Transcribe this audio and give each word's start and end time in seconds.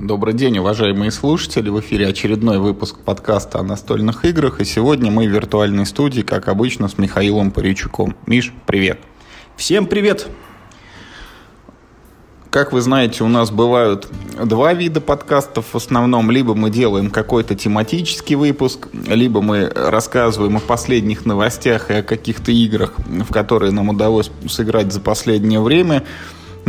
Добрый 0.00 0.32
день, 0.32 0.56
уважаемые 0.58 1.10
слушатели. 1.10 1.70
В 1.70 1.80
эфире 1.80 2.06
очередной 2.06 2.58
выпуск 2.58 3.00
подкаста 3.00 3.58
о 3.58 3.64
настольных 3.64 4.24
играх. 4.24 4.60
И 4.60 4.64
сегодня 4.64 5.10
мы 5.10 5.26
в 5.26 5.30
виртуальной 5.32 5.86
студии, 5.86 6.20
как 6.20 6.46
обычно, 6.46 6.86
с 6.86 6.98
Михаилом 6.98 7.50
Паричуком. 7.50 8.14
Миш, 8.24 8.52
привет. 8.64 9.00
Всем 9.56 9.86
привет. 9.86 10.28
Как 12.50 12.72
вы 12.72 12.80
знаете, 12.80 13.24
у 13.24 13.28
нас 13.28 13.50
бывают 13.50 14.06
два 14.40 14.72
вида 14.72 15.00
подкастов 15.00 15.66
в 15.72 15.76
основном. 15.76 16.30
Либо 16.30 16.54
мы 16.54 16.70
делаем 16.70 17.10
какой-то 17.10 17.56
тематический 17.56 18.36
выпуск, 18.36 18.86
либо 18.92 19.42
мы 19.42 19.68
рассказываем 19.74 20.58
о 20.58 20.60
последних 20.60 21.26
новостях 21.26 21.90
и 21.90 21.94
о 21.94 22.02
каких-то 22.04 22.52
играх, 22.52 22.92
в 22.98 23.32
которые 23.32 23.72
нам 23.72 23.88
удалось 23.88 24.30
сыграть 24.48 24.92
за 24.92 25.00
последнее 25.00 25.60
время. 25.60 26.04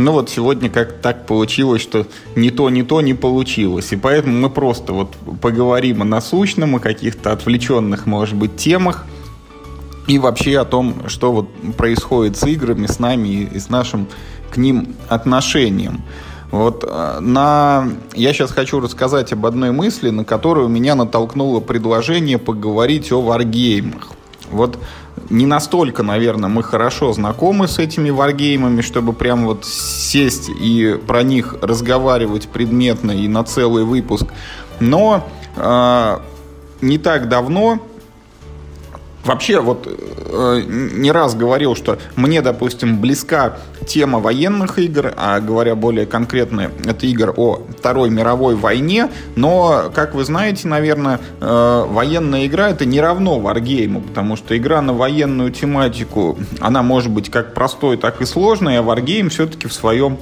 Ну 0.00 0.12
вот 0.12 0.30
сегодня 0.30 0.70
как 0.70 0.94
так 1.02 1.26
получилось, 1.26 1.82
что 1.82 2.06
ни 2.34 2.48
то, 2.48 2.70
ни 2.70 2.80
то 2.80 3.02
не 3.02 3.12
получилось. 3.12 3.92
И 3.92 3.96
поэтому 3.96 4.38
мы 4.38 4.48
просто 4.48 4.94
вот 4.94 5.14
поговорим 5.42 6.00
о 6.00 6.06
насущном, 6.06 6.76
о 6.76 6.78
каких-то 6.78 7.32
отвлеченных, 7.32 8.06
может 8.06 8.34
быть, 8.34 8.56
темах. 8.56 9.04
И 10.06 10.18
вообще 10.18 10.58
о 10.58 10.64
том, 10.64 11.06
что 11.08 11.32
вот 11.32 11.50
происходит 11.76 12.38
с 12.38 12.44
играми, 12.44 12.86
с 12.86 12.98
нами 12.98 13.50
и 13.52 13.58
с 13.58 13.68
нашим 13.68 14.06
к 14.50 14.56
ним 14.56 14.96
отношением. 15.08 16.02
Вот 16.50 16.82
э, 16.88 17.18
на... 17.20 17.86
я 18.14 18.32
сейчас 18.32 18.52
хочу 18.52 18.80
рассказать 18.80 19.34
об 19.34 19.44
одной 19.44 19.70
мысли, 19.70 20.08
на 20.08 20.24
которую 20.24 20.68
меня 20.68 20.94
натолкнуло 20.94 21.60
предложение 21.60 22.38
поговорить 22.38 23.12
о 23.12 23.20
варгеймах. 23.20 24.12
Вот 24.50 24.78
не 25.28 25.46
настолько, 25.46 26.02
наверное, 26.02 26.48
мы 26.48 26.62
хорошо 26.62 27.12
знакомы 27.12 27.68
с 27.68 27.78
этими 27.78 28.10
варгеймами, 28.10 28.80
чтобы 28.80 29.12
прям 29.12 29.46
вот 29.46 29.64
сесть 29.64 30.48
и 30.48 30.98
про 31.06 31.22
них 31.22 31.56
разговаривать 31.60 32.48
предметно 32.48 33.12
и 33.12 33.28
на 33.28 33.44
целый 33.44 33.84
выпуск. 33.84 34.26
Но 34.80 35.28
э, 35.56 36.18
не 36.80 36.98
так 36.98 37.28
давно 37.28 37.80
Вообще, 39.24 39.60
вот 39.60 39.86
э, 39.86 40.62
не 40.66 41.12
раз 41.12 41.34
говорил, 41.34 41.76
что 41.76 41.98
мне, 42.16 42.40
допустим, 42.40 43.00
близка 43.00 43.58
тема 43.86 44.18
военных 44.18 44.78
игр, 44.78 45.12
а 45.16 45.40
говоря 45.40 45.74
более 45.74 46.06
конкретно, 46.06 46.70
это 46.86 47.06
игр 47.06 47.34
о 47.36 47.62
Второй 47.78 48.08
мировой 48.08 48.54
войне, 48.54 49.10
но, 49.36 49.90
как 49.94 50.14
вы 50.14 50.24
знаете, 50.24 50.68
наверное, 50.68 51.20
э, 51.40 51.84
военная 51.86 52.46
игра 52.46 52.70
это 52.70 52.86
не 52.86 53.00
равно 53.00 53.38
варгейму, 53.40 54.00
потому 54.00 54.36
что 54.36 54.56
игра 54.56 54.80
на 54.80 54.94
военную 54.94 55.50
тематику, 55.50 56.38
она 56.60 56.82
может 56.82 57.10
быть 57.10 57.30
как 57.30 57.52
простой, 57.52 57.98
так 57.98 58.22
и 58.22 58.24
сложной, 58.24 58.78
а 58.78 58.82
варгейм 58.82 59.28
все-таки 59.28 59.68
в 59.68 59.72
своем 59.74 60.16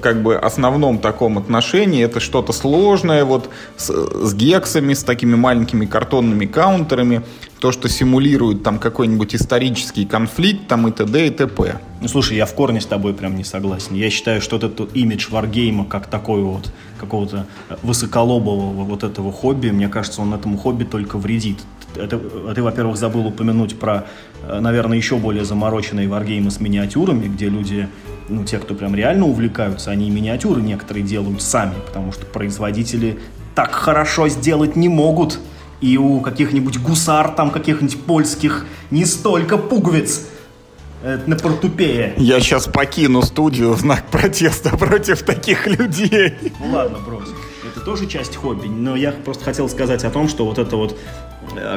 как 0.00 0.22
бы 0.22 0.36
основном 0.36 0.98
таком 0.98 1.38
отношении 1.38 2.04
это 2.04 2.20
что-то 2.20 2.52
сложное 2.52 3.24
вот 3.24 3.50
с, 3.76 3.90
с 3.90 4.34
гексами, 4.34 4.94
с 4.94 5.04
такими 5.04 5.34
маленькими 5.34 5.86
картонными 5.86 6.46
каунтерами, 6.46 7.22
то, 7.60 7.72
что 7.72 7.88
симулирует 7.88 8.62
там 8.62 8.78
какой-нибудь 8.78 9.34
исторический 9.34 10.04
конфликт 10.06 10.68
там 10.68 10.86
и 10.88 10.92
т.д. 10.92 11.26
и 11.26 11.30
т.п. 11.30 11.80
Ну, 12.00 12.08
слушай, 12.08 12.36
я 12.36 12.46
в 12.46 12.54
корне 12.54 12.80
с 12.80 12.86
тобой 12.86 13.14
прям 13.14 13.36
не 13.36 13.44
согласен. 13.44 13.94
Я 13.94 14.10
считаю, 14.10 14.40
что 14.40 14.56
этот 14.56 14.96
имидж 14.96 15.28
варгейма 15.30 15.84
как 15.84 16.06
такой 16.06 16.42
вот 16.42 16.72
какого-то 17.00 17.46
высоколобового 17.82 18.84
вот 18.84 19.02
этого 19.02 19.32
хобби, 19.32 19.70
мне 19.70 19.88
кажется, 19.88 20.22
он 20.22 20.34
этому 20.34 20.56
хобби 20.56 20.84
только 20.84 21.18
вредит. 21.18 21.58
Это, 21.98 22.18
ты, 22.54 22.62
во-первых, 22.62 22.96
забыл 22.96 23.26
упомянуть 23.26 23.78
про, 23.78 24.06
э, 24.42 24.60
наверное, 24.60 24.96
еще 24.96 25.16
более 25.16 25.44
замороченные 25.44 26.08
варгеймы 26.08 26.50
с 26.50 26.60
миниатюрами, 26.60 27.26
где 27.28 27.48
люди 27.48 27.88
ну, 28.28 28.44
те, 28.44 28.58
кто 28.58 28.74
прям 28.74 28.94
реально 28.94 29.26
увлекаются, 29.26 29.90
они 29.90 30.10
миниатюры 30.10 30.60
некоторые 30.60 31.04
делают 31.04 31.42
сами, 31.42 31.74
потому 31.86 32.12
что 32.12 32.26
производители 32.26 33.18
так 33.54 33.72
хорошо 33.72 34.28
сделать 34.28 34.76
не 34.76 34.88
могут. 34.88 35.38
И 35.80 35.96
у 35.96 36.20
каких-нибудь 36.20 36.78
гусар, 36.78 37.30
там 37.30 37.50
каких-нибудь 37.50 38.02
польских, 38.02 38.66
не 38.90 39.04
столько 39.04 39.56
пуговиц, 39.56 40.26
это 41.04 41.30
на 41.30 41.36
портупее. 41.36 42.14
Я 42.16 42.40
сейчас 42.40 42.66
покину 42.66 43.22
студию 43.22 43.72
в 43.72 43.78
знак 43.78 44.04
протеста 44.10 44.76
против 44.76 45.22
таких 45.22 45.66
людей. 45.68 46.34
Ну 46.58 46.72
ладно, 46.72 46.98
брось. 46.98 47.28
Это 47.64 47.84
тоже 47.84 48.06
часть 48.08 48.34
хобби, 48.34 48.66
но 48.66 48.96
я 48.96 49.12
просто 49.12 49.44
хотел 49.44 49.68
сказать 49.68 50.02
о 50.02 50.10
том, 50.10 50.28
что 50.28 50.44
вот 50.44 50.58
это 50.58 50.76
вот 50.76 50.98
Э, 50.98 51.27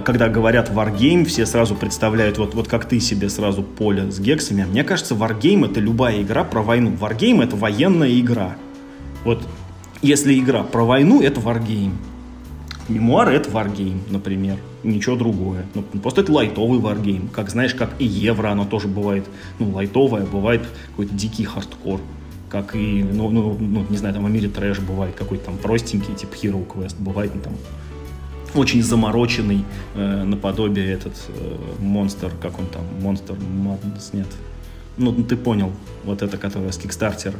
когда 0.05 0.29
говорят 0.29 0.69
Wargame, 0.69 1.25
все 1.25 1.45
сразу 1.45 1.75
представляют, 1.75 2.37
вот, 2.37 2.53
вот 2.53 2.67
как 2.67 2.85
ты 2.85 2.99
себе 2.99 3.29
сразу 3.29 3.63
поле 3.63 4.11
с 4.11 4.19
гексами. 4.19 4.63
Мне 4.63 4.83
кажется, 4.83 5.15
Wargame 5.15 5.69
это 5.69 5.79
любая 5.79 6.21
игра 6.21 6.43
про 6.43 6.61
войну. 6.61 6.91
Wargame 6.99 7.43
это 7.43 7.55
военная 7.55 8.19
игра. 8.19 8.55
Вот 9.23 9.47
если 10.01 10.37
игра 10.39 10.63
про 10.63 10.83
войну, 10.83 11.21
это 11.21 11.39
Wargame. 11.39 11.93
Мемуары 12.89 13.33
это 13.33 13.49
Wargame, 13.49 13.99
например. 14.09 14.57
Ничего 14.83 15.15
другое. 15.15 15.65
Ну, 15.75 15.83
просто 15.99 16.21
это 16.21 16.31
лайтовый 16.31 16.79
Wargame. 16.79 17.29
Как 17.31 17.49
знаешь, 17.49 17.75
как 17.75 17.91
и 17.99 18.05
Евро, 18.05 18.49
оно 18.49 18.65
тоже 18.65 18.87
бывает, 18.87 19.25
ну, 19.59 19.71
лайтовое, 19.71 20.25
бывает 20.25 20.63
какой-то 20.89 21.13
дикий 21.13 21.43
хардкор 21.43 21.99
как 22.51 22.75
и, 22.75 23.01
ну, 23.01 23.29
ну, 23.29 23.57
ну, 23.57 23.85
не 23.89 23.95
знаю, 23.95 24.13
там 24.13 24.25
в 24.25 24.29
мире 24.29 24.49
трэш 24.49 24.79
бывает 24.79 25.15
какой-то 25.15 25.45
там 25.45 25.57
простенький, 25.57 26.13
типа 26.13 26.33
Hero 26.33 26.67
Quest, 26.67 26.95
бывает 26.99 27.31
ну, 27.33 27.41
там 27.41 27.53
очень 28.55 28.83
замороченный, 28.83 29.65
э, 29.95 30.23
наподобие 30.23 30.91
этот 30.91 31.13
э, 31.29 31.55
монстр, 31.79 32.31
как 32.41 32.59
он 32.59 32.65
там, 32.67 32.83
монстр 33.01 33.33
Madness, 33.33 34.09
нет. 34.13 34.27
Ну, 34.97 35.13
ты 35.13 35.35
понял, 35.35 35.71
вот 36.03 36.21
это, 36.21 36.37
которое 36.37 36.71
с 36.71 36.77
Кикстартера. 36.77 37.35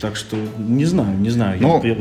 Так 0.00 0.16
что, 0.16 0.36
не 0.58 0.84
знаю, 0.84 1.18
не 1.18 1.30
знаю. 1.30 1.60
Ну, 1.60 1.82
я, 1.84 1.96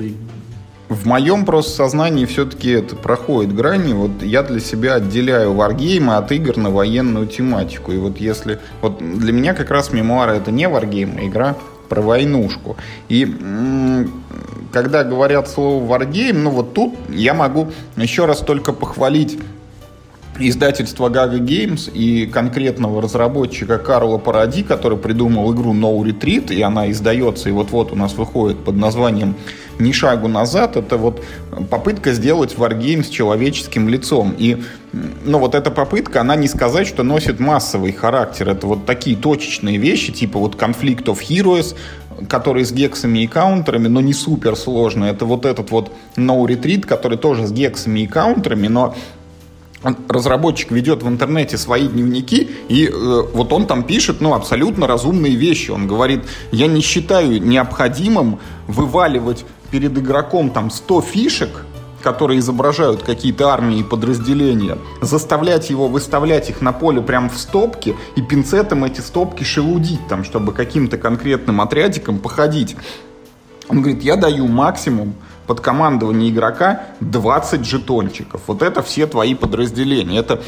в 0.91 1.05
моем 1.05 1.45
просто 1.45 1.71
сознании 1.71 2.25
все-таки 2.25 2.69
это 2.69 2.95
проходит 2.97 3.55
грани. 3.55 3.93
Вот 3.93 4.21
я 4.21 4.43
для 4.43 4.59
себя 4.59 4.95
отделяю 4.95 5.53
варгеймы 5.53 6.17
от 6.17 6.31
игр 6.33 6.57
на 6.57 6.69
военную 6.69 7.27
тематику. 7.27 7.93
И 7.93 7.97
вот 7.97 8.17
если... 8.17 8.59
Вот 8.81 8.99
для 8.99 9.31
меня 9.31 9.53
как 9.53 9.71
раз 9.71 9.93
мемуары 9.93 10.33
это 10.33 10.51
не 10.51 10.67
варгейм, 10.67 11.17
а 11.17 11.25
игра 11.25 11.55
про 11.87 12.01
войнушку. 12.01 12.75
И 13.07 13.25
когда 14.71 15.03
говорят 15.03 15.49
слово 15.49 15.83
Wargame, 15.83 16.33
ну 16.33 16.49
вот 16.49 16.73
тут 16.73 16.95
я 17.09 17.33
могу 17.33 17.71
еще 17.97 18.25
раз 18.25 18.39
только 18.39 18.73
похвалить 18.73 19.37
издательство 20.39 21.09
Gaga 21.09 21.39
Games 21.39 21.91
и 21.91 22.25
конкретного 22.25 23.01
разработчика 23.01 23.77
Карла 23.77 24.17
Паради, 24.17 24.63
который 24.63 24.97
придумал 24.97 25.53
игру 25.53 25.73
No 25.73 25.99
Retreat, 26.01 26.53
и 26.53 26.61
она 26.61 26.89
издается, 26.89 27.49
и 27.49 27.51
вот-вот 27.51 27.91
у 27.91 27.95
нас 27.95 28.13
выходит 28.13 28.63
под 28.63 28.75
названием 28.75 29.35
«Ни 29.79 29.91
шагу 29.91 30.27
назад». 30.27 30.77
Это 30.77 30.97
вот 30.97 31.23
попытка 31.69 32.13
сделать 32.13 32.55
Wargame 32.55 33.03
с 33.03 33.09
человеческим 33.09 33.89
лицом. 33.89 34.35
И 34.37 34.63
ну, 34.93 35.39
вот 35.39 35.55
эта 35.55 35.71
попытка, 35.71 36.21
она 36.21 36.35
не 36.35 36.47
сказать, 36.47 36.87
что 36.87 37.03
носит 37.03 37.39
массовый 37.39 37.91
характер. 37.91 38.49
Это 38.49 38.67
вот 38.67 38.85
такие 38.85 39.15
точечные 39.15 39.77
вещи, 39.77 40.11
типа 40.11 40.39
вот 40.39 40.55
Conflict 40.55 41.05
of 41.05 41.19
Heroes, 41.19 41.75
который 42.29 42.65
с 42.65 42.71
гексами 42.71 43.19
и 43.19 43.27
каунтерами, 43.27 43.87
но 43.87 44.01
не 44.01 44.13
супер 44.13 44.55
сложно. 44.55 45.05
Это 45.05 45.25
вот 45.25 45.45
этот 45.45 45.71
вот 45.71 45.91
No 46.15 46.45
Retreat, 46.45 46.81
который 46.85 47.17
тоже 47.17 47.47
с 47.47 47.51
гексами 47.51 48.01
и 48.01 48.07
каунтерами, 48.07 48.67
но 48.67 48.95
разработчик 50.07 50.71
ведет 50.71 51.03
в 51.03 51.07
интернете 51.07 51.57
свои 51.57 51.87
дневники, 51.87 52.49
и 52.69 52.87
э, 52.87 53.21
вот 53.33 53.51
он 53.51 53.65
там 53.65 53.83
пишет, 53.83 54.21
ну, 54.21 54.33
абсолютно 54.33 54.85
разумные 54.87 55.35
вещи. 55.35 55.71
Он 55.71 55.87
говорит, 55.87 56.23
я 56.51 56.67
не 56.67 56.81
считаю 56.81 57.41
необходимым 57.41 58.39
вываливать 58.67 59.43
перед 59.71 59.97
игроком 59.97 60.51
там 60.51 60.69
100 60.69 61.01
фишек, 61.01 61.65
которые 62.01 62.39
изображают 62.39 63.03
какие-то 63.03 63.49
армии 63.49 63.79
и 63.79 63.83
подразделения, 63.83 64.77
заставлять 65.01 65.69
его 65.69 65.87
выставлять 65.87 66.49
их 66.49 66.61
на 66.61 66.73
поле 66.73 67.01
прямо 67.01 67.29
в 67.29 67.37
стопке 67.37 67.95
и 68.15 68.21
пинцетом 68.21 68.83
эти 68.83 69.01
стопки 69.01 69.43
шелудить, 69.43 70.07
там, 70.07 70.23
чтобы 70.23 70.53
каким-то 70.53 70.97
конкретным 70.97 71.61
отрядиком 71.61 72.19
походить. 72.19 72.75
Он 73.69 73.81
говорит, 73.81 74.03
я 74.03 74.17
даю 74.17 74.47
максимум 74.47 75.15
под 75.47 75.61
командование 75.61 76.29
игрока 76.29 76.81
20 76.99 77.65
жетончиков. 77.65 78.41
Вот 78.47 78.61
это 78.61 78.81
все 78.81 79.07
твои 79.07 79.33
подразделения. 79.33 80.19
Это 80.19 80.41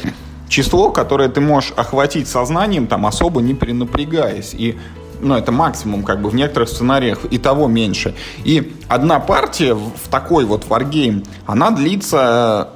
число, 0.48 0.90
которое 0.90 1.28
ты 1.28 1.40
можешь 1.40 1.72
охватить 1.76 2.28
сознанием, 2.28 2.86
там 2.86 3.06
особо 3.06 3.40
не 3.40 3.54
перенапрягаясь. 3.54 4.54
И 4.54 4.78
ну, 5.24 5.34
это 5.36 5.50
максимум, 5.50 6.04
как 6.04 6.20
бы 6.20 6.28
в 6.28 6.34
некоторых 6.34 6.68
сценариях 6.68 7.24
и 7.30 7.38
того 7.38 7.66
меньше. 7.66 8.14
И 8.44 8.74
одна 8.88 9.18
партия 9.18 9.74
в 9.74 10.08
такой 10.10 10.44
вот 10.44 10.66
варгейм, 10.68 11.24
она 11.46 11.70
длится 11.70 12.68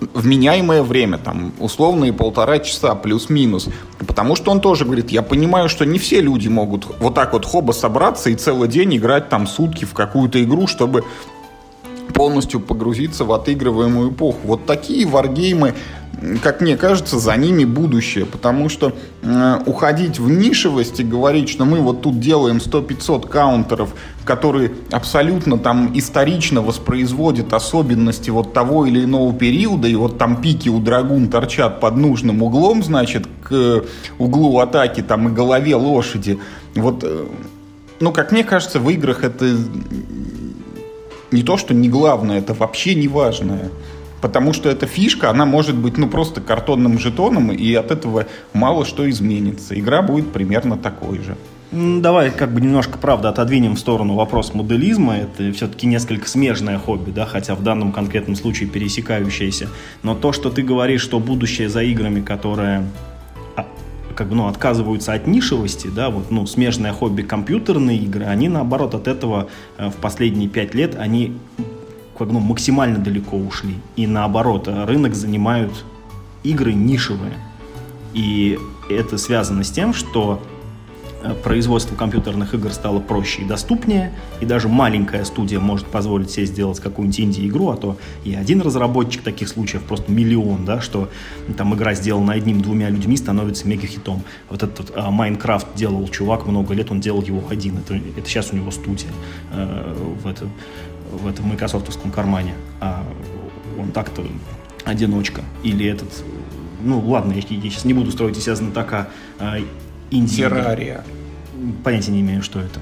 э, 0.00 0.06
вменяемое 0.14 0.82
время, 0.82 1.18
там, 1.18 1.52
условные 1.58 2.12
полтора 2.12 2.58
часа, 2.58 2.94
плюс-минус. 2.94 3.68
Потому 4.06 4.34
что 4.34 4.50
он 4.50 4.60
тоже 4.60 4.84
говорит, 4.84 5.10
я 5.10 5.22
понимаю, 5.22 5.68
что 5.68 5.84
не 5.84 5.98
все 5.98 6.20
люди 6.20 6.48
могут 6.48 6.86
вот 7.00 7.14
так 7.14 7.34
вот 7.34 7.44
хоба 7.44 7.72
собраться 7.72 8.30
и 8.30 8.34
целый 8.34 8.68
день 8.68 8.96
играть 8.96 9.28
там 9.28 9.46
сутки 9.46 9.84
в 9.84 9.92
какую-то 9.92 10.42
игру, 10.42 10.66
чтобы 10.66 11.04
полностью 12.14 12.60
погрузиться 12.60 13.24
в 13.24 13.32
отыгрываемую 13.32 14.12
эпоху. 14.12 14.38
Вот 14.44 14.66
такие 14.66 15.06
варгеймы 15.06 15.74
как 16.42 16.60
мне 16.60 16.76
кажется, 16.76 17.18
за 17.18 17.36
ними 17.36 17.64
будущее, 17.64 18.24
потому 18.24 18.68
что 18.68 18.94
э, 19.22 19.58
уходить 19.66 20.18
в 20.18 20.30
нишевость 20.30 21.00
и 21.00 21.04
говорить, 21.04 21.48
что 21.48 21.64
мы 21.64 21.80
вот 21.80 22.02
тут 22.02 22.20
делаем 22.20 22.58
100-500 22.58 23.28
каунтеров, 23.28 23.94
которые 24.24 24.72
абсолютно 24.90 25.58
там 25.58 25.90
исторично 25.94 26.62
воспроизводят 26.62 27.52
особенности 27.52 28.30
вот 28.30 28.52
того 28.52 28.86
или 28.86 29.04
иного 29.04 29.32
периода, 29.32 29.88
и 29.88 29.94
вот 29.94 30.18
там 30.18 30.40
пики 30.40 30.68
у 30.68 30.78
драгун 30.80 31.28
торчат 31.28 31.80
под 31.80 31.96
нужным 31.96 32.42
углом, 32.42 32.82
значит, 32.82 33.26
к 33.42 33.84
углу 34.18 34.58
атаки 34.60 35.02
там 35.02 35.28
и 35.28 35.32
голове 35.32 35.74
лошади. 35.74 36.38
Вот, 36.74 37.04
э, 37.04 37.26
ну, 38.00 38.12
как 38.12 38.32
мне 38.32 38.44
кажется, 38.44 38.78
в 38.78 38.88
играх 38.88 39.24
это 39.24 39.56
не 41.34 41.42
то, 41.42 41.56
что 41.56 41.74
не 41.74 41.88
главное, 41.88 42.38
это 42.38 42.54
вообще 42.54 42.94
не 42.94 43.08
важное 43.08 43.70
потому 44.24 44.54
что 44.54 44.70
эта 44.70 44.86
фишка, 44.86 45.28
она 45.28 45.44
может 45.44 45.76
быть 45.76 45.98
ну 45.98 46.08
просто 46.08 46.40
картонным 46.40 46.98
жетоном, 46.98 47.52
и 47.52 47.74
от 47.74 47.90
этого 47.90 48.24
мало 48.54 48.86
что 48.86 49.06
изменится. 49.10 49.78
Игра 49.78 50.00
будет 50.00 50.32
примерно 50.32 50.78
такой 50.78 51.18
же. 51.18 51.36
Давай 51.72 52.30
как 52.30 52.50
бы 52.54 52.62
немножко, 52.62 52.96
правда, 52.96 53.28
отодвинем 53.28 53.74
в 53.74 53.78
сторону 53.78 54.14
вопрос 54.14 54.54
моделизма. 54.54 55.16
Это 55.16 55.52
все-таки 55.52 55.86
несколько 55.86 56.26
смежное 56.26 56.78
хобби, 56.78 57.10
да, 57.10 57.26
хотя 57.26 57.54
в 57.54 57.62
данном 57.62 57.92
конкретном 57.92 58.34
случае 58.34 58.70
пересекающееся. 58.70 59.68
Но 60.02 60.14
то, 60.14 60.32
что 60.32 60.48
ты 60.48 60.62
говоришь, 60.62 61.02
что 61.02 61.20
будущее 61.20 61.68
за 61.68 61.82
играми, 61.82 62.22
которые 62.22 62.86
как 64.14 64.28
бы, 64.28 64.36
ну, 64.36 64.46
отказываются 64.46 65.12
от 65.12 65.26
нишевости, 65.26 65.88
да, 65.88 66.10
вот, 66.10 66.30
ну, 66.30 66.46
смежное 66.46 66.92
хобби 66.92 67.22
компьютерные 67.22 67.98
игры, 67.98 68.24
они, 68.24 68.48
наоборот, 68.48 68.94
от 68.94 69.08
этого 69.08 69.48
э, 69.76 69.88
в 69.88 69.96
последние 69.96 70.48
пять 70.48 70.74
лет, 70.74 70.96
они 70.96 71.36
как, 72.16 72.28
ну, 72.28 72.40
максимально 72.40 72.98
далеко 72.98 73.36
ушли. 73.36 73.74
И 73.96 74.06
наоборот, 74.06 74.68
рынок 74.68 75.14
занимают 75.14 75.84
игры 76.44 76.72
нишевые. 76.72 77.34
И 78.12 78.58
это 78.88 79.18
связано 79.18 79.64
с 79.64 79.70
тем, 79.70 79.92
что 79.92 80.40
производство 81.42 81.94
компьютерных 81.94 82.54
игр 82.54 82.72
стало 82.72 83.00
проще 83.00 83.42
и 83.42 83.44
доступнее, 83.44 84.12
и 84.40 84.46
даже 84.46 84.68
маленькая 84.68 85.24
студия 85.24 85.60
может 85.60 85.86
позволить 85.86 86.30
себе 86.30 86.46
сделать 86.46 86.80
какую-нибудь 86.80 87.20
инди-игру, 87.20 87.70
а 87.70 87.76
то 87.76 87.96
и 88.24 88.34
один 88.34 88.60
разработчик 88.60 89.22
таких 89.22 89.48
случаев 89.48 89.82
просто 89.84 90.10
миллион, 90.10 90.64
да, 90.64 90.80
что 90.80 91.08
там 91.56 91.74
игра 91.74 91.94
сделана 91.94 92.32
одним-двумя 92.34 92.90
людьми 92.90 93.16
становится 93.16 93.66
мега-хитом. 93.66 94.22
Вот 94.50 94.62
этот 94.62 94.92
а, 94.94 95.10
Майнкрафт 95.10 95.68
делал 95.74 96.06
чувак 96.08 96.46
много 96.46 96.74
лет, 96.74 96.90
он 96.90 97.00
делал 97.00 97.22
его 97.22 97.42
один, 97.48 97.78
это, 97.78 97.94
это 97.94 98.28
сейчас 98.28 98.52
у 98.52 98.56
него 98.56 98.70
студия 98.70 99.10
э, 99.52 99.94
в 100.22 100.26
этом 100.26 100.50
в 101.10 101.26
этом 101.28 101.46
майкрософтовском 101.46 102.10
кармане, 102.10 102.54
а 102.80 103.04
он 103.78 103.92
так-то 103.92 104.24
одиночка. 104.84 105.42
Или 105.62 105.86
этот, 105.86 106.08
ну 106.82 107.00
ладно, 107.00 107.32
я, 107.32 107.42
я 107.48 107.70
сейчас 107.70 107.84
не 107.84 107.94
буду 107.94 108.10
строить 108.10 108.36
из 108.36 108.44
себя 108.44 108.56
знатока 108.56 109.08
а, 109.38 109.58
инди. 110.10 110.36
Террария. 110.36 111.04
Понятия 111.82 112.12
не 112.12 112.20
имею, 112.20 112.42
что 112.42 112.60
это. 112.60 112.80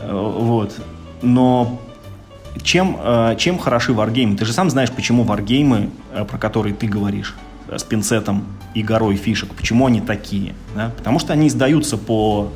Э, 0.00 0.12
вот. 0.12 0.74
Но 1.22 1.80
чем, 2.62 2.96
э, 3.00 3.36
чем 3.38 3.58
хороши 3.58 3.92
варгеймы? 3.92 4.36
Ты 4.36 4.44
же 4.44 4.52
сам 4.52 4.70
знаешь, 4.70 4.90
почему 4.90 5.24
варгеймы, 5.24 5.90
э, 6.12 6.24
про 6.24 6.38
которые 6.38 6.74
ты 6.74 6.86
говоришь, 6.86 7.34
с 7.70 7.82
пинцетом 7.82 8.44
и 8.74 8.82
горой 8.82 9.16
фишек, 9.16 9.54
почему 9.54 9.86
они 9.86 10.00
такие? 10.00 10.54
Да? 10.74 10.92
Потому 10.96 11.18
что 11.18 11.32
они 11.32 11.48
издаются 11.48 11.96
по 11.96 12.52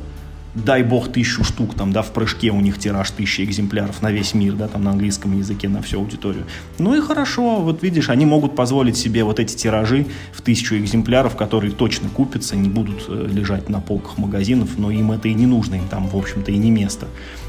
дай 0.57 0.83
бог 0.83 1.13
тысячу 1.13 1.45
штук, 1.45 1.75
там, 1.75 1.93
да, 1.93 2.03
в 2.03 2.13
прыжке 2.13 2.51
у 2.51 2.61
них 2.61 2.79
тираж 2.79 3.11
тысячи 3.11 3.43
экземпляров 3.43 4.01
на 4.03 4.11
весь 4.11 4.35
мир, 4.35 4.55
да, 4.55 4.69
там, 4.69 4.85
на 4.85 4.91
английском 4.93 5.37
языке, 5.37 5.69
на 5.69 5.83
всю 5.83 5.99
аудиторию. 5.99 6.45
Ну 6.79 6.95
и 6.95 7.01
хорошо, 7.01 7.57
вот 7.61 7.83
видишь, 7.83 8.09
они 8.09 8.25
могут 8.25 8.57
позволить 8.57 8.97
себе 8.97 9.23
вот 9.25 9.39
эти 9.39 9.55
тиражи 9.55 10.07
в 10.33 10.41
тысячу 10.41 10.77
экземпляров, 10.77 11.37
которые 11.37 11.73
точно 11.73 12.09
купятся, 12.09 12.57
не 12.57 12.71
будут 12.71 13.05
э, 13.09 13.29
лежать 13.31 13.69
на 13.69 13.81
полках 13.81 14.17
магазинов, 14.17 14.71
но 14.79 14.91
им 14.91 15.13
это 15.13 15.29
и 15.29 15.35
не 15.35 15.47
нужно, 15.47 15.75
им 15.75 15.89
там, 15.89 16.09
в 16.09 16.17
общем-то, 16.17 16.51
и 16.51 16.57
не 16.57 16.71
место. 16.71 17.07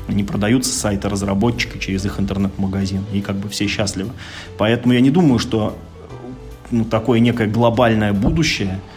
Они 0.08 0.24
продаются 0.24 0.72
с 0.72 0.76
сайта 0.76 1.10
разработчика 1.10 1.80
через 1.80 2.06
их 2.06 2.20
интернет-магазин, 2.20 3.04
и 3.14 3.22
как 3.22 3.38
бы 3.38 3.48
все 3.48 3.68
счастливы. 3.68 4.12
Поэтому 4.58 4.94
я 4.94 5.00
не 5.00 5.12
думаю, 5.12 5.40
что 5.40 5.78
ну, 6.72 6.84
такое 6.84 7.20
некое 7.20 7.48
глобальное 7.48 8.12
будущее– 8.12 8.82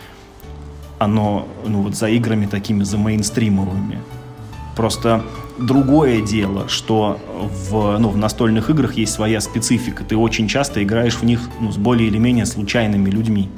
оно 1.01 1.49
ну, 1.67 1.83
вот 1.83 1.97
за 1.97 2.09
играми 2.09 2.47
такими, 2.47 2.85
за 2.85 2.99
мейнстримовыми. 2.99 3.99
Просто 4.77 5.25
другое 5.59 6.21
дело, 6.21 6.69
что 6.69 7.19
в, 7.71 7.99
ну, 7.99 8.11
в 8.11 8.19
настольных 8.19 8.69
играх 8.69 8.95
есть 8.95 9.15
своя 9.15 9.41
специфика. 9.41 10.05
Ты 10.05 10.17
очень 10.17 10.47
часто 10.47 10.83
играешь 10.83 11.15
в 11.15 11.25
них 11.25 11.41
ну, 11.59 11.73
с 11.73 11.79
более 11.79 12.09
или 12.09 12.19
менее 12.19 12.45
случайными 12.45 13.09
людьми. 13.09 13.49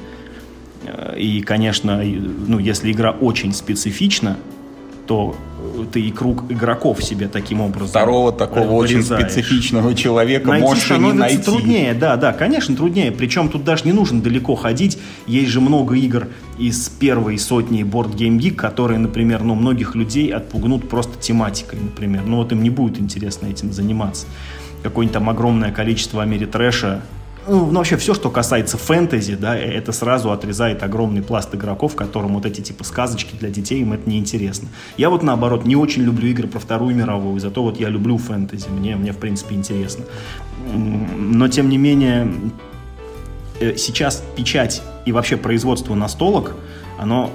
И, 1.17 1.43
конечно, 1.43 2.01
ну, 2.47 2.61
если 2.61 2.93
игра 2.93 3.11
очень 3.11 3.53
специфична, 3.53 4.37
то 5.07 5.35
ты 5.93 6.01
и 6.01 6.11
круг 6.11 6.45
игроков 6.51 7.03
себе 7.03 7.29
таким 7.29 7.61
образом 7.61 7.89
Второго 7.89 8.33
такого 8.33 8.73
очень 8.73 9.03
специфичного 9.03 9.95
человека 9.95 10.49
найти 10.49 10.65
можешь 10.65 10.91
и 10.91 10.99
не 10.99 11.13
найти. 11.13 11.43
труднее, 11.43 11.95
да, 11.95 12.17
да, 12.17 12.33
конечно, 12.33 12.77
труднее. 12.77 13.13
Причем 13.13 13.49
тут 13.49 13.65
даже 13.65 13.85
не 13.85 13.93
нужно 13.93 14.21
далеко 14.21 14.55
ходить. 14.55 14.99
Есть 15.27 15.51
же 15.51 15.61
много 15.61 15.95
игр 15.97 16.29
из 16.59 16.89
первой 16.89 17.39
сотни 17.39 17.83
Board 17.83 18.15
Game 18.15 18.39
Geek, 18.39 18.55
которые, 18.55 18.99
например, 18.99 19.43
ну, 19.43 19.55
многих 19.55 19.95
людей 19.95 20.33
отпугнут 20.33 20.89
просто 20.89 21.19
тематикой, 21.19 21.79
например. 21.81 22.23
Ну, 22.27 22.37
вот 22.39 22.53
им 22.53 22.63
не 22.63 22.71
будет 22.71 23.01
интересно 23.01 23.47
этим 23.47 23.73
заниматься. 23.73 24.27
Какое-нибудь 24.83 25.15
там 25.15 25.31
огромное 25.31 25.71
количество 25.71 26.23
Америтрэша 26.23 27.03
ну, 27.47 27.67
ну, 27.67 27.79
вообще 27.79 27.97
все, 27.97 28.15
что 28.15 28.31
касается 28.31 28.79
фэнтези, 28.79 29.35
да, 29.35 29.57
э, 29.57 29.63
это 29.63 29.93
сразу 29.93 30.31
отрезает 30.31 30.83
огромный 30.83 31.23
пласт 31.23 31.55
игроков, 31.55 31.97
которым 31.97 32.35
вот 32.35 32.47
эти 32.47 32.61
типа 32.61 32.85
сказочки 32.85 33.35
для 33.39 33.51
детей, 33.51 33.81
им 33.81 33.93
это 33.93 34.09
неинтересно. 34.09 34.69
Я 34.97 35.11
вот 35.11 35.23
наоборот 35.23 35.65
не 35.65 35.77
очень 35.77 36.03
люблю 36.03 36.29
игры 36.29 36.49
про 36.49 36.59
Вторую 36.59 36.95
мировую, 36.95 37.41
зато 37.41 37.63
вот 37.63 37.81
я 37.81 37.89
люблю 37.89 38.19
фэнтези, 38.19 38.69
мне, 38.69 38.97
мне 38.97 39.13
в 39.13 39.19
принципе 39.19 39.55
интересно. 39.55 40.05
Но 40.75 41.49
тем 41.49 41.69
не 41.69 41.79
менее, 41.79 42.33
э, 43.61 43.77
сейчас 43.77 44.23
печать 44.37 44.83
и 45.05 45.13
вообще 45.13 45.37
производство 45.37 45.95
настолок, 45.95 46.55
оно 46.99 47.31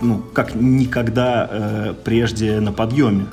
ну, 0.00 0.22
как 0.32 0.54
никогда 0.54 1.48
э, 1.50 1.94
прежде 2.04 2.60
на 2.60 2.72
подъеме 2.72 3.26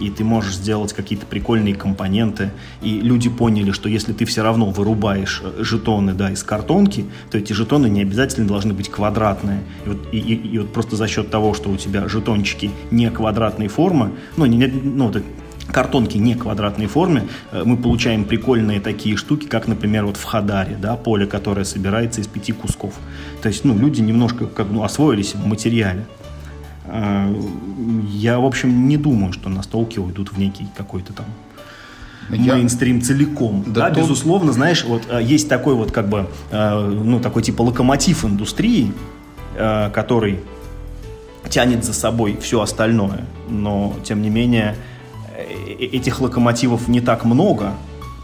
и 0.00 0.10
ты 0.10 0.24
можешь 0.24 0.56
сделать 0.56 0.92
какие-то 0.92 1.26
прикольные 1.26 1.74
компоненты, 1.74 2.50
и 2.82 3.00
люди 3.00 3.28
поняли, 3.28 3.72
что 3.72 3.88
если 3.88 4.12
ты 4.12 4.24
все 4.24 4.42
равно 4.42 4.70
вырубаешь 4.70 5.42
э, 5.44 5.62
жетоны 5.62 6.14
да, 6.14 6.30
из 6.30 6.42
картонки, 6.42 7.06
то 7.30 7.38
эти 7.38 7.52
жетоны 7.52 7.88
не 7.88 8.02
обязательно 8.02 8.46
должны 8.46 8.74
быть 8.74 8.90
квадратные. 8.90 9.60
И 9.84 9.88
вот, 9.88 10.08
и, 10.12 10.18
и, 10.18 10.34
и 10.34 10.58
вот 10.58 10.72
просто 10.72 10.96
за 10.96 11.08
счет 11.08 11.30
того, 11.30 11.54
что 11.54 11.70
у 11.70 11.76
тебя 11.76 12.08
жетончики 12.08 12.70
не 12.90 13.10
квадратной 13.10 13.68
формы, 13.68 14.12
ну, 14.36 14.46
не, 14.46 14.66
ну, 14.66 15.12
картонки 15.72 16.16
не 16.16 16.34
квадратной 16.34 16.86
форме, 16.86 17.28
э, 17.52 17.62
мы 17.64 17.76
получаем 17.76 18.24
прикольные 18.24 18.80
такие 18.80 19.16
штуки, 19.16 19.46
как, 19.46 19.68
например, 19.68 20.06
вот 20.06 20.16
в 20.16 20.24
Хадаре, 20.24 20.76
да, 20.80 20.96
поле, 20.96 21.26
которое 21.26 21.64
собирается 21.64 22.20
из 22.20 22.26
пяти 22.26 22.52
кусков. 22.52 22.94
То 23.42 23.48
есть, 23.48 23.64
ну, 23.64 23.78
люди 23.78 24.00
немножко 24.00 24.46
как 24.46 24.68
ну, 24.70 24.82
освоились 24.82 25.34
в 25.34 25.46
материале. 25.46 26.06
Э, 26.88 27.34
я, 28.08 28.38
в 28.38 28.44
общем, 28.44 28.88
не 28.88 28.96
думаю, 28.96 29.32
что 29.32 29.48
настолки 29.48 29.98
уйдут 29.98 30.32
в 30.32 30.38
некий 30.38 30.66
какой-то 30.76 31.12
там 31.12 31.26
я... 32.30 32.54
мейнстрим 32.54 33.02
целиком. 33.02 33.64
Да, 33.66 33.88
да 33.88 33.94
то... 33.94 34.00
безусловно, 34.00 34.52
знаешь, 34.52 34.84
вот 34.84 35.02
э, 35.08 35.22
есть 35.22 35.48
такой 35.48 35.74
вот 35.74 35.92
как 35.92 36.08
бы, 36.08 36.28
э, 36.50 37.00
ну, 37.04 37.20
такой 37.20 37.42
типа 37.42 37.62
локомотив 37.62 38.24
индустрии, 38.24 38.92
который 39.92 40.38
тянет 41.48 41.84
за 41.84 41.92
собой 41.92 42.38
все 42.40 42.60
остальное. 42.60 43.24
Но, 43.48 43.92
тем 44.04 44.22
не 44.22 44.30
менее, 44.30 44.76
этих 45.80 46.20
локомотивов 46.20 46.86
не 46.86 47.00
так 47.00 47.24
много, 47.24 47.72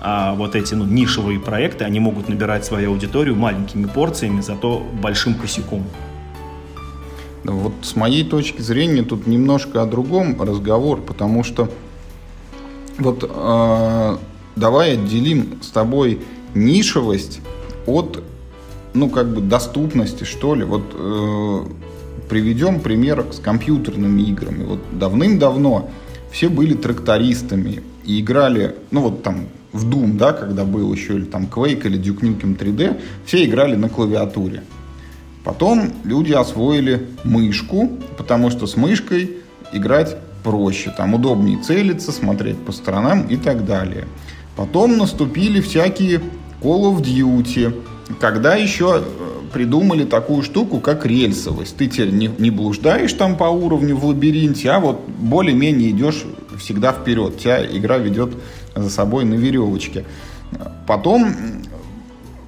а 0.00 0.34
вот 0.34 0.54
эти 0.54 0.74
ну, 0.74 0.84
нишевые 0.84 1.40
проекты, 1.40 1.82
они 1.84 1.98
могут 1.98 2.28
набирать 2.28 2.64
свою 2.64 2.92
аудиторию 2.92 3.34
маленькими 3.34 3.86
порциями, 3.86 4.42
зато 4.42 4.80
большим 5.02 5.34
косяком. 5.34 5.82
Вот 7.44 7.74
с 7.82 7.94
моей 7.94 8.24
точки 8.24 8.62
зрения 8.62 9.02
тут 9.02 9.26
немножко 9.26 9.82
о 9.82 9.86
другом 9.86 10.40
разговор, 10.40 11.00
потому 11.00 11.44
что 11.44 11.70
вот 12.98 13.28
э, 13.28 14.16
давай 14.56 14.94
отделим 14.94 15.58
с 15.60 15.68
тобой 15.68 16.20
нишевость 16.54 17.40
от, 17.86 18.22
ну, 18.94 19.10
как 19.10 19.32
бы 19.32 19.40
доступности, 19.40 20.24
что 20.24 20.54
ли. 20.54 20.64
Вот 20.64 20.84
э, 20.94 21.64
приведем 22.28 22.80
пример 22.80 23.26
с 23.30 23.40
компьютерными 23.40 24.22
играми. 24.22 24.64
Вот 24.64 24.80
давным-давно 24.92 25.90
все 26.30 26.48
были 26.48 26.74
трактористами 26.74 27.82
и 28.04 28.20
играли, 28.20 28.76
ну, 28.90 29.02
вот 29.02 29.22
там 29.22 29.48
в 29.72 29.88
Doom, 29.90 30.16
да, 30.16 30.32
когда 30.32 30.64
был 30.64 30.92
еще, 30.92 31.14
или 31.14 31.24
там 31.24 31.44
Quake, 31.44 31.86
или 31.86 32.00
Duke 32.00 32.20
Nukem 32.20 32.56
3D, 32.56 33.00
все 33.26 33.44
играли 33.44 33.74
на 33.74 33.88
клавиатуре. 33.88 34.62
Потом 35.44 35.92
люди 36.04 36.32
освоили 36.32 37.06
мышку, 37.22 37.90
потому 38.16 38.50
что 38.50 38.66
с 38.66 38.76
мышкой 38.76 39.36
играть 39.72 40.16
проще. 40.42 40.92
Там 40.96 41.14
удобнее 41.14 41.62
целиться, 41.62 42.12
смотреть 42.12 42.58
по 42.58 42.72
сторонам 42.72 43.26
и 43.26 43.36
так 43.36 43.64
далее. 43.66 44.06
Потом 44.56 44.96
наступили 44.96 45.60
всякие 45.60 46.20
Call 46.62 46.94
of 46.94 47.02
Duty, 47.02 47.82
когда 48.20 48.54
еще 48.54 49.02
э, 49.04 49.24
придумали 49.52 50.04
такую 50.04 50.42
штуку, 50.42 50.80
как 50.80 51.04
рельсовость. 51.04 51.76
Ты 51.76 51.88
теперь 51.88 52.10
не, 52.10 52.30
не 52.38 52.50
блуждаешь 52.50 53.12
там 53.12 53.36
по 53.36 53.44
уровню 53.44 53.96
в 53.96 54.04
лабиринте, 54.06 54.70
а 54.70 54.80
вот 54.80 55.00
более-менее 55.06 55.90
идешь 55.90 56.24
всегда 56.58 56.92
вперед. 56.92 57.38
Тебя 57.38 57.64
игра 57.64 57.98
ведет 57.98 58.30
за 58.74 58.88
собой 58.90 59.24
на 59.24 59.34
веревочке. 59.34 60.04
Потом 60.86 61.34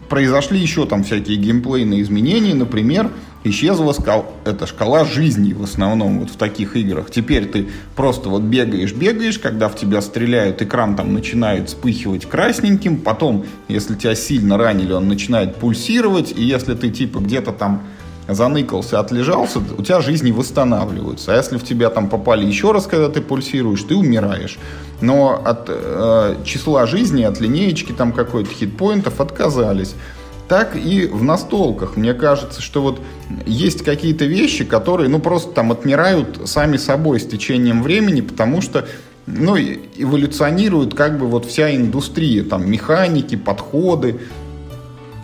произошли 0.09 0.59
еще 0.59 0.87
там 0.87 1.05
всякие 1.05 1.37
геймплейные 1.37 2.03
изменения. 2.03 2.55
Например, 2.55 3.11
исчезла 3.45 3.93
скал, 3.93 4.35
эта 4.45 4.67
шкала 4.67 5.05
жизни 5.05 5.53
в 5.53 5.63
основном 5.63 6.21
вот 6.21 6.31
в 6.31 6.37
таких 6.37 6.77
играх. 6.77 7.11
Теперь 7.11 7.47
ты 7.47 7.69
просто 7.95 8.29
вот 8.29 8.43
бегаешь, 8.43 8.93
бегаешь, 8.93 9.39
когда 9.39 9.69
в 9.69 9.77
тебя 9.77 10.01
стреляют, 10.01 10.63
экран 10.63 10.97
там 10.97 11.13
начинает 11.13 11.69
вспыхивать 11.69 12.27
красненьким, 12.27 12.99
потом, 12.99 13.45
если 13.69 13.95
тебя 13.95 14.15
сильно 14.15 14.57
ранили, 14.59 14.93
он 14.93 15.09
начинает 15.09 15.57
пульсировать, 15.57 16.33
и 16.37 16.43
если 16.43 16.75
ты 16.75 16.91
типа 16.91 17.19
где-то 17.19 17.53
там 17.53 17.83
заныкался, 18.29 18.99
отлежался, 19.01 19.61
у 19.77 19.83
тебя 19.83 20.01
жизни 20.01 20.31
восстанавливаются. 20.31 21.33
А 21.33 21.37
если 21.37 21.59
в 21.59 21.65
тебя 21.65 21.91
там 21.91 22.09
попали 22.09 22.45
еще 22.45 22.73
раз, 22.73 22.87
когда 22.87 23.09
ты 23.09 23.21
пульсируешь, 23.21 23.83
ты 23.83 23.95
умираешь. 23.95 24.59
Но 25.01 25.41
от 25.45 25.67
э, 25.69 26.37
числа 26.45 26.87
жизни, 26.87 27.23
от 27.23 27.41
линеечки 27.41 27.93
там 27.93 28.13
какой-то 28.13 28.51
хитпоинтов 28.51 29.21
отказались 29.21 29.95
так 30.49 30.77
и 30.77 31.07
в 31.07 31.23
настолках. 31.25 31.97
Мне 31.97 32.15
кажется, 32.15 32.63
что 32.63 32.81
вот 32.81 33.01
есть 33.47 33.83
какие-то 33.83 34.27
вещи, 34.27 34.65
которые, 34.65 35.09
ну, 35.09 35.19
просто 35.19 35.53
там 35.53 35.73
отмирают 35.73 36.41
сами 36.45 36.77
собой 36.77 37.21
с 37.21 37.27
течением 37.27 37.83
времени, 37.83 38.21
потому 38.21 38.61
что 38.61 38.87
ну, 39.27 39.57
эволюционирует 39.57 40.95
как 40.95 41.19
бы 41.19 41.27
вот 41.27 41.47
вся 41.47 41.75
индустрия, 41.75 42.45
там, 42.45 42.71
механики, 42.71 43.35
подходы 43.35 44.21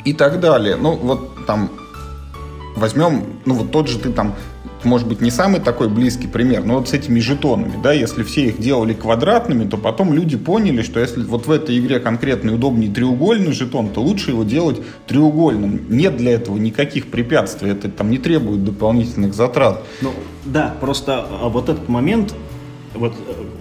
и 0.05 0.13
так 0.13 0.41
далее. 0.41 0.77
Ну, 0.77 0.97
вот 0.97 1.47
там 1.47 1.71
возьмем, 2.77 3.25
ну, 3.45 3.55
вот 3.55 3.71
тот 3.71 3.89
же 3.89 3.99
ты 3.99 4.11
там 4.11 4.35
может 4.85 5.07
быть, 5.07 5.21
не 5.21 5.31
самый 5.31 5.61
такой 5.61 5.89
близкий 5.89 6.27
пример, 6.27 6.65
но 6.65 6.79
вот 6.79 6.89
с 6.89 6.93
этими 6.93 7.21
жетонами, 7.21 7.75
да, 7.83 7.93
если 7.93 8.23
все 8.23 8.47
их 8.47 8.59
делали 8.59 8.95
квадратными, 8.95 9.69
то 9.69 9.77
потом 9.77 10.13
люди 10.13 10.37
поняли, 10.37 10.83
что 10.83 11.01
если 11.01 11.23
вот 11.23 11.47
в 11.47 11.51
этой 11.51 11.79
игре 11.79 12.01
конкретно 12.01 12.55
удобнее 12.55 12.93
треугольный 12.93 13.53
жетон, 13.53 13.91
то 13.91 14.01
лучше 14.01 14.31
его 14.31 14.45
делать 14.45 14.81
треугольным. 15.07 15.83
Нет 15.89 16.17
для 16.17 16.33
этого 16.33 16.57
никаких 16.57 17.11
препятствий, 17.11 17.71
это 17.71 17.89
там 17.89 18.11
не 18.11 18.19
требует 18.19 18.65
дополнительных 18.65 19.35
затрат. 19.35 19.83
Ну, 20.01 20.13
да, 20.45 20.75
просто 20.81 21.27
а, 21.31 21.49
вот 21.49 21.69
этот 21.69 21.89
момент, 21.89 22.35
вот, 22.95 23.15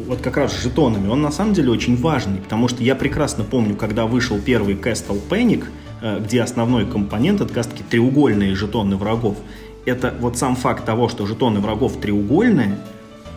вот 0.07 0.21
как 0.21 0.37
раз 0.37 0.53
с 0.53 0.63
жетонами, 0.63 1.07
он 1.07 1.21
на 1.21 1.31
самом 1.31 1.53
деле 1.53 1.71
очень 1.71 1.95
важный, 1.95 2.39
потому 2.39 2.67
что 2.67 2.83
я 2.83 2.95
прекрасно 2.95 3.43
помню, 3.43 3.75
когда 3.75 4.05
вышел 4.05 4.39
первый 4.43 4.75
Castle 4.75 5.19
Panic, 5.29 5.65
где 6.01 6.41
основной 6.41 6.85
компонент 6.85 7.41
это 7.41 7.53
как 7.53 7.67
таки 7.67 7.83
треугольные 7.83 8.55
жетоны 8.55 8.95
врагов 8.95 9.37
это 9.85 10.13
вот 10.19 10.37
сам 10.37 10.55
факт 10.55 10.85
того, 10.85 11.09
что 11.09 11.25
жетоны 11.25 11.59
врагов 11.59 11.99
треугольные, 11.99 12.77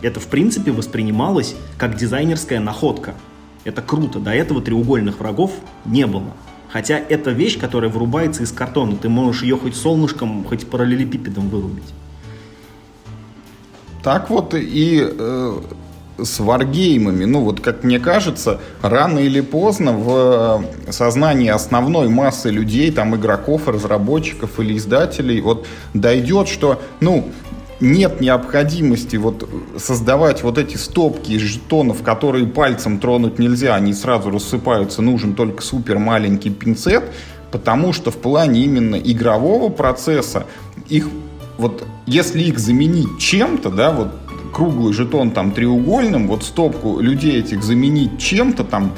это 0.01 0.19
в 0.19 0.27
принципе 0.27 0.71
воспринималось 0.71 1.55
как 1.77 1.95
дизайнерская 1.95 2.59
находка. 2.59 3.15
Это 3.63 3.81
круто, 3.81 4.19
до 4.19 4.31
этого 4.31 4.61
треугольных 4.61 5.19
врагов 5.19 5.51
не 5.85 6.05
было. 6.05 6.33
Хотя 6.69 6.97
это 6.97 7.31
вещь, 7.31 7.57
которая 7.57 7.89
вырубается 7.89 8.43
из 8.43 8.51
картона. 8.51 8.95
Ты 8.95 9.09
можешь 9.09 9.41
ее 9.43 9.57
хоть 9.57 9.75
солнышком, 9.75 10.43
хоть 10.43 10.67
параллелепипедом 10.67 11.49
вырубить. 11.49 11.93
Так 14.03 14.29
вот 14.29 14.53
и 14.53 15.01
э, 15.01 15.59
с 16.17 16.39
варгеймами. 16.39 17.25
Ну 17.25 17.41
вот, 17.41 17.59
как 17.59 17.83
мне 17.83 17.99
кажется, 17.99 18.59
рано 18.81 19.19
или 19.19 19.41
поздно 19.41 19.93
в 19.93 20.63
э, 20.87 20.91
сознании 20.91 21.49
основной 21.49 22.09
массы 22.09 22.49
людей, 22.49 22.91
там 22.91 23.15
игроков, 23.15 23.67
разработчиков 23.67 24.59
или 24.59 24.77
издателей, 24.77 25.41
вот 25.41 25.65
дойдет, 25.93 26.47
что, 26.47 26.81
ну, 26.99 27.29
нет 27.79 28.21
необходимости 28.21 29.17
вот 29.17 29.49
создавать 29.77 30.43
вот 30.43 30.57
эти 30.57 30.77
стопки 30.77 31.33
из 31.33 31.41
жетонов, 31.41 32.03
которые 32.03 32.47
пальцем 32.47 32.99
тронуть 32.99 33.37
нельзя, 33.37 33.75
они 33.75 33.93
сразу 33.93 34.29
рассыпаются, 34.29 35.01
нужен 35.01 35.35
только 35.35 35.61
супер 35.61 35.99
маленький 35.99 36.49
пинцет, 36.49 37.03
потому 37.51 37.91
что 37.91 38.11
в 38.11 38.17
плане 38.17 38.63
именно 38.63 38.95
игрового 38.95 39.69
процесса 39.69 40.45
их 40.87 41.09
вот 41.57 41.83
если 42.05 42.43
их 42.43 42.59
заменить 42.59 43.17
чем-то, 43.19 43.69
да, 43.69 43.91
вот 43.91 44.09
круглый 44.55 44.93
жетон 44.93 45.31
там 45.31 45.51
треугольным, 45.51 46.27
вот 46.27 46.43
стопку 46.43 47.01
людей 47.01 47.39
этих 47.39 47.61
заменить 47.61 48.17
чем-то 48.17 48.63
там, 48.63 48.93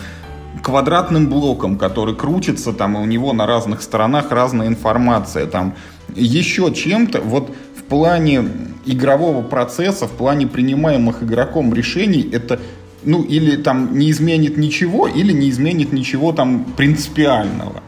квадратным 0.62 1.30
блоком, 1.30 1.80
который 1.80 2.16
крутится 2.16 2.74
там, 2.74 2.96
и 2.96 3.02
у 3.02 3.06
него 3.06 3.34
на 3.34 3.48
разных 3.48 3.82
сторонах 3.82 4.32
разная 4.32 4.68
информация, 4.68 5.48
там, 5.48 5.74
еще 6.16 6.72
чем-то, 6.72 7.22
вот 7.22 7.50
в 7.76 7.84
плане 7.84 8.46
игрового 8.86 9.42
процесса, 9.42 10.06
в 10.06 10.12
плане 10.12 10.46
принимаемых 10.46 11.24
игроком 11.24 11.74
решений, 11.74 12.30
это 12.32 12.60
ну, 13.04 13.24
или 13.24 13.56
там 13.56 13.98
не 13.98 14.12
изменит 14.12 14.58
ничего, 14.58 15.08
или 15.08 15.32
не 15.32 15.50
изменит 15.50 15.92
ничего 15.92 16.34
там 16.34 16.66
принципиального. 16.78 17.82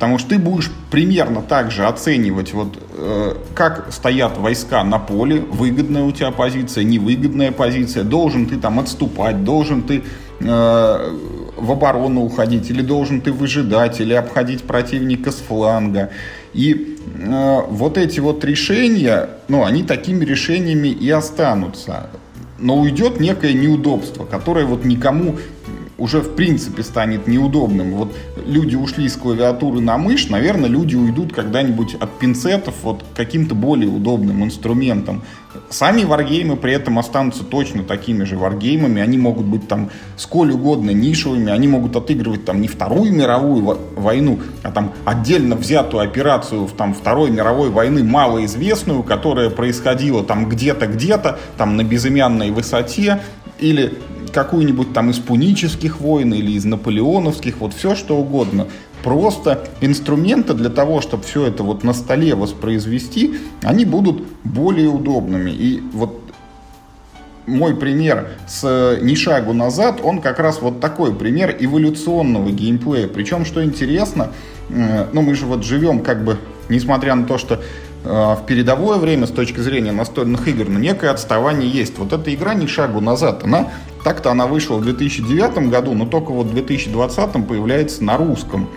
Потому 0.00 0.16
что 0.16 0.30
ты 0.30 0.38
будешь 0.38 0.70
примерно 0.90 1.42
так 1.42 1.70
же 1.70 1.84
оценивать, 1.84 2.54
вот, 2.54 2.78
э, 2.94 3.34
как 3.54 3.92
стоят 3.92 4.38
войска 4.38 4.82
на 4.82 4.98
поле, 4.98 5.40
выгодная 5.40 6.04
у 6.04 6.10
тебя 6.10 6.30
позиция, 6.30 6.84
невыгодная 6.84 7.52
позиция, 7.52 8.02
должен 8.02 8.46
ты 8.46 8.56
там 8.56 8.80
отступать, 8.80 9.44
должен 9.44 9.82
ты 9.82 10.02
э, 10.40 11.18
в 11.54 11.70
оборону 11.70 12.22
уходить, 12.22 12.70
или 12.70 12.80
должен 12.80 13.20
ты 13.20 13.30
выжидать, 13.30 14.00
или 14.00 14.14
обходить 14.14 14.62
противника 14.62 15.32
с 15.32 15.36
фланга. 15.36 16.08
И 16.54 16.96
э, 17.18 17.60
вот 17.68 17.98
эти 17.98 18.20
вот 18.20 18.42
решения, 18.42 19.28
ну, 19.48 19.64
они 19.66 19.82
такими 19.82 20.24
решениями 20.24 20.88
и 20.88 21.10
останутся. 21.10 22.08
Но 22.58 22.78
уйдет 22.78 23.20
некое 23.20 23.52
неудобство, 23.52 24.24
которое 24.24 24.64
вот 24.64 24.86
никому 24.86 25.36
уже 26.00 26.20
в 26.20 26.34
принципе 26.34 26.82
станет 26.82 27.28
неудобным. 27.28 27.92
Вот 27.94 28.16
люди 28.44 28.74
ушли 28.74 29.08
с 29.08 29.16
клавиатуры 29.16 29.80
на 29.80 29.98
мышь, 29.98 30.28
наверное, 30.28 30.68
люди 30.68 30.96
уйдут 30.96 31.32
когда-нибудь 31.32 31.94
от 31.94 32.18
пинцетов 32.18 32.74
вот 32.82 33.04
каким-то 33.14 33.54
более 33.54 33.90
удобным 33.90 34.42
инструментом. 34.42 35.22
Сами 35.68 36.04
варгеймы 36.04 36.56
при 36.56 36.72
этом 36.72 36.98
останутся 36.98 37.44
точно 37.44 37.82
такими 37.82 38.24
же 38.24 38.36
варгеймами. 38.38 39.02
Они 39.02 39.18
могут 39.18 39.46
быть 39.46 39.68
там 39.68 39.90
сколь 40.16 40.52
угодно 40.52 40.90
нишевыми, 40.90 41.52
они 41.52 41.68
могут 41.68 41.96
отыгрывать 41.96 42.44
там 42.44 42.60
не 42.60 42.68
Вторую 42.68 43.12
мировую 43.12 43.78
войну, 43.96 44.38
а 44.62 44.70
там 44.70 44.92
отдельно 45.04 45.56
взятую 45.56 46.02
операцию 46.02 46.66
в 46.66 46.72
там 46.72 46.94
Второй 46.94 47.30
мировой 47.30 47.70
войны 47.70 48.02
малоизвестную, 48.04 49.02
которая 49.02 49.50
происходила 49.50 50.22
там 50.22 50.48
где-то, 50.48 50.86
где-то, 50.86 51.38
там 51.58 51.76
на 51.76 51.84
безымянной 51.84 52.50
высоте, 52.52 53.20
или 53.58 53.92
какую-нибудь 54.32 54.92
там 54.92 55.10
из 55.10 55.18
пунических 55.18 56.00
войн 56.00 56.34
или 56.34 56.52
из 56.52 56.64
наполеоновских, 56.64 57.58
вот 57.58 57.74
все 57.74 57.94
что 57.94 58.16
угодно. 58.16 58.66
Просто 59.02 59.68
инструменты 59.80 60.54
для 60.54 60.68
того, 60.68 61.00
чтобы 61.00 61.22
все 61.22 61.46
это 61.46 61.62
вот 61.62 61.84
на 61.84 61.94
столе 61.94 62.34
воспроизвести, 62.34 63.36
они 63.62 63.84
будут 63.84 64.22
более 64.44 64.88
удобными. 64.88 65.50
И 65.50 65.82
вот 65.92 66.20
мой 67.46 67.74
пример 67.74 68.28
с 68.46 68.98
«Ни 69.00 69.14
шагу 69.14 69.52
назад», 69.52 70.00
он 70.02 70.20
как 70.20 70.38
раз 70.38 70.60
вот 70.60 70.80
такой 70.80 71.14
пример 71.14 71.56
эволюционного 71.58 72.50
геймплея. 72.50 73.08
Причем, 73.08 73.44
что 73.44 73.64
интересно, 73.64 74.30
э, 74.68 75.06
ну 75.12 75.22
мы 75.22 75.34
же 75.34 75.46
вот 75.46 75.64
живем 75.64 76.00
как 76.00 76.24
бы, 76.24 76.38
несмотря 76.68 77.14
на 77.14 77.26
то, 77.26 77.38
что 77.38 77.54
э, 77.54 77.60
в 78.02 78.42
передовое 78.46 78.98
время 78.98 79.26
с 79.26 79.30
точки 79.30 79.60
зрения 79.60 79.92
настольных 79.92 80.48
игр, 80.48 80.68
но 80.68 80.78
некое 80.78 81.10
отставание 81.10 81.68
есть. 81.68 81.98
Вот 81.98 82.12
эта 82.12 82.34
игра 82.34 82.54
«Ни 82.54 82.66
шагу 82.66 83.00
назад», 83.00 83.44
она 83.44 83.68
так-то 84.04 84.30
она 84.30 84.46
вышла 84.46 84.76
в 84.76 84.82
2009 84.82 85.70
году, 85.70 85.92
но 85.92 86.06
только 86.06 86.32
вот 86.32 86.46
в 86.46 86.54
2020 86.54 87.46
появляется 87.46 88.02
на 88.02 88.16
русском. 88.16 88.68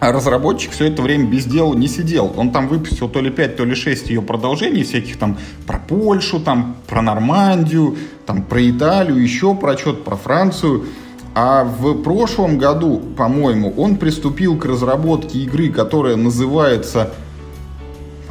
А 0.00 0.10
разработчик 0.10 0.72
все 0.72 0.86
это 0.86 1.00
время 1.00 1.28
без 1.28 1.44
дела 1.44 1.74
не 1.74 1.86
сидел. 1.86 2.34
Он 2.36 2.50
там 2.50 2.66
выпустил 2.66 3.08
то 3.08 3.20
ли 3.20 3.30
5, 3.30 3.56
то 3.56 3.64
ли 3.64 3.74
6 3.74 4.10
ее 4.10 4.20
продолжений, 4.20 4.82
всяких 4.82 5.16
там 5.16 5.38
про 5.64 5.78
Польшу, 5.78 6.40
там 6.40 6.74
про 6.88 7.02
Нормандию, 7.02 7.96
там 8.26 8.42
про 8.42 8.68
Италию, 8.68 9.22
еще 9.22 9.54
про 9.54 9.78
что-то 9.78 10.02
про 10.02 10.16
Францию. 10.16 10.86
А 11.34 11.64
в 11.64 12.02
прошлом 12.02 12.58
году, 12.58 13.00
по-моему, 13.16 13.72
он 13.76 13.96
приступил 13.96 14.58
к 14.58 14.66
разработке 14.66 15.38
игры, 15.38 15.70
которая 15.70 16.16
называется, 16.16 17.12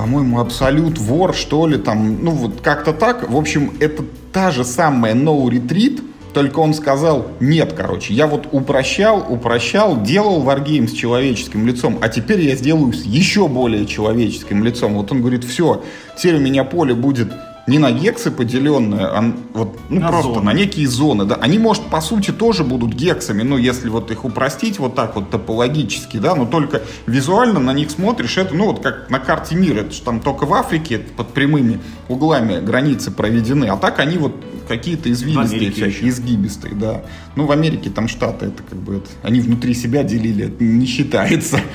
по-моему, 0.01 0.39
Абсолют 0.39 0.97
Вор, 0.97 1.35
что 1.35 1.67
ли, 1.67 1.77
там, 1.77 2.23
ну 2.23 2.31
вот 2.31 2.61
как-то 2.61 2.91
так. 2.91 3.29
В 3.29 3.37
общем, 3.37 3.71
это 3.79 4.03
та 4.33 4.49
же 4.49 4.63
самая 4.63 5.13
No 5.13 5.45
Retreat, 5.45 6.01
только 6.33 6.57
он 6.57 6.73
сказал, 6.73 7.27
нет, 7.39 7.73
короче, 7.73 8.15
я 8.15 8.25
вот 8.25 8.47
упрощал, 8.51 9.23
упрощал, 9.29 10.01
делал 10.01 10.43
Wargame 10.43 10.87
с 10.87 10.93
человеческим 10.93 11.67
лицом, 11.67 11.99
а 12.01 12.09
теперь 12.09 12.41
я 12.41 12.55
сделаю 12.55 12.93
с 12.93 13.03
еще 13.03 13.47
более 13.47 13.85
человеческим 13.85 14.63
лицом. 14.63 14.95
Вот 14.95 15.11
он 15.11 15.21
говорит, 15.21 15.43
все, 15.43 15.83
теперь 16.17 16.37
у 16.37 16.39
меня 16.39 16.63
поле 16.63 16.95
будет 16.95 17.31
не 17.71 17.79
на 17.79 17.91
гексы 17.91 18.31
поделенные, 18.31 19.05
а 19.05 19.33
вот, 19.53 19.79
ну, 19.89 20.01
на 20.01 20.09
просто 20.09 20.33
зоны. 20.33 20.45
на 20.45 20.53
некие 20.53 20.87
зоны, 20.87 21.23
да. 21.25 21.35
Они, 21.35 21.57
может, 21.57 21.83
по 21.85 22.01
сути, 22.01 22.31
тоже 22.31 22.65
будут 22.65 22.93
гексами, 22.93 23.43
ну, 23.43 23.57
если 23.57 23.87
вот 23.87 24.11
их 24.11 24.25
упростить 24.25 24.77
вот 24.77 24.93
так 24.93 25.15
вот 25.15 25.29
топологически, 25.29 26.17
да, 26.17 26.35
но 26.35 26.45
только 26.45 26.81
визуально 27.07 27.59
на 27.59 27.71
них 27.73 27.89
смотришь, 27.89 28.37
это, 28.37 28.53
ну, 28.53 28.65
вот 28.65 28.81
как 28.83 29.09
на 29.09 29.19
карте 29.19 29.55
мира, 29.55 29.79
это 29.79 29.93
же 29.93 30.01
там 30.01 30.19
только 30.19 30.45
в 30.45 30.53
Африке 30.53 30.99
под 31.15 31.29
прямыми 31.29 31.79
углами 32.09 32.59
границы 32.59 33.09
проведены, 33.09 33.65
а 33.65 33.77
так 33.77 33.99
они 33.99 34.17
вот 34.17 34.35
какие-то 34.67 35.09
извилистые 35.09 35.71
всякие, 35.71 36.09
изгибистые, 36.09 36.75
да. 36.75 37.03
Ну, 37.35 37.45
в 37.45 37.51
Америке 37.51 37.89
там 37.89 38.09
штаты, 38.09 38.47
это 38.47 38.63
как 38.69 38.79
бы, 38.79 38.97
это, 38.97 39.07
они 39.23 39.39
внутри 39.39 39.73
себя 39.73 40.03
делили, 40.03 40.47
это 40.47 40.63
не 40.63 40.85
считается. 40.85 41.59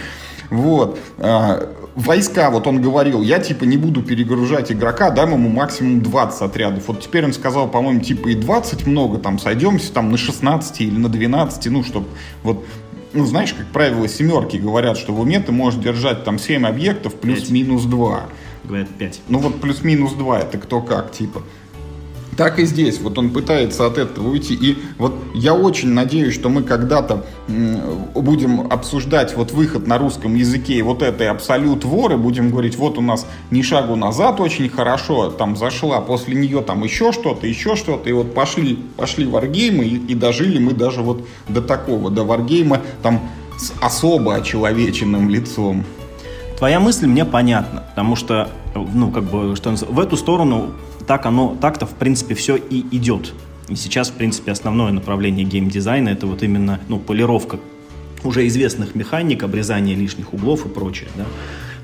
Вот. 0.48 0.96
Войска, 1.96 2.50
вот 2.50 2.66
он 2.66 2.82
говорил, 2.82 3.22
я 3.22 3.38
типа 3.38 3.64
не 3.64 3.78
буду 3.78 4.02
перегружать 4.02 4.70
игрока, 4.70 5.10
дам 5.10 5.32
ему 5.32 5.48
максимум 5.48 6.02
20 6.02 6.42
отрядов. 6.42 6.84
Вот 6.88 7.00
теперь 7.00 7.24
он 7.24 7.32
сказал, 7.32 7.70
по-моему, 7.70 8.00
типа 8.00 8.28
и 8.28 8.34
20 8.34 8.86
много, 8.86 9.16
там 9.16 9.38
сойдемся 9.38 9.90
там 9.94 10.10
на 10.10 10.18
16 10.18 10.80
или 10.82 10.96
на 10.96 11.08
12, 11.08 11.66
ну, 11.72 11.82
чтобы 11.82 12.06
вот 12.42 12.66
ну, 13.14 13.24
знаешь, 13.24 13.54
как 13.54 13.66
правило, 13.68 14.06
семерки 14.08 14.58
говорят, 14.58 14.98
что 14.98 15.14
в 15.14 15.20
уме 15.20 15.40
ты 15.40 15.50
можешь 15.50 15.80
держать 15.80 16.22
там 16.24 16.38
7 16.38 16.66
объектов 16.66 17.14
плюс-минус 17.14 17.84
2. 17.84 18.26
Говорят 18.64 18.88
5. 18.90 19.20
Ну 19.28 19.38
вот 19.38 19.60
плюс-минус 19.62 20.12
2, 20.12 20.40
это 20.40 20.58
кто 20.58 20.82
как, 20.82 21.12
типа. 21.12 21.42
Так 22.36 22.58
и 22.58 22.66
здесь, 22.66 23.00
вот 23.00 23.16
он 23.16 23.30
пытается 23.30 23.86
от 23.86 23.96
этого 23.96 24.28
уйти. 24.28 24.54
И 24.54 24.76
вот 24.98 25.14
я 25.34 25.54
очень 25.54 25.88
надеюсь, 25.88 26.34
что 26.34 26.50
мы 26.50 26.62
когда-то 26.62 27.24
будем 28.14 28.66
обсуждать 28.70 29.34
вот 29.34 29.52
выход 29.52 29.86
на 29.86 29.96
русском 29.96 30.34
языке 30.34 30.74
и 30.74 30.82
вот 30.82 31.02
этой 31.02 31.28
абсолют 31.28 31.84
воры, 31.84 32.18
будем 32.18 32.50
говорить, 32.50 32.76
вот 32.76 32.98
у 32.98 33.00
нас 33.00 33.26
ни 33.50 33.62
шагу 33.62 33.96
назад 33.96 34.40
очень 34.40 34.68
хорошо, 34.68 35.30
там 35.30 35.56
зашла, 35.56 36.00
после 36.00 36.34
нее 36.34 36.60
там 36.60 36.84
еще 36.84 37.12
что-то, 37.12 37.46
еще 37.46 37.74
что-то, 37.74 38.10
и 38.10 38.12
вот 38.12 38.34
пошли, 38.34 38.78
пошли 38.96 39.24
варгеймы, 39.24 39.84
и, 39.84 39.96
и 39.96 40.14
дожили 40.14 40.58
мы 40.58 40.72
даже 40.72 41.00
вот 41.00 41.26
до 41.48 41.62
такого, 41.62 42.10
до 42.10 42.24
варгейма 42.24 42.82
там 43.02 43.20
с 43.58 43.72
особо 43.80 44.34
очеловеченным 44.34 45.30
лицом. 45.30 45.84
Твоя 46.58 46.80
мысль 46.80 47.06
мне 47.06 47.24
понятна, 47.24 47.84
потому 47.90 48.16
что, 48.16 48.48
ну, 48.74 49.10
как 49.10 49.24
бы, 49.24 49.56
что 49.56 49.70
в 49.70 50.00
эту 50.00 50.16
сторону 50.16 50.72
так 51.06 51.26
оно, 51.26 51.56
так-то, 51.60 51.86
в 51.86 51.94
принципе, 51.94 52.34
все 52.34 52.56
и 52.56 52.84
идет. 52.96 53.32
И 53.68 53.74
сейчас, 53.74 54.10
в 54.10 54.14
принципе, 54.14 54.52
основное 54.52 54.92
направление 54.92 55.44
геймдизайна 55.44 56.10
это 56.10 56.26
вот 56.26 56.42
именно, 56.42 56.80
ну, 56.88 56.98
полировка 56.98 57.58
уже 58.24 58.46
известных 58.46 58.94
механик, 58.94 59.42
обрезание 59.42 59.94
лишних 59.94 60.34
углов 60.34 60.66
и 60.66 60.68
прочее, 60.68 61.08
да. 61.16 61.24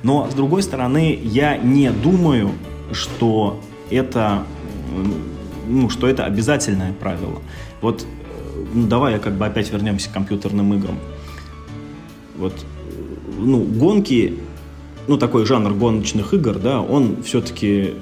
Но, 0.02 0.28
с 0.30 0.34
другой 0.34 0.62
стороны, 0.62 1.18
я 1.22 1.56
не 1.56 1.90
думаю, 1.90 2.50
что 2.92 3.60
это, 3.90 4.44
ну, 5.68 5.88
что 5.88 6.08
это 6.08 6.24
обязательное 6.24 6.92
правило. 6.92 7.40
Вот, 7.80 8.04
ну, 8.74 8.86
давай 8.86 9.18
как 9.18 9.34
бы 9.34 9.46
опять 9.46 9.70
вернемся 9.72 10.08
к 10.08 10.12
компьютерным 10.12 10.74
играм. 10.74 10.98
Вот, 12.36 12.54
ну, 13.38 13.62
гонки, 13.62 14.38
ну, 15.06 15.18
такой 15.18 15.46
жанр 15.46 15.72
гоночных 15.74 16.34
игр, 16.34 16.58
да, 16.58 16.80
он 16.80 17.22
все-таки 17.22 17.94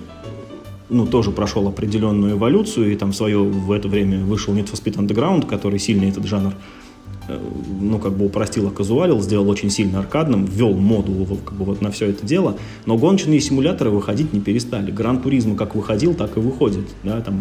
ну, 0.91 1.07
тоже 1.07 1.31
прошел 1.31 1.67
определенную 1.69 2.33
эволюцию, 2.33 2.93
и 2.93 2.97
там 2.97 3.13
в 3.13 3.17
свое 3.17 3.39
в 3.39 3.71
это 3.73 3.89
время 3.89 4.25
вышел 4.25 4.55
Need 4.55 4.71
for 4.71 4.83
Speed 4.83 4.97
Underground, 4.97 5.47
который 5.47 5.79
сильно 5.79 6.05
этот 6.05 6.27
жанр 6.27 6.53
э, 7.29 7.39
ну, 7.81 7.99
как 7.99 8.13
бы 8.13 8.27
упростил, 8.27 8.67
оказуалил, 8.69 9.21
сделал 9.21 9.49
очень 9.49 9.71
сильно 9.71 10.01
аркадным, 10.01 10.45
ввел 10.45 10.75
моду 10.75 11.27
как 11.45 11.55
бы, 11.55 11.65
вот 11.65 11.81
на 11.81 11.91
все 11.91 12.07
это 12.07 12.27
дело, 12.27 12.57
но 12.87 12.99
гоночные 12.99 13.41
симуляторы 13.41 13.91
выходить 13.91 14.33
не 14.33 14.41
перестали. 14.41 14.91
Гран 14.91 15.21
Туризма 15.21 15.57
как 15.57 15.75
выходил, 15.75 16.15
так 16.15 16.37
и 16.37 16.41
выходит, 16.41 16.85
да, 17.05 17.21
там, 17.21 17.41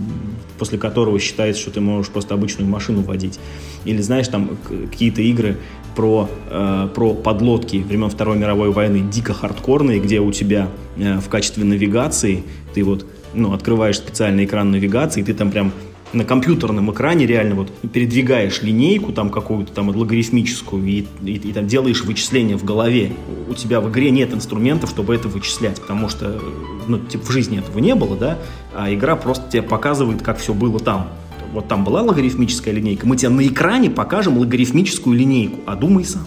после 0.57 0.77
которого 0.77 1.19
считается, 1.19 1.61
что 1.61 1.71
ты 1.71 1.81
можешь 1.81 2.11
просто 2.11 2.35
обычную 2.35 2.69
машину 2.69 3.01
водить. 3.01 3.39
Или, 3.85 4.01
знаешь, 4.01 4.27
там 4.27 4.51
какие-то 4.67 5.21
игры 5.21 5.57
про, 5.95 6.29
э, 6.49 6.87
про 6.93 7.13
подлодки 7.13 7.77
времен 7.77 8.09
Второй 8.09 8.37
мировой 8.37 8.71
войны, 8.71 9.03
дико 9.11 9.33
хардкорные, 9.33 9.99
где 9.99 10.19
у 10.19 10.31
тебя 10.31 10.69
э, 10.97 11.19
в 11.19 11.29
качестве 11.29 11.63
навигации 11.63 12.43
ты 12.73 12.83
вот 12.83 13.05
ну, 13.33 13.53
открываешь 13.53 13.97
специальный 13.97 14.45
экран 14.45 14.71
навигации, 14.71 15.21
и 15.21 15.23
ты 15.23 15.33
там 15.33 15.51
прям 15.51 15.71
на 16.11 16.25
компьютерном 16.25 16.91
экране 16.91 17.27
реально 17.27 17.55
вот 17.55 17.71
передвигаешь 17.93 18.61
линейку 18.61 19.11
там 19.11 19.29
какую-то 19.29 19.71
там 19.73 19.89
логарифмическую 19.89 20.83
и, 20.83 21.05
и, 21.23 21.33
и 21.33 21.53
там 21.53 21.67
делаешь 21.67 22.03
вычисления 22.03 22.57
в 22.57 22.63
голове. 22.63 23.11
У 23.47 23.53
тебя 23.53 23.79
в 23.79 23.89
игре 23.89 24.09
нет 24.09 24.33
инструментов, 24.33 24.89
чтобы 24.89 25.13
это 25.13 25.27
вычислять, 25.27 25.79
потому 25.79 26.09
что 26.09 26.41
ну, 26.87 26.99
типа, 26.99 27.25
в 27.25 27.29
жизни 27.29 27.59
этого 27.59 27.79
не 27.79 27.93
было, 27.93 28.17
да, 28.17 28.39
а 28.73 28.91
игра 28.93 29.15
просто 29.15 29.51
тебе 29.51 29.61
показывает, 29.61 30.21
как 30.21 30.39
все 30.39 30.53
было 30.53 30.79
там. 30.79 31.09
Вот 31.53 31.67
там 31.67 31.83
была 31.83 32.01
логарифмическая 32.01 32.73
линейка, 32.73 33.07
мы 33.07 33.15
тебе 33.15 33.29
на 33.29 33.45
экране 33.45 33.89
покажем 33.89 34.37
логарифмическую 34.37 35.17
линейку, 35.17 35.59
а 35.65 35.75
думай 35.75 36.05
сам. 36.05 36.25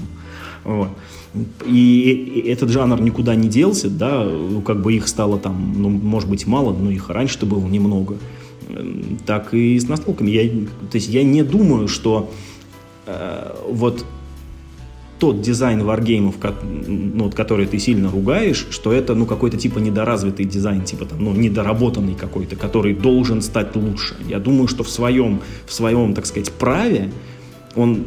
Вот. 0.64 0.90
И 1.66 2.44
этот 2.46 2.68
жанр 2.68 3.00
никуда 3.00 3.34
не 3.34 3.48
делся, 3.48 3.88
да, 3.88 4.24
ну, 4.24 4.60
как 4.60 4.82
бы 4.82 4.92
их 4.92 5.08
стало 5.08 5.38
там, 5.38 5.74
ну, 5.76 5.88
может 5.88 6.28
быть, 6.28 6.46
мало, 6.46 6.74
но 6.74 6.90
их 6.90 7.08
раньше-то 7.08 7.46
было 7.46 7.66
немного. 7.66 8.16
Эм, 8.68 9.18
так 9.24 9.54
и 9.54 9.78
с 9.78 9.88
настолками. 9.88 10.30
Я, 10.30 10.48
то 10.90 10.94
есть 10.96 11.08
я 11.08 11.22
не 11.24 11.42
думаю, 11.42 11.88
что 11.88 12.30
э, 13.06 13.54
вот 13.68 14.04
тот 15.22 15.40
дизайн 15.40 15.84
варгеймов, 15.84 16.34
ну, 16.64 17.24
вот, 17.24 17.34
который 17.34 17.66
ты 17.66 17.78
сильно 17.78 18.10
ругаешь, 18.10 18.66
что 18.70 18.92
это, 18.92 19.14
ну, 19.14 19.24
какой-то 19.24 19.56
типа 19.56 19.78
недоразвитый 19.78 20.44
дизайн, 20.44 20.82
типа 20.82 21.06
там, 21.06 21.22
ну, 21.22 21.32
недоработанный 21.32 22.14
какой-то, 22.14 22.56
который 22.56 22.92
должен 22.92 23.40
стать 23.40 23.76
лучше. 23.76 24.16
Я 24.28 24.40
думаю, 24.40 24.66
что 24.66 24.82
в 24.82 24.90
своем, 24.90 25.40
в 25.64 25.72
своем, 25.72 26.14
так 26.14 26.26
сказать, 26.26 26.50
праве 26.50 27.12
он, 27.74 28.04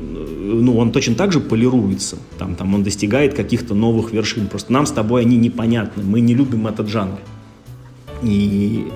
ну, 0.63 0.78
он 0.78 0.91
точно 0.91 1.15
так 1.15 1.32
же 1.32 1.39
полируется, 1.39 2.17
там, 2.38 2.56
там 2.56 2.73
он 2.73 2.84
достигает 2.84 3.34
каких-то 3.34 3.73
новых 3.73 4.12
вершин. 4.12 4.47
Просто 4.47 4.71
нам 4.71 4.86
с 4.86 4.91
тобой 4.91 5.21
они 5.21 5.38
непонятны, 5.38 6.04
мы 6.04 6.21
не 6.21 6.34
любим 6.34 6.67
этот 6.67 6.88
жанр. 6.88 7.19
И, 8.23 8.88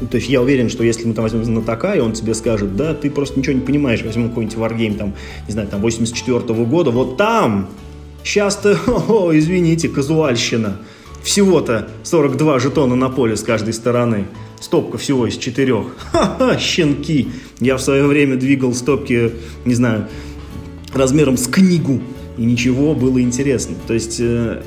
и, 0.00 0.06
то 0.06 0.16
есть 0.16 0.28
я 0.28 0.42
уверен, 0.42 0.68
что 0.68 0.84
если 0.84 1.06
мы 1.06 1.14
там 1.14 1.24
возьмем 1.24 1.44
знатока, 1.44 1.94
и 1.94 2.00
он 2.00 2.12
тебе 2.12 2.34
скажет, 2.34 2.76
да, 2.76 2.94
ты 2.94 3.10
просто 3.10 3.38
ничего 3.38 3.54
не 3.54 3.60
понимаешь, 3.60 4.02
возьмем 4.02 4.28
какой-нибудь 4.28 4.56
варгейм, 4.56 4.94
там, 4.94 5.14
не 5.46 5.52
знаю, 5.52 5.68
там, 5.68 5.80
84 5.80 6.38
-го 6.38 6.66
года, 6.66 6.90
вот 6.90 7.16
там, 7.16 7.68
сейчас-то, 8.22 8.78
о, 9.08 9.36
извините, 9.36 9.88
казуальщина, 9.88 10.78
всего-то 11.22 11.88
42 12.04 12.58
жетона 12.58 12.94
на 12.94 13.08
поле 13.08 13.36
с 13.36 13.42
каждой 13.42 13.72
стороны. 13.72 14.26
Стопка 14.60 14.98
всего 14.98 15.26
из 15.26 15.36
четырех. 15.36 15.96
Ха-ха, 16.12 16.58
щенки. 16.58 17.28
Я 17.60 17.76
в 17.76 17.80
свое 17.80 18.06
время 18.06 18.36
двигал 18.36 18.74
стопки, 18.74 19.32
не 19.64 19.74
знаю, 19.74 20.08
размером 20.92 21.36
с 21.36 21.46
книгу. 21.46 22.00
И 22.36 22.44
ничего, 22.44 22.94
было 22.94 23.20
интересно. 23.20 23.76
То 23.86 23.94
есть, 23.94 24.18
э, 24.20 24.62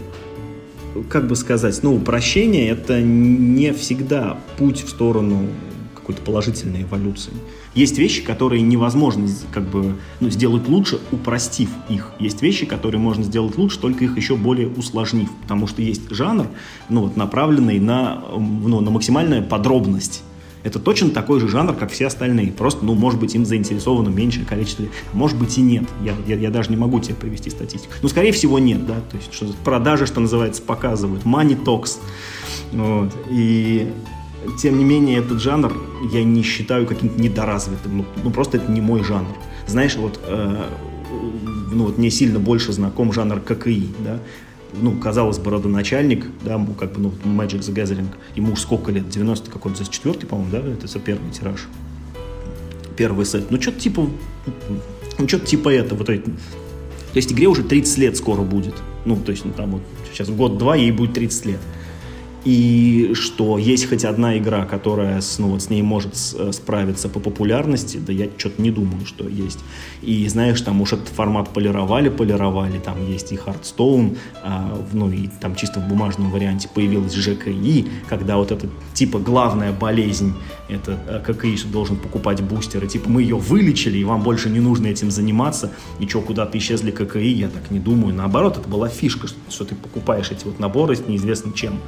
как 1.09 1.27
бы 1.27 1.35
сказать, 1.35 1.79
ну, 1.83 1.95
упрощение 1.95 2.69
это 2.69 3.01
не 3.01 3.73
всегда 3.73 4.39
путь 4.57 4.83
в 4.83 4.89
сторону 4.89 5.47
какой-то 5.95 6.21
положительной 6.21 6.83
эволюции. 6.83 7.31
Есть 7.73 7.97
вещи, 7.97 8.21
которые 8.21 8.61
невозможно 8.61 9.27
как 9.53 9.63
бы, 9.63 9.95
ну, 10.19 10.29
сделать 10.29 10.67
лучше, 10.67 10.99
упростив 11.11 11.69
их. 11.87 12.11
Есть 12.19 12.41
вещи, 12.41 12.65
которые 12.65 12.99
можно 12.99 13.23
сделать 13.23 13.57
лучше, 13.57 13.79
только 13.79 14.03
их 14.03 14.17
еще 14.17 14.35
более 14.35 14.67
усложнив. 14.67 15.29
Потому 15.43 15.67
что 15.67 15.81
есть 15.81 16.09
жанр, 16.09 16.47
ну, 16.89 17.03
вот, 17.03 17.15
направленный 17.15 17.79
на, 17.79 18.21
ну, 18.37 18.81
на 18.81 18.91
максимальную 18.91 19.43
подробность. 19.43 20.21
Это 20.63 20.79
точно 20.79 21.09
такой 21.09 21.39
же 21.39 21.47
жанр, 21.47 21.73
как 21.73 21.91
все 21.91 22.07
остальные. 22.07 22.51
Просто, 22.51 22.85
ну, 22.85 22.93
может 22.93 23.19
быть, 23.19 23.33
им 23.35 23.45
заинтересовано 23.45 24.09
меньшее 24.09 24.45
количество. 24.45 24.85
Может 25.13 25.39
быть 25.39 25.57
и 25.57 25.61
нет. 25.61 25.85
Я, 26.03 26.13
я, 26.27 26.35
я 26.35 26.51
даже 26.51 26.69
не 26.69 26.77
могу 26.77 26.99
тебе 26.99 27.15
привести 27.15 27.49
статистику. 27.49 27.93
Ну, 28.01 28.09
скорее 28.09 28.31
всего, 28.31 28.59
нет, 28.59 28.85
да. 28.85 28.95
То 29.09 29.17
есть, 29.17 29.33
что 29.33 29.47
продажи, 29.63 30.05
что 30.05 30.19
называется, 30.19 30.61
показывают. 30.61 31.23
Money 31.23 31.63
talks. 31.63 31.97
Вот. 32.73 33.11
И 33.31 33.91
тем 34.59 34.77
не 34.77 34.83
менее, 34.83 35.19
этот 35.19 35.39
жанр 35.39 35.73
я 36.11 36.23
не 36.23 36.43
считаю 36.43 36.85
каким-то 36.85 37.19
недоразвитым. 37.21 37.97
Ну, 37.97 38.05
ну 38.23 38.31
просто 38.31 38.57
это 38.57 38.71
не 38.71 38.81
мой 38.81 39.03
жанр. 39.03 39.35
Знаешь, 39.67 39.95
вот, 39.95 40.19
э, 40.25 40.65
ну, 41.71 41.85
вот 41.85 41.97
мне 41.97 42.09
сильно 42.09 42.39
больше 42.39 42.73
знаком 42.73 43.13
жанр 43.13 43.39
ККИ, 43.39 43.87
да. 43.99 44.19
Ну, 44.73 44.97
казалось 44.97 45.37
бы, 45.37 45.51
родоначальник, 45.51 46.27
да, 46.43 46.65
как 46.79 46.93
бы, 46.93 47.01
ну, 47.01 47.13
Magic 47.25 47.59
the 47.59 47.73
Gathering, 47.73 48.07
ему 48.35 48.53
уж 48.53 48.61
сколько 48.61 48.91
лет, 48.91 49.09
90 49.09 49.51
какой-то, 49.51 49.77
94 49.77 50.27
по-моему, 50.27 50.51
да, 50.51 50.59
это 50.59 50.99
первый 50.99 51.29
тираж. 51.31 51.67
Первый 52.95 53.25
сет. 53.25 53.51
Ну, 53.51 53.61
что-то 53.61 53.79
типа, 53.79 54.07
ну, 55.17 55.27
что-то 55.27 55.45
типа 55.45 55.69
это, 55.69 55.95
вот 55.95 56.09
это. 56.09 56.31
То 56.31 57.17
есть 57.17 57.31
игре 57.33 57.47
уже 57.47 57.63
30 57.63 57.97
лет 57.97 58.17
скоро 58.17 58.41
будет. 58.41 58.75
Ну, 59.05 59.17
то 59.17 59.31
есть, 59.31 59.43
ну, 59.43 59.51
там 59.51 59.71
вот, 59.71 59.81
сейчас 60.13 60.29
год-два, 60.29 60.75
ей 60.75 60.91
будет 60.91 61.13
30 61.13 61.45
лет. 61.45 61.59
И 62.43 63.11
что 63.13 63.57
есть 63.59 63.87
хоть 63.87 64.03
одна 64.03 64.37
игра, 64.37 64.65
которая 64.65 65.21
с, 65.21 65.37
ну, 65.37 65.49
вот 65.49 65.61
с 65.61 65.69
ней 65.69 65.83
может 65.83 66.13
э, 66.37 66.51
справиться 66.51 67.07
по 67.07 67.19
популярности, 67.19 67.97
да 67.97 68.11
я 68.11 68.27
что-то 68.37 68.61
не 68.61 68.71
думаю, 68.71 69.05
что 69.05 69.27
есть. 69.27 69.59
И 70.01 70.27
знаешь, 70.27 70.59
там 70.61 70.81
уж 70.81 70.93
этот 70.93 71.09
формат 71.09 71.49
полировали, 71.49 72.09
полировали, 72.09 72.79
там 72.79 73.07
есть 73.07 73.31
и 73.31 73.35
Hearthstone, 73.35 74.17
а, 74.43 74.75
ну 74.91 75.11
и 75.11 75.29
там 75.39 75.55
чисто 75.55 75.79
в 75.79 75.87
бумажном 75.87 76.31
варианте 76.31 76.67
появилась 76.73 77.13
ЖКИ, 77.13 77.87
когда 78.09 78.37
вот 78.37 78.51
это 78.51 78.67
типа 78.95 79.19
главная 79.19 79.71
болезнь, 79.71 80.33
это 80.67 80.97
э, 81.07 81.21
ККИ, 81.23 81.57
что 81.57 81.67
должен 81.67 81.97
покупать 81.97 82.41
бустеры, 82.41 82.87
типа 82.87 83.07
мы 83.07 83.21
ее 83.21 83.35
вылечили, 83.35 83.99
и 83.99 84.03
вам 84.03 84.23
больше 84.23 84.49
не 84.49 84.59
нужно 84.59 84.87
этим 84.87 85.11
заниматься, 85.11 85.71
и 85.99 86.07
что, 86.07 86.21
куда-то 86.21 86.57
исчезли 86.57 86.89
ККИ, 86.89 87.19
я 87.19 87.49
так 87.49 87.69
не 87.69 87.79
думаю. 87.79 88.15
Наоборот, 88.15 88.57
это 88.57 88.67
была 88.67 88.89
фишка, 88.89 89.27
что, 89.27 89.37
что 89.49 89.65
ты 89.65 89.75
покупаешь 89.75 90.31
эти 90.31 90.45
вот 90.45 90.59
наборы 90.59 90.95
с 90.95 91.07
неизвестно 91.07 91.53
чем. 91.53 91.79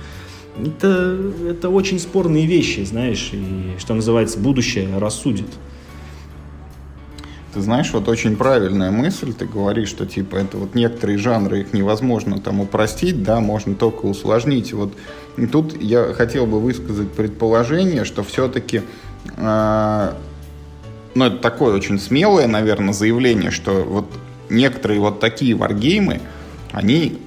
Это, 0.57 1.19
это 1.49 1.69
очень 1.69 1.99
спорные 1.99 2.45
вещи, 2.45 2.81
знаешь, 2.81 3.31
и, 3.33 3.75
что 3.79 3.95
называется, 3.95 4.37
будущее 4.37 4.97
рассудит. 4.99 5.47
Ты 7.53 7.61
знаешь, 7.61 7.91
вот 7.93 8.07
очень 8.07 8.35
правильная 8.35 8.89
мысль, 8.89 9.31
ты 9.31 9.45
говоришь, 9.45 9.89
что 9.89 10.07
типа 10.07 10.37
это 10.37 10.57
вот 10.57 10.73
некоторые 10.73 11.19
жанры, 11.19 11.61
их 11.61 11.73
невозможно 11.73 12.39
там 12.39 12.61
упростить, 12.61 13.21
да, 13.23 13.39
можно 13.39 13.75
только 13.75 14.05
усложнить. 14.05 14.73
Вот 14.73 14.93
тут 15.51 15.79
я 15.79 16.13
хотел 16.13 16.47
бы 16.47 16.59
высказать 16.59 17.11
предположение, 17.11 18.05
что 18.05 18.23
все-таки, 18.23 18.77
э, 18.77 18.81
а, 19.37 20.17
ну 21.13 21.25
это 21.25 21.37
такое 21.37 21.75
очень 21.75 21.99
смелое, 21.99 22.47
наверное, 22.47 22.93
заявление, 22.93 23.51
что 23.51 23.83
вот 23.83 24.07
некоторые 24.49 24.99
вот 24.99 25.19
такие 25.19 25.53
варгеймы, 25.53 26.21
они 26.71 27.19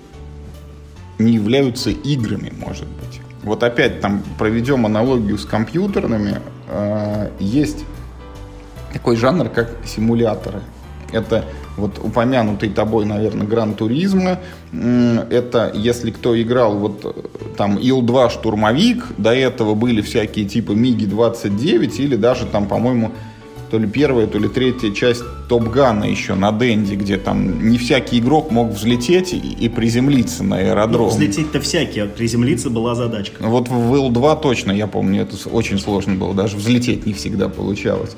не 1.18 1.32
являются 1.32 1.90
играми, 1.90 2.52
может 2.58 2.86
быть. 2.86 3.20
Вот 3.42 3.62
опять 3.62 4.00
там 4.00 4.22
проведем 4.38 4.86
аналогию 4.86 5.38
с 5.38 5.44
компьютерными. 5.44 6.40
А, 6.68 7.30
есть 7.38 7.84
такой 8.92 9.16
жанр, 9.16 9.48
как 9.48 9.70
симуляторы. 9.84 10.60
Это 11.12 11.44
вот 11.76 11.98
упомянутый 12.02 12.70
тобой, 12.70 13.04
наверное, 13.04 13.46
Гран 13.46 13.74
Туризма. 13.74 14.40
Это, 14.72 15.70
если 15.74 16.10
кто 16.10 16.40
играл, 16.40 16.76
вот 16.76 17.54
там 17.56 17.78
Ил-2 17.78 18.30
Штурмовик, 18.30 19.04
до 19.16 19.34
этого 19.34 19.74
были 19.74 20.00
всякие 20.00 20.46
типа 20.46 20.72
Миги-29 20.72 21.96
или 21.98 22.16
даже 22.16 22.46
там, 22.46 22.66
по-моему, 22.66 23.12
то 23.70 23.78
ли 23.78 23.86
первая, 23.86 24.26
то 24.26 24.38
ли 24.38 24.48
третья 24.48 24.92
часть 24.92 25.22
Топ 25.48 25.64
Гана 25.64 26.04
еще 26.04 26.34
на 26.34 26.52
Денде, 26.52 26.94
где 26.94 27.16
там 27.16 27.68
не 27.68 27.78
всякий 27.78 28.18
игрок 28.18 28.50
мог 28.50 28.70
взлететь 28.70 29.32
и, 29.32 29.36
и 29.36 29.68
приземлиться 29.68 30.44
на 30.44 30.58
аэродром. 30.58 31.06
Ну, 31.06 31.08
взлететь-то 31.08 31.60
всякий, 31.60 32.00
а 32.00 32.06
приземлиться 32.06 32.70
была 32.70 32.94
задачка. 32.94 33.42
Вот 33.42 33.68
в 33.68 33.94
Ил-2 33.94 34.40
точно, 34.40 34.72
я 34.72 34.86
помню, 34.86 35.22
это 35.22 35.36
очень 35.48 35.78
сложно 35.78 36.14
было, 36.14 36.34
даже 36.34 36.56
взлететь 36.56 37.06
не 37.06 37.12
всегда 37.12 37.48
получалось. 37.48 38.16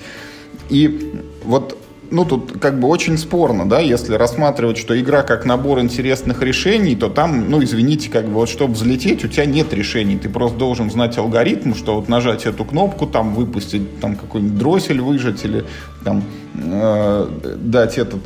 И 0.70 1.12
вот 1.44 1.76
ну, 2.10 2.24
тут 2.24 2.58
как 2.60 2.80
бы 2.80 2.88
очень 2.88 3.18
спорно, 3.18 3.68
да, 3.68 3.80
если 3.80 4.14
рассматривать, 4.14 4.78
что 4.78 4.98
игра 4.98 5.22
как 5.22 5.44
набор 5.44 5.80
интересных 5.80 6.42
решений, 6.42 6.96
то 6.96 7.08
там, 7.08 7.50
ну, 7.50 7.62
извините, 7.62 8.10
как 8.10 8.26
бы 8.26 8.34
вот, 8.34 8.48
чтобы 8.48 8.74
взлететь, 8.74 9.24
у 9.24 9.28
тебя 9.28 9.46
нет 9.46 9.72
решений, 9.72 10.16
ты 10.16 10.28
просто 10.28 10.58
должен 10.58 10.90
знать 10.90 11.18
алгоритм, 11.18 11.74
что 11.74 11.96
вот 11.96 12.08
нажать 12.08 12.46
эту 12.46 12.64
кнопку, 12.64 13.06
там, 13.06 13.34
выпустить 13.34 14.00
там 14.00 14.16
какой-нибудь 14.16 14.58
дроссель 14.58 15.00
выжать 15.00 15.44
или 15.44 15.64
там 16.04 16.22
э, 16.54 17.28
дать 17.56 17.98
этот 17.98 18.20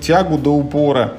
тягу 0.00 0.38
до 0.38 0.50
упора, 0.50 1.18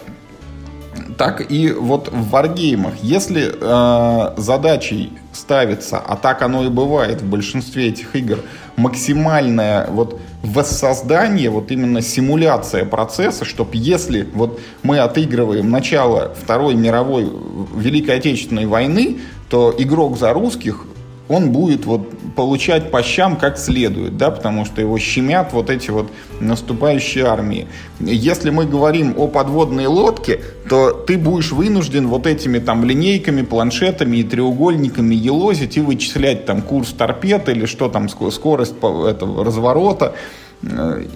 так 1.18 1.52
и 1.52 1.72
вот 1.72 2.10
в 2.12 2.30
варгеймах. 2.30 2.94
Если 3.02 3.52
э, 3.54 4.34
задачей 4.38 5.14
ставится, 5.34 5.98
а 6.00 6.16
так 6.16 6.42
оно 6.42 6.64
и 6.64 6.70
бывает 6.70 7.22
в 7.22 7.30
большинстве 7.30 7.90
этих 7.90 8.16
игр, 8.16 8.40
максимальное 8.76 9.88
вот 9.88 10.20
воссоздание, 10.44 11.50
вот 11.50 11.72
именно 11.72 12.02
симуляция 12.02 12.86
процесса, 12.86 13.46
чтобы 13.46 13.72
если 13.74 14.28
вот 14.34 14.60
мы 14.84 15.00
отыгрываем 15.00 15.70
начало 15.70 16.34
Второй 16.42 16.76
мировой 16.76 17.32
Великой 17.76 18.18
Отечественной 18.18 18.66
войны, 18.66 19.20
то 19.50 19.74
игрок 19.78 20.18
за 20.18 20.34
русских 20.34 20.86
он 21.30 21.52
будет 21.52 21.86
вот 21.86 22.10
получать 22.36 22.92
по 22.92 23.04
щам 23.04 23.36
как 23.36 23.58
следует, 23.58 24.18
да, 24.18 24.32
потому 24.32 24.66
что 24.66 24.82
его 24.82 24.98
щемят 24.98 25.54
вот 25.54 25.70
эти 25.70 25.90
вот 25.90 26.12
наступающие 26.40 27.26
армии. 27.26 27.68
Если 28.00 28.50
мы 28.50 28.66
говорим 28.66 29.14
о 29.18 29.28
подводной 29.28 29.88
лодке, 29.88 30.42
то 30.70 30.92
ты 30.92 31.18
будешь 31.18 31.52
вынужден 31.52 32.08
вот 32.08 32.28
этими 32.28 32.60
там 32.60 32.86
линейками, 32.86 33.42
планшетами 33.42 34.18
и 34.18 34.24
треугольниками 34.24 35.16
елозить 35.16 35.78
и 35.78 35.82
вычислять 35.82 36.46
там 36.46 36.62
курс 36.62 36.90
торпед 36.90 37.50
или 37.50 37.66
что 37.66 37.90
там, 37.90 38.08
скорость 38.10 38.76
этого 38.78 39.44
разворота 39.44 40.16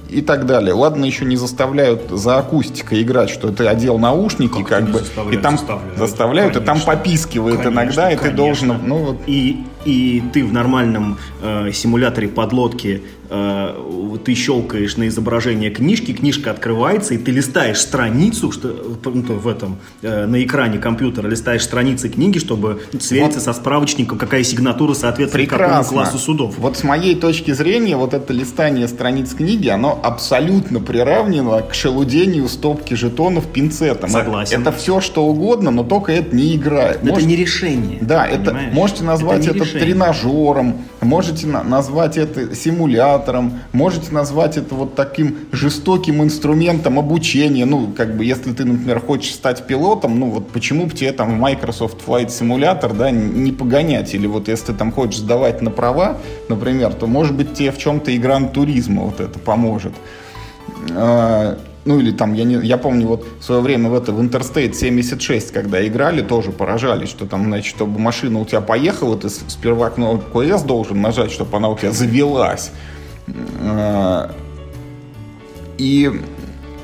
и 0.09 0.21
так 0.21 0.45
далее. 0.45 0.73
Ладно, 0.73 1.05
еще 1.05 1.25
не 1.25 1.35
заставляют 1.35 2.09
за 2.11 2.37
акустикой 2.37 3.01
играть, 3.01 3.29
что 3.29 3.51
ты 3.51 3.65
одел 3.65 3.97
наушники, 3.97 4.63
как, 4.63 4.85
как 4.85 4.91
бы, 4.91 5.03
и 5.31 5.37
там 5.37 5.57
заставляют, 5.57 5.97
заставляют 5.97 6.55
и 6.57 6.59
там 6.59 6.79
попискивает 6.79 7.57
конечно, 7.57 7.79
иногда, 7.79 8.11
и 8.11 8.15
конечно. 8.15 8.29
ты 8.29 8.35
должен, 8.35 8.77
ну 8.85 8.97
вот. 8.97 9.17
И 9.25 9.65
и 9.85 10.21
ты 10.33 10.43
в 10.43 10.53
нормальном 10.53 11.17
э, 11.41 11.71
симуляторе 11.73 12.27
подлодки 12.27 13.03
э, 13.29 14.17
ты 14.23 14.35
щелкаешь 14.35 14.97
на 14.97 15.07
изображение 15.07 15.71
книжки, 15.71 16.13
книжка 16.13 16.51
открывается, 16.51 17.13
и 17.13 17.17
ты 17.17 17.31
листаешь 17.31 17.79
страницу 17.79 18.51
что, 18.51 18.99
ну, 19.05 19.21
в 19.21 19.47
этом, 19.47 19.77
э, 20.01 20.25
на 20.25 20.43
экране 20.43 20.77
компьютера, 20.77 21.27
листаешь 21.27 21.63
страницы 21.63 22.09
книги, 22.09 22.37
чтобы 22.37 22.81
свериться 22.99 23.39
вот. 23.39 23.45
со 23.45 23.53
справочником, 23.53 24.17
какая 24.17 24.43
сигнатура 24.43 24.93
соответствует 24.93 25.49
Прекрасно. 25.49 25.83
какому 25.83 25.89
классу 25.89 26.17
судов. 26.17 26.55
Вот 26.57 26.77
с 26.77 26.83
моей 26.83 27.15
точки 27.15 27.51
зрения, 27.51 27.95
вот 27.95 28.13
это 28.13 28.33
листание 28.33 28.87
страниц 28.87 29.33
книги, 29.33 29.69
оно 29.69 29.99
абсолютно 30.03 30.79
приравнено 30.79 31.61
к 31.61 31.73
шелудению 31.73 32.47
стопки 32.49 32.93
жетонов 32.93 33.47
пинцетом. 33.47 34.09
Согласен. 34.09 34.61
Это, 34.61 34.69
это 34.69 34.79
все, 34.79 35.01
что 35.01 35.25
угодно, 35.25 35.71
но 35.71 35.83
только 35.83 36.11
это 36.11 36.35
не 36.35 36.55
игра. 36.55 36.91
Это 36.91 37.21
не 37.21 37.35
решение. 37.35 37.99
Да, 38.01 38.25
это 38.27 38.53
можете 38.73 39.03
назвать 39.03 39.47
это, 39.47 39.57
это 39.57 39.65
тренажером, 39.79 40.81
можете 41.01 41.47
на- 41.47 41.63
назвать 41.63 42.17
это 42.17 42.55
симулятором, 42.55 43.59
можете 43.71 44.11
назвать 44.11 44.57
это 44.57 44.75
вот 44.75 44.95
таким 44.95 45.37
жестоким 45.51 46.21
инструментом 46.23 46.99
обучения. 46.99 47.65
Ну, 47.65 47.91
как 47.95 48.17
бы, 48.17 48.25
если 48.25 48.53
ты, 48.53 48.65
например, 48.65 48.99
хочешь 48.99 49.33
стать 49.33 49.65
пилотом, 49.67 50.19
ну, 50.19 50.29
вот 50.29 50.49
почему 50.51 50.85
бы 50.85 50.91
тебе 50.93 51.11
там 51.11 51.37
в 51.37 51.39
Microsoft 51.39 51.97
Flight 52.05 52.27
Simulator, 52.27 52.95
да, 52.95 53.11
не 53.11 53.51
погонять? 53.51 54.13
Или 54.13 54.27
вот 54.27 54.47
если 54.47 54.67
ты 54.67 54.73
там 54.73 54.91
хочешь 54.91 55.19
сдавать 55.19 55.61
на 55.61 55.71
права, 55.71 56.17
например, 56.49 56.93
то, 56.93 57.07
может 57.07 57.35
быть, 57.35 57.53
тебе 57.53 57.71
в 57.71 57.77
чем-то 57.77 58.15
игра 58.15 58.39
туризма 58.41 59.03
вот 59.03 59.19
это 59.19 59.39
поможет. 59.39 59.93
Ну 61.83 61.99
или 61.99 62.11
там, 62.11 62.33
я, 62.33 62.43
не, 62.43 62.55
я 62.65 62.77
помню, 62.77 63.07
вот 63.07 63.25
в 63.39 63.43
свое 63.43 63.61
время 63.61 63.89
в 63.89 63.95
это 63.95 64.11
в 64.11 64.21
Interstate 64.21 64.73
76, 64.73 65.51
когда 65.51 65.85
играли, 65.85 66.21
тоже 66.21 66.51
поражались, 66.51 67.09
что 67.09 67.25
там, 67.25 67.45
значит, 67.45 67.75
чтобы 67.75 67.99
машина 67.99 68.39
у 68.39 68.45
тебя 68.45 68.61
поехала, 68.61 69.17
ты 69.17 69.29
сперва 69.29 69.89
кнопку 69.89 70.41
S 70.41 70.61
должен 70.61 71.01
нажать, 71.01 71.31
чтобы 71.31 71.57
она 71.57 71.69
у 71.69 71.77
тебя 71.77 71.91
завелась. 71.91 72.71
А, 73.61 74.31
и 75.79 76.11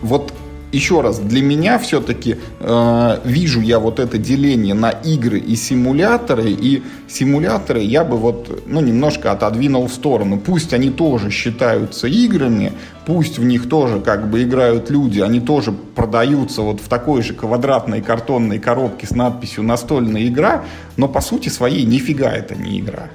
вот 0.02 0.34
еще 0.72 1.02
раз, 1.02 1.20
для 1.20 1.42
меня 1.42 1.80
все-таки 1.80 2.38
э, 2.60 3.20
вижу 3.24 3.62
я 3.62 3.80
вот 3.80 4.00
это 4.00 4.18
деление 4.18 4.74
на 4.74 4.90
игры 4.90 5.40
и 5.40 5.56
симуляторы, 5.56 6.52
и 6.52 6.84
симуляторы 7.08 7.82
я 7.82 8.04
бы 8.04 8.18
вот, 8.18 8.64
ну, 8.66 8.82
немножко 8.82 9.32
отодвинул 9.32 9.88
в 9.88 9.94
сторону. 9.94 10.38
Пусть 10.38 10.74
они 10.74 10.90
тоже 10.90 11.32
считаются 11.32 12.08
играми, 12.08 12.74
пусть 13.08 13.40
в 13.40 13.44
них 13.46 13.70
тоже 13.70 14.02
как 14.02 14.30
бы 14.30 14.44
играют 14.44 14.90
люди, 14.90 15.22
они 15.22 15.40
тоже 15.40 15.72
продаются 15.72 16.62
вот 16.62 16.82
в 16.82 16.90
такой 16.90 17.22
же 17.22 17.34
квадратной 17.34 18.02
картонной 18.02 18.60
коробке 18.60 19.08
с 19.08 19.12
надписью 19.12 19.64
«настольная 19.64 20.28
игра», 20.28 20.66
но 20.98 21.08
по 21.08 21.22
сути 21.22 21.48
своей 21.48 21.86
нифига 21.86 22.30
это 22.30 22.54
не 22.54 22.82
игра. 22.82 23.10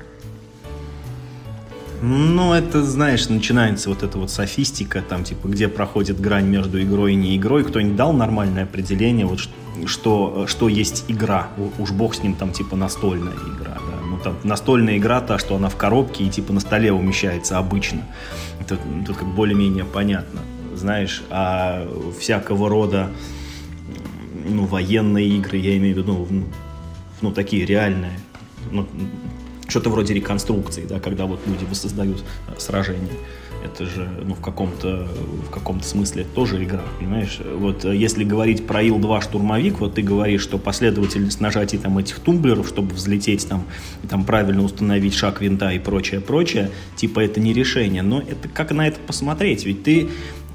Ну, 2.01 2.55
это, 2.55 2.83
знаешь, 2.83 3.29
начинается 3.29 3.91
вот 3.91 4.03
эта 4.03 4.19
вот 4.19 4.31
софистика, 4.31 5.05
там, 5.07 5.25
типа, 5.25 5.47
где 5.47 5.69
проходит 5.69 6.19
грань 6.21 6.47
между 6.47 6.83
игрой 6.83 7.13
и 7.13 7.15
не 7.15 7.37
игрой. 7.37 7.63
Кто-нибудь 7.63 7.95
дал 7.95 8.15
нормальное 8.15 8.65
определение, 8.65 9.27
вот, 9.27 9.41
что, 9.87 10.47
что 10.49 10.69
есть 10.69 11.05
игра? 11.09 11.49
Уж 11.79 11.91
бог 11.93 12.15
с 12.15 12.23
ним, 12.23 12.35
там, 12.35 12.51
типа, 12.51 12.77
настольная 12.77 13.35
игра, 13.35 13.75
да. 13.75 14.07
Ну, 14.09 14.19
там, 14.19 14.37
настольная 14.43 14.97
игра 14.97 15.21
та, 15.21 15.39
что 15.39 15.55
она 15.55 15.69
в 15.69 15.77
коробке 15.77 16.25
и, 16.25 16.29
типа, 16.29 16.53
на 16.53 16.61
столе 16.61 16.93
умещается 16.93 17.59
обычно. 17.59 18.01
Это 18.75 18.83
тут 19.07 19.17
как 19.17 19.29
более-менее 19.29 19.85
понятно, 19.85 20.41
знаешь. 20.75 21.23
А 21.31 21.89
всякого 22.19 22.69
рода, 22.69 23.11
ну, 24.49 24.65
военные 24.67 25.29
игры, 25.29 25.59
я 25.59 25.77
имею 25.77 25.95
в 25.95 25.99
виду, 25.99 26.27
ну, 26.31 26.45
ну 27.21 27.33
такие 27.33 27.65
реальные, 27.67 28.19
ну, 28.71 28.87
что-то 29.69 29.91
вроде 29.91 30.15
реконструкции, 30.15 30.85
да, 30.87 31.01
когда 31.01 31.25
вот 31.27 31.41
люди 31.47 31.65
воссоздают 31.65 32.23
э, 32.49 32.59
сражения. 32.59 33.13
Это 33.65 33.87
же, 33.87 34.09
ну, 34.25 34.35
в 34.35 34.41
каком-то, 34.41 35.07
в 35.47 35.51
каком-то 35.51 35.87
смысле 35.87 36.25
тоже 36.35 36.63
игра, 36.65 36.83
понимаешь? 36.99 37.41
Вот 37.57 37.85
э, 37.85 37.97
если 37.97 38.25
говорить 38.25 38.67
про 38.67 38.83
Ил-2 38.83 39.23
штурмовик, 39.23 39.79
вот 39.79 39.95
ты 39.95 40.03
говоришь, 40.03 40.43
что 40.43 40.59
последовательность 40.59 41.41
нажатий 41.41 41.79
там 41.79 41.97
этих 41.99 42.19
тумблеров, 42.19 42.67
чтобы 42.67 42.95
взлететь 42.95 43.49
там, 43.49 43.65
и 44.03 44.09
там 44.09 44.25
правильно 44.25 44.63
установить 44.63 45.15
шаг 45.15 45.41
винта 45.41 45.71
и 45.71 45.79
прочее, 45.79 46.21
прочее, 46.21 46.71
типа 46.97 47.21
это 47.21 47.39
не 47.39 47.53
решение. 47.53 48.03
Но 48.03 48.21
это 48.21 48.49
как 48.49 48.73
на 48.73 48.89
это 48.89 48.99
посмотреть? 48.99 49.65
Ведь 49.65 49.85
ты 49.85 50.09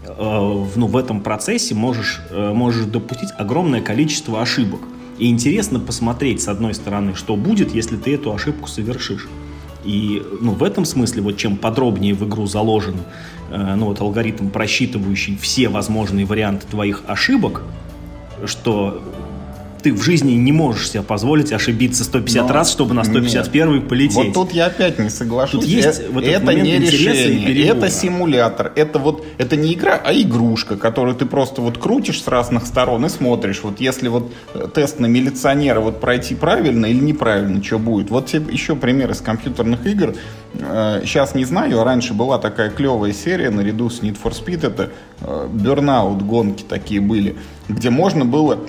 э, 0.04 0.66
ну, 0.76 0.88
в 0.88 0.98
этом 0.98 1.22
процессе 1.22 1.76
можешь, 1.76 2.20
э, 2.30 2.52
можешь 2.54 2.86
допустить 2.86 3.30
огромное 3.38 3.82
количество 3.82 4.42
ошибок. 4.42 4.82
И 5.18 5.30
интересно 5.30 5.80
посмотреть, 5.80 6.42
с 6.42 6.48
одной 6.48 6.74
стороны, 6.74 7.16
что 7.16 7.36
будет, 7.36 7.74
если 7.74 7.96
ты 7.96 8.14
эту 8.14 8.34
ошибку 8.34 8.68
совершишь. 8.68 9.28
И 9.88 10.22
ну, 10.42 10.52
в 10.52 10.64
этом 10.64 10.84
смысле, 10.84 11.22
вот 11.22 11.38
чем 11.38 11.56
подробнее 11.56 12.14
в 12.14 12.28
игру 12.28 12.46
заложен 12.46 12.98
э, 13.50 13.76
ну, 13.76 13.86
вот 13.86 14.02
алгоритм, 14.02 14.50
просчитывающий 14.50 15.38
все 15.38 15.70
возможные 15.70 16.26
варианты 16.26 16.68
твоих 16.68 17.04
ошибок, 17.08 17.64
что 18.46 19.02
ты 19.82 19.94
в 19.94 20.02
жизни 20.02 20.34
не 20.34 20.52
можешь 20.52 20.90
себе 20.90 21.04
позволить 21.04 21.52
ошибиться 21.52 22.04
150 22.04 22.48
Но 22.48 22.54
раз, 22.54 22.72
чтобы 22.72 22.94
на 22.94 23.04
151 23.04 23.74
нет. 23.74 23.88
полететь. 23.88 24.16
Вот 24.16 24.34
тут 24.34 24.52
я 24.52 24.68
опять 24.68 25.00
не 25.00 25.10
соглашусь. 25.10 25.62
Тут 25.62 25.70
есть 25.70 26.00
это, 26.00 26.12
вот 26.12 26.24
это 26.24 26.54
не 26.54 26.80
решение, 26.80 27.66
это 27.68 27.90
симулятор. 27.90 28.72
Это 28.76 29.00
вот 29.00 29.26
это 29.38 29.56
не 29.56 29.74
игра, 29.74 30.02
а 30.04 30.14
игрушка, 30.14 30.78
которую 30.78 31.16
ты 31.16 31.26
просто 31.26 31.62
вот 31.62 31.78
крутишь 31.78 32.22
с 32.22 32.28
разных 32.28 32.66
сторон 32.66 33.06
и 33.06 33.10
смотришь. 33.10 33.62
Вот 33.64 33.80
если 33.80 34.08
вот 34.08 34.32
э, 34.54 34.68
тест 34.74 35.00
на 35.00 35.06
милиционера 35.06 35.80
вот 35.80 36.00
пройти 36.00 36.36
правильно 36.36 36.86
или 36.86 37.00
неправильно, 37.00 37.64
что 37.64 37.80
будет. 37.80 38.10
Вот 38.10 38.28
тебе 38.28 38.54
еще 38.54 38.76
пример 38.76 39.12
из 39.12 39.22
компьютерных 39.22 39.86
игр. 39.86 40.16
Сейчас 40.54 41.36
э, 41.36 41.38
не 41.38 41.46
знаю, 41.46 41.82
а 41.82 41.84
раньше 41.84 42.14
была 42.14 42.40
такая 42.40 42.70
клевая 42.70 43.14
серия 43.14 43.50
наряду 43.50 43.90
с 43.90 44.02
Need 44.02 44.18
for 44.22 44.32
Speed. 44.32 44.66
Это 44.66 44.92
э, 45.22 45.48
Burnout 45.52 46.24
гонки 46.24 46.64
такие 46.68 47.02
были, 47.02 47.36
где 47.70 47.90
можно 47.90 48.26
было 48.26 48.60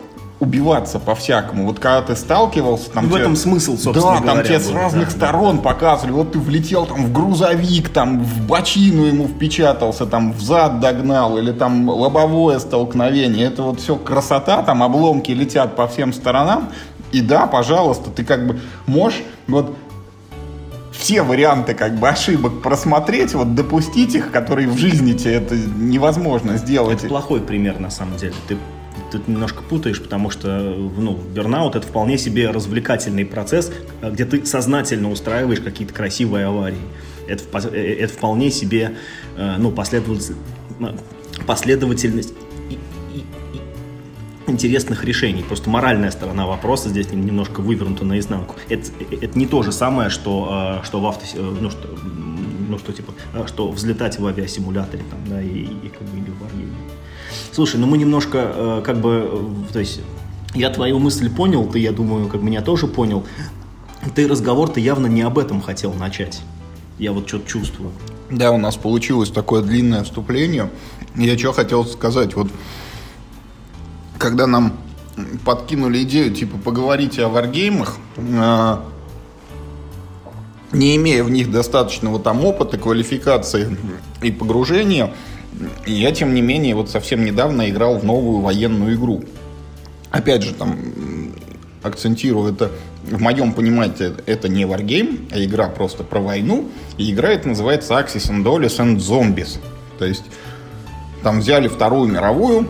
убиваться 0.40 1.00
по-всякому. 1.00 1.66
Вот 1.66 1.80
когда 1.80 2.00
ты 2.02 2.14
сталкивался, 2.14 2.90
там 2.90 3.06
в 3.06 3.08
тебе, 3.10 3.20
этом 3.20 3.34
смысл, 3.34 3.76
собственно 3.76 4.20
Да, 4.20 4.26
там 4.34 4.44
тебе 4.44 4.60
с 4.60 4.70
разных 4.70 5.06
да, 5.06 5.10
сторон 5.10 5.56
да. 5.56 5.62
показывали. 5.62 6.12
Вот 6.12 6.32
ты 6.32 6.38
влетел 6.38 6.86
там 6.86 7.06
в 7.06 7.12
грузовик, 7.12 7.88
там 7.88 8.22
в 8.22 8.46
бочину 8.46 9.04
ему 9.04 9.26
впечатался, 9.26 10.06
там 10.06 10.32
в 10.32 10.40
зад 10.40 10.78
догнал, 10.78 11.38
или 11.38 11.50
там 11.50 11.88
лобовое 11.88 12.60
столкновение. 12.60 13.46
Это 13.46 13.62
вот 13.62 13.80
все 13.80 13.96
красота, 13.96 14.62
там 14.62 14.82
обломки 14.82 15.32
летят 15.32 15.74
по 15.74 15.88
всем 15.88 16.12
сторонам. 16.12 16.68
И 17.10 17.20
да, 17.20 17.46
пожалуйста, 17.46 18.10
ты 18.10 18.24
как 18.24 18.46
бы 18.46 18.60
можешь 18.86 19.22
вот 19.48 19.74
все 20.92 21.22
варианты 21.22 21.74
как 21.74 21.96
бы 21.96 22.08
ошибок 22.08 22.60
просмотреть, 22.62 23.34
вот 23.34 23.54
допустить 23.54 24.14
их, 24.14 24.30
которые 24.30 24.68
в 24.68 24.76
жизни 24.76 25.14
тебе 25.14 25.34
это 25.34 25.56
невозможно 25.56 26.58
сделать. 26.58 26.98
Это 26.98 27.08
плохой 27.08 27.40
пример 27.40 27.80
на 27.80 27.90
самом 27.90 28.16
деле. 28.18 28.34
Ты 28.46 28.56
ты 29.10 29.20
немножко 29.26 29.62
путаешь, 29.62 30.00
потому 30.02 30.30
что 30.30 30.48
ну, 30.48 31.18
бернаут 31.34 31.76
это 31.76 31.86
вполне 31.86 32.18
себе 32.18 32.50
развлекательный 32.50 33.24
процесс, 33.24 33.72
где 34.02 34.24
ты 34.24 34.44
сознательно 34.46 35.10
устраиваешь 35.10 35.60
какие-то 35.60 35.94
красивые 35.94 36.46
аварии. 36.46 36.78
Это, 37.26 37.44
э, 37.68 37.94
это 38.00 38.12
вполне 38.12 38.50
себе 38.50 38.96
э, 39.36 39.56
ну, 39.58 39.70
последовательность, 39.70 40.32
последовательность 41.46 42.34
интересных 44.46 45.04
решений. 45.04 45.42
Просто 45.42 45.70
моральная 45.70 46.10
сторона 46.10 46.46
вопроса 46.46 46.88
здесь 46.88 47.10
немножко 47.12 47.60
вывернута 47.60 48.04
наизнанку. 48.04 48.56
Это, 48.68 48.90
это 49.20 49.38
не 49.38 49.46
то 49.46 49.62
же 49.62 49.72
самое, 49.72 50.10
что, 50.10 50.80
э, 50.82 50.86
что 50.86 51.00
в 51.00 51.06
авто... 51.06 51.24
Ну, 51.36 51.70
что, 51.70 51.88
ну, 52.68 52.78
что 52.78 52.92
типа, 52.92 53.12
что 53.46 53.70
взлетать 53.70 54.18
в 54.18 54.26
авиасимуляторе 54.26 55.04
там, 55.10 55.18
да, 55.28 55.42
и, 55.42 55.62
и 55.62 55.88
как 55.88 56.02
бы 56.08 56.18
или 56.18 56.30
в 56.30 56.42
Wargame. 56.42 56.97
Слушай, 57.58 57.80
ну 57.80 57.88
мы 57.88 57.98
немножко, 57.98 58.38
э, 58.54 58.82
как 58.84 59.00
бы, 59.00 59.28
э, 59.32 59.72
то 59.72 59.80
есть, 59.80 60.00
я 60.54 60.70
твою 60.70 61.00
мысль 61.00 61.28
понял, 61.28 61.66
ты, 61.66 61.80
я 61.80 61.90
думаю, 61.90 62.28
как 62.28 62.40
меня 62.40 62.62
тоже 62.62 62.86
понял. 62.86 63.26
Ты 64.14 64.28
разговор-то 64.28 64.78
явно 64.78 65.08
не 65.08 65.22
об 65.22 65.40
этом 65.40 65.60
хотел 65.60 65.92
начать. 65.92 66.40
Я 67.00 67.10
вот 67.10 67.26
что-то 67.26 67.48
чувствую. 67.48 67.90
Да, 68.30 68.52
у 68.52 68.58
нас 68.58 68.76
получилось 68.76 69.30
такое 69.30 69.62
длинное 69.62 70.04
вступление. 70.04 70.70
Я 71.16 71.36
что 71.36 71.52
хотел 71.52 71.84
сказать, 71.84 72.36
вот 72.36 72.46
когда 74.18 74.46
нам 74.46 74.74
подкинули 75.44 76.04
идею, 76.04 76.32
типа, 76.32 76.58
поговорить 76.58 77.18
о 77.18 77.28
варгеймах, 77.28 77.96
э, 78.18 78.76
не 80.70 80.94
имея 80.94 81.24
в 81.24 81.30
них 81.32 81.50
достаточного 81.50 82.20
там 82.20 82.44
опыта, 82.44 82.78
квалификации 82.78 83.76
и 84.22 84.30
погружения, 84.30 85.12
я, 85.86 86.12
тем 86.12 86.34
не 86.34 86.42
менее, 86.42 86.74
вот 86.74 86.90
совсем 86.90 87.24
недавно 87.24 87.68
играл 87.68 87.98
в 87.98 88.04
новую 88.04 88.40
военную 88.40 88.94
игру. 88.94 89.24
Опять 90.10 90.42
же, 90.42 90.54
там, 90.54 90.78
акцентирую 91.82 92.52
это, 92.52 92.70
в 93.04 93.20
моем 93.20 93.52
понимании, 93.52 94.12
это 94.26 94.48
не 94.48 94.64
Wargame, 94.64 95.28
а 95.32 95.42
игра 95.42 95.68
просто 95.68 96.04
про 96.04 96.20
войну. 96.20 96.68
И 96.96 97.10
игра 97.12 97.30
это 97.30 97.48
называется 97.48 97.94
Axis 97.94 98.30
and 98.30 98.44
Dolls 98.44 98.78
and 98.78 98.96
Zombies. 98.96 99.58
То 99.98 100.04
есть, 100.04 100.24
там 101.22 101.40
взяли 101.40 101.68
Вторую 101.68 102.08
мировую 102.08 102.68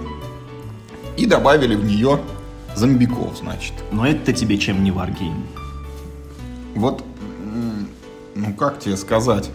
и 1.16 1.26
добавили 1.26 1.74
в 1.74 1.84
нее 1.84 2.20
зомбиков, 2.74 3.36
значит. 3.36 3.74
Но 3.90 4.06
это 4.06 4.32
тебе 4.32 4.56
чем 4.56 4.82
не 4.84 4.90
Wargame? 4.90 5.44
Вот, 6.74 7.04
ну 8.34 8.54
как 8.54 8.78
тебе 8.78 8.96
сказать? 8.96 9.50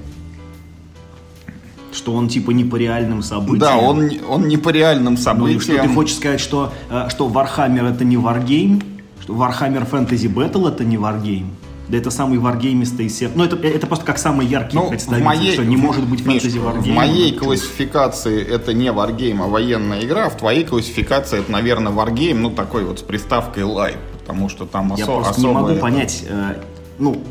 Что 1.93 2.13
он 2.13 2.27
типа 2.27 2.51
не 2.51 2.63
по 2.63 2.75
реальным 2.75 3.21
событиям. 3.21 3.59
Да, 3.59 3.77
он, 3.77 4.09
он 4.27 4.47
не 4.47 4.57
по 4.57 4.69
реальным 4.69 5.17
событиям. 5.17 5.57
Ну, 5.57 5.61
что 5.61 5.81
ты 5.81 5.93
хочешь 5.93 6.15
сказать, 6.15 6.39
что, 6.39 6.73
э, 6.89 7.07
что 7.09 7.27
Warhammer 7.29 7.93
это 7.93 8.03
не 8.03 8.15
Wargame? 8.15 8.83
Что 9.21 9.33
Warhammer 9.33 9.89
Fantasy 9.89 10.33
Battle 10.33 10.69
это 10.69 10.83
не 10.83 10.97
Wargame? 10.97 11.47
Да 11.87 11.97
это 11.97 12.11
самый 12.11 12.39
варгеймистый 12.39 13.07
из 13.07 13.13
всех. 13.13 13.31
Ну, 13.35 13.43
это, 13.43 13.57
это 13.67 13.87
просто 13.87 14.05
как 14.05 14.17
самый 14.17 14.47
яркий 14.47 14.77
ну, 14.77 14.89
представитель, 14.89 15.25
моей, 15.25 15.53
что 15.53 15.65
не 15.65 15.75
может 15.75 16.07
быть 16.07 16.23
фэнтези 16.23 16.57
варгейм. 16.57 16.95
В 16.95 16.97
моей 16.97 17.33
классификации 17.33 18.41
это 18.41 18.73
не 18.73 18.91
варгейм, 18.91 19.41
а 19.41 19.47
военная 19.47 20.03
игра. 20.03 20.29
В 20.29 20.37
твоей 20.37 20.63
классификации 20.63 21.39
это, 21.39 21.51
наверное, 21.51 21.91
варгейм, 21.91 22.41
ну, 22.41 22.51
такой 22.51 22.85
вот 22.85 22.99
с 22.99 23.01
приставкой 23.01 23.63
light. 23.63 23.97
Потому 24.19 24.47
что 24.47 24.65
там 24.65 24.93
Я 24.95 25.05
просто 25.05 25.41
не 25.41 25.47
могу 25.47 25.75
понять, 25.75 26.23
э, 26.27 26.55
ну, 26.97 27.21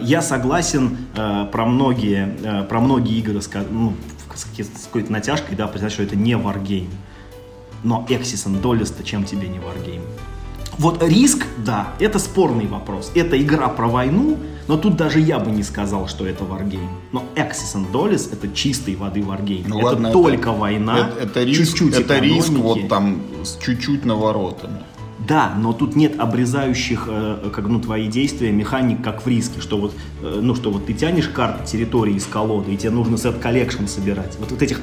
я 0.00 0.22
согласен 0.22 0.96
э, 1.16 1.46
про 1.50 1.66
многие, 1.66 2.36
э, 2.42 2.64
про 2.64 2.80
многие 2.80 3.18
игры 3.18 3.40
с, 3.40 3.50
ну, 3.70 3.94
с, 4.34 4.46
какой-то 4.86 5.12
натяжкой, 5.12 5.56
да, 5.56 5.66
признать, 5.66 5.92
что 5.92 6.02
это 6.02 6.16
не 6.16 6.32
Wargame. 6.32 6.90
Но 7.84 8.06
and 8.08 8.60
Dollis-то 8.60 9.04
чем 9.04 9.24
тебе 9.24 9.48
не 9.48 9.58
Wargame? 9.58 10.02
Вот 10.78 11.02
риск, 11.02 11.44
да, 11.58 11.94
это 11.98 12.20
спорный 12.20 12.66
вопрос. 12.66 13.10
Это 13.14 13.40
игра 13.40 13.68
про 13.68 13.88
войну, 13.88 14.38
но 14.68 14.76
тут 14.76 14.96
даже 14.96 15.18
я 15.18 15.40
бы 15.40 15.50
не 15.50 15.64
сказал, 15.64 16.06
что 16.06 16.26
это 16.26 16.44
Wargame. 16.44 16.88
Но 17.10 17.24
Axis 17.34 17.74
and 17.74 17.90
Allies 17.90 18.32
это 18.32 18.48
чистой 18.54 18.94
воды 18.94 19.20
Wargame. 19.20 19.64
Ну, 19.66 19.78
это 19.78 19.86
ладно, 19.86 20.12
только 20.12 20.50
это, 20.50 20.58
война, 20.58 21.10
это, 21.16 21.24
это 21.24 21.44
риск, 21.44 21.60
чуть-чуть 21.60 21.94
Это 21.98 22.18
риск 22.18 22.50
вот 22.50 22.88
там 22.88 23.22
с 23.42 23.56
чуть-чуть 23.56 24.04
наворотами. 24.04 24.84
Да, 25.28 25.54
но 25.58 25.74
тут 25.74 25.94
нет 25.94 26.18
обрезающих 26.18 27.04
э, 27.06 27.50
как, 27.52 27.66
ну, 27.68 27.80
твои 27.80 28.08
действия 28.08 28.50
механик, 28.50 29.04
как 29.04 29.26
в 29.26 29.28
риске, 29.28 29.60
что 29.60 29.76
вот, 29.76 29.94
э, 30.22 30.40
ну, 30.42 30.54
что 30.54 30.70
вот 30.70 30.86
ты 30.86 30.94
тянешь 30.94 31.28
карты 31.28 31.66
территории 31.66 32.14
из 32.14 32.24
колоды, 32.24 32.72
и 32.72 32.78
тебе 32.78 32.92
нужно 32.92 33.18
set 33.18 33.36
collection 33.36 33.84
собирать. 33.84 34.38
Вот, 34.38 34.50
вот 34.50 34.62
этих 34.62 34.80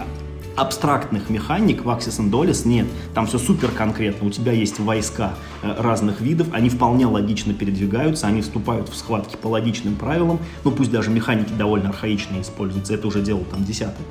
абстрактных 0.55 1.31
механик 1.31 1.83
в 1.83 1.89
Axis 1.89 2.19
and 2.19 2.29
Allies 2.29 2.67
нет. 2.67 2.85
Там 3.15 3.25
все 3.25 3.39
супер 3.39 3.71
конкретно. 3.71 4.27
У 4.27 4.29
тебя 4.29 4.51
есть 4.51 4.79
войска 4.79 5.33
э, 5.63 5.81
разных 5.81 6.21
видов, 6.21 6.47
они 6.51 6.69
вполне 6.69 7.07
логично 7.07 7.55
передвигаются, 7.55 8.27
они 8.27 8.43
вступают 8.43 8.89
в 8.89 8.95
схватки 8.95 9.37
по 9.37 9.47
логичным 9.47 9.95
правилам. 9.95 10.37
Ну, 10.63 10.69
пусть 10.69 10.91
даже 10.91 11.09
механики 11.09 11.53
довольно 11.53 11.89
архаичные 11.89 12.43
используются, 12.43 12.93
это 12.93 13.07
уже 13.07 13.23
дело 13.23 13.43
там 13.45 13.63
десятый. 13.65 14.05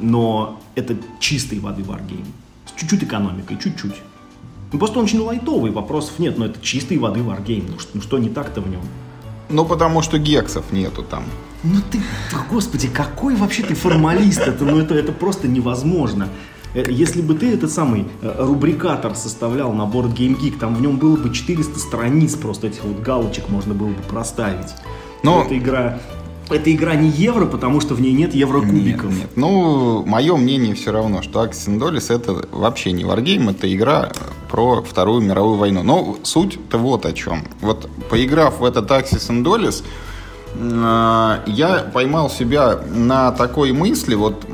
Но 0.00 0.62
это 0.76 0.96
чистой 1.20 1.58
воды 1.58 1.84
варгейм. 1.84 2.24
С 2.64 2.80
чуть-чуть 2.80 3.04
экономикой, 3.04 3.58
чуть-чуть. 3.62 3.94
Ну, 4.72 4.78
просто 4.78 4.98
он 4.98 5.04
очень 5.04 5.20
лайтовый, 5.20 5.70
вопросов 5.70 6.18
нет, 6.18 6.38
но 6.38 6.46
это 6.46 6.60
чистой 6.60 6.98
воды 6.98 7.22
варгейм. 7.22 7.66
Ну, 7.70 7.78
что, 7.78 7.90
ну, 7.94 8.02
что 8.02 8.18
не 8.18 8.28
так-то 8.28 8.60
в 8.60 8.68
нем? 8.68 8.80
Ну, 9.48 9.64
потому 9.64 10.02
что 10.02 10.18
гексов 10.18 10.72
нету 10.72 11.02
там. 11.02 11.24
Ну 11.62 11.80
ты, 11.90 12.02
господи, 12.50 12.88
какой 12.88 13.36
вообще 13.36 13.62
ты 13.62 13.74
формалист? 13.74 14.40
Это, 14.40 14.64
ну, 14.64 14.78
это, 14.78 14.94
это 14.94 15.12
просто 15.12 15.48
невозможно. 15.48 16.28
Э, 16.74 16.84
если 16.88 17.22
бы 17.22 17.34
ты 17.34 17.52
этот 17.52 17.70
самый 17.72 18.06
э, 18.20 18.34
рубрикатор 18.38 19.14
составлял 19.14 19.72
на 19.72 19.86
борт 19.86 20.10
GameGeek, 20.10 20.58
там 20.58 20.74
в 20.74 20.82
нем 20.82 20.98
было 20.98 21.16
бы 21.16 21.32
400 21.32 21.78
страниц 21.78 22.34
просто 22.34 22.66
этих 22.66 22.84
вот 22.84 23.00
галочек 23.00 23.48
можно 23.48 23.74
было 23.74 23.88
бы 23.88 24.02
проставить. 24.02 24.74
Но... 25.22 25.42
Эта 25.44 25.56
игра 25.56 26.00
эта 26.50 26.72
игра 26.72 26.94
не 26.94 27.08
евро, 27.08 27.46
потому 27.46 27.80
что 27.80 27.94
в 27.94 28.00
ней 28.00 28.12
нет 28.12 28.34
еврокубиков. 28.34 29.10
Нет, 29.10 29.18
нет. 29.18 29.30
Ну, 29.36 30.04
мое 30.04 30.36
мнение 30.36 30.74
все 30.74 30.92
равно, 30.92 31.22
что 31.22 31.44
Axis 31.44 32.14
это 32.14 32.46
вообще 32.52 32.92
не 32.92 33.04
варгейм, 33.04 33.48
это 33.48 33.72
игра 33.74 34.12
про 34.50 34.82
Вторую 34.82 35.22
мировую 35.22 35.56
войну. 35.56 35.82
Но 35.82 36.16
суть-то 36.22 36.78
вот 36.78 37.06
о 37.06 37.12
чем. 37.12 37.44
Вот 37.60 37.88
поиграв 38.10 38.60
в 38.60 38.64
этот 38.64 38.90
Axis 38.90 39.30
Dollis, 39.42 39.84
э, 40.54 41.50
я 41.50 41.78
поймал 41.92 42.28
себя 42.30 42.78
на 42.94 43.32
такой 43.32 43.72
мысли, 43.72 44.14
вот 44.14 44.44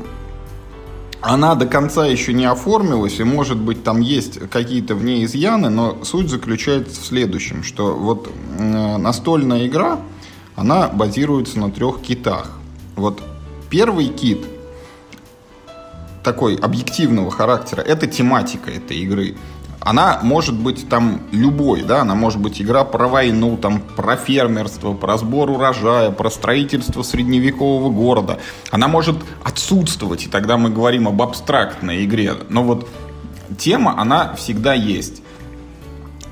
она 1.21 1.53
до 1.53 1.67
конца 1.67 2.07
еще 2.07 2.33
не 2.33 2.45
оформилась, 2.45 3.19
и, 3.19 3.23
может 3.23 3.57
быть, 3.57 3.83
там 3.83 4.01
есть 4.01 4.39
какие-то 4.49 4.95
в 4.95 5.03
ней 5.03 5.23
изъяны, 5.25 5.69
но 5.69 6.03
суть 6.03 6.29
заключается 6.29 6.99
в 6.99 7.05
следующем, 7.05 7.63
что 7.63 7.93
вот 7.93 8.29
настольная 8.57 9.67
игра, 9.67 9.99
она 10.55 10.87
базируется 10.89 11.59
на 11.59 11.71
трех 11.71 12.01
китах. 12.01 12.51
Вот 12.95 13.21
первый 13.69 14.07
кит 14.07 14.45
такой 16.23 16.55
объективного 16.55 17.31
характера, 17.31 17.81
это 17.81 18.07
тематика 18.07 18.69
этой 18.69 18.97
игры 18.97 19.35
она 19.81 20.19
может 20.21 20.55
быть 20.55 20.87
там 20.87 21.21
любой, 21.31 21.81
да, 21.81 22.01
она 22.01 22.13
может 22.13 22.39
быть 22.39 22.61
игра 22.61 22.83
про 22.83 23.07
войну, 23.07 23.57
там, 23.57 23.81
про 23.81 24.15
фермерство, 24.15 24.93
про 24.93 25.17
сбор 25.17 25.49
урожая, 25.49 26.11
про 26.11 26.29
строительство 26.29 27.01
средневекового 27.01 27.89
города. 27.89 28.39
Она 28.69 28.87
может 28.87 29.17
отсутствовать, 29.43 30.25
и 30.25 30.29
тогда 30.29 30.57
мы 30.57 30.69
говорим 30.69 31.07
об 31.07 31.21
абстрактной 31.21 32.05
игре. 32.05 32.35
Но 32.49 32.63
вот 32.63 32.87
тема, 33.57 33.99
она 33.99 34.35
всегда 34.35 34.75
есть. 34.75 35.20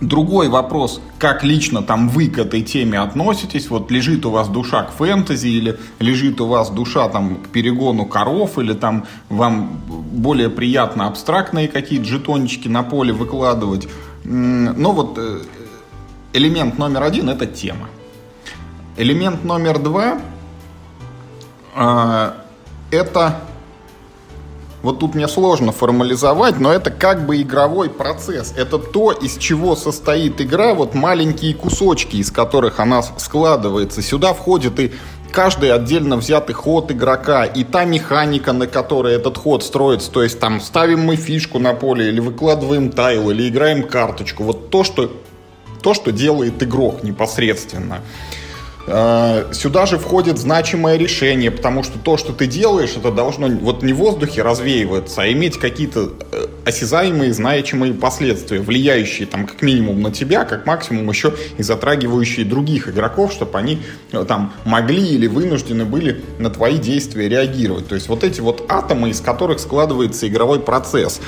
Другой 0.01 0.47
вопрос, 0.47 1.01
как 1.17 1.43
лично 1.43 1.81
там 1.83 2.07
вы 2.07 2.29
к 2.29 2.38
этой 2.38 2.62
теме 2.62 2.99
относитесь, 2.99 3.69
вот 3.69 3.91
лежит 3.91 4.25
у 4.25 4.31
вас 4.31 4.47
душа 4.47 4.83
к 4.83 4.91
фэнтези, 4.91 5.47
или 5.47 5.77
лежит 5.99 6.39
у 6.39 6.47
вас 6.47 6.69
душа 6.69 7.09
там 7.09 7.35
к 7.35 7.49
перегону 7.49 8.05
коров, 8.05 8.57
или 8.57 8.73
там 8.73 9.05
вам 9.27 9.81
более 9.88 10.49
приятно 10.49 11.07
абстрактные 11.07 11.67
какие-то 11.67 12.05
жетончики 12.05 12.69
на 12.69 12.83
поле 12.83 13.12
выкладывать. 13.12 13.89
Но 14.23 14.93
вот 14.93 15.17
э, 15.17 15.41
элемент 16.31 16.77
номер 16.77 17.03
один– 17.03 17.29
это 17.31 17.45
тема. 17.45 17.89
Элемент 18.95 19.43
номер 19.43 19.79
два 19.79 20.21
э,– 21.75 22.31
это 22.91 23.41
вот 24.82 25.00
тут 25.00 25.15
мне 25.15 25.28
сложно 25.28 25.72
формализовать, 25.72 26.60
но 26.60 26.72
это 26.72 26.89
как 26.89 27.26
бы 27.26 27.42
игровой 27.42 27.89
процесс. 27.89 28.54
Это 28.56 28.78
то, 28.78 29.12
из 29.12 29.38
чего 29.38 29.76
состоит 29.76 30.39
игра, 30.39 30.74
вот 30.74 30.94
маленькие 30.94 31.54
кусочки, 31.54 32.15
из 32.18 32.32
которых 32.32 32.80
она 32.80 33.02
складывается. 33.04 34.02
Сюда 34.02 34.34
входит 34.34 34.80
и 34.80 34.94
каждый 35.32 35.72
отдельно 35.72 36.15
взятый 36.18 36.56
ход 36.56 36.92
игрока, 36.92 37.46
и 37.46 37.63
та 37.63 37.86
механика, 37.86 38.54
на 38.54 38.68
которой 38.68 39.13
этот 39.15 39.38
ход 39.38 39.63
строится, 39.63 40.12
то 40.12 40.24
есть 40.24 40.39
там 40.39 40.62
ставим 40.62 41.02
мы 41.02 41.18
фишку 41.18 41.60
на 41.60 41.74
поле, 41.74 42.08
или 42.08 42.20
выкладываем 42.20 42.92
тайл, 42.92 43.30
или 43.30 43.50
играем 43.50 43.84
карточку. 43.84 44.44
Вот 44.44 44.70
то, 44.70 44.84
что, 44.84 45.12
то, 45.82 45.94
что 45.94 46.12
делает 46.12 46.62
игрок 46.63 47.04
непосредственно. 47.04 48.02
Сюда 49.54 49.86
же 49.86 49.99
входит 49.99 50.38
значимое 50.39 50.97
решение, 50.97 51.52
потому 51.52 51.84
что 51.84 51.99
то, 51.99 52.17
что 52.17 52.34
ты 52.34 52.47
делаешь, 52.47 52.93
это 52.97 53.12
должно 53.12 53.47
вот 53.47 53.84
не 53.84 53.93
в 53.93 53.97
воздухе 53.97 54.41
развеиваться, 54.41 55.21
а 55.21 55.32
иметь 55.32 55.58
какие-то 55.58 56.13
э, 56.32 56.47
осязаемые, 56.65 57.34
значимые 57.34 57.93
последствия, 57.93 58.60
влияющие 58.60 59.28
там 59.28 59.45
как 59.45 59.62
минимум 59.62 60.02
на 60.02 60.12
тебя, 60.12 60.43
как 60.43 60.65
максимум 60.65 61.10
еще 61.10 61.34
и 61.58 61.63
затрагивающие 61.63 62.45
других 62.45 62.88
игроков, 62.88 63.32
чтобы 63.32 63.58
они 63.60 63.82
э, 64.12 64.25
там 64.28 64.54
могли 64.65 65.06
или 65.06 65.28
вынуждены 65.28 65.86
были 65.86 66.23
на 66.39 66.49
твои 66.49 66.78
действия 66.78 67.30
реагировать. 67.30 67.88
То 67.88 67.95
есть 67.95 68.08
вот 68.10 68.23
эти 68.23 68.41
вот 68.41 68.65
атомы, 68.69 69.10
из 69.10 69.21
которых 69.21 69.60
складывается 69.60 70.28
игровой 70.28 70.60
процесс. 70.60 71.21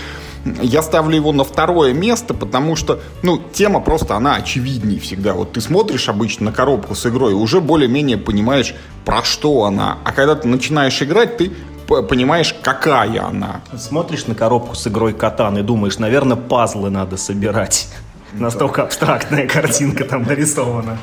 Я 0.61 0.81
ставлю 0.81 1.15
его 1.15 1.31
на 1.31 1.43
второе 1.43 1.93
место, 1.93 2.33
потому 2.33 2.75
что, 2.75 2.99
ну, 3.21 3.39
тема 3.53 3.79
просто, 3.79 4.15
она 4.15 4.35
очевиднее 4.35 4.99
всегда. 4.99 5.33
Вот 5.33 5.53
ты 5.53 5.61
смотришь 5.61 6.09
обычно 6.09 6.47
на 6.47 6.51
коробку 6.51 6.95
с 6.95 7.05
игрой 7.05 7.33
уже 7.33 7.61
более-менее 7.61 8.17
понимаешь, 8.17 8.73
про 9.05 9.23
что 9.23 9.65
она. 9.65 9.99
А 10.03 10.11
когда 10.11 10.35
ты 10.35 10.47
начинаешь 10.47 11.01
играть, 11.01 11.37
ты 11.37 11.51
понимаешь, 11.87 12.55
какая 12.63 13.23
она. 13.23 13.61
Смотришь 13.77 14.27
на 14.27 14.35
коробку 14.35 14.75
с 14.75 14.87
игрой 14.87 15.13
Катан 15.13 15.57
и 15.57 15.61
думаешь, 15.61 15.99
наверное, 15.99 16.37
пазлы 16.37 16.89
надо 16.89 17.17
собирать. 17.17 17.87
Настолько 18.33 18.83
абстрактная 18.83 19.47
картинка 19.47 20.05
там 20.05 20.23
нарисована. 20.23 20.97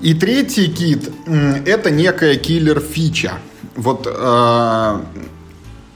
И 0.00 0.14
третий 0.14 0.68
кит– 0.68 1.10
это 1.66 1.90
некая 1.90 2.36
киллер-фича. 2.36 3.32
Вот 3.74 4.06
э, 4.06 5.00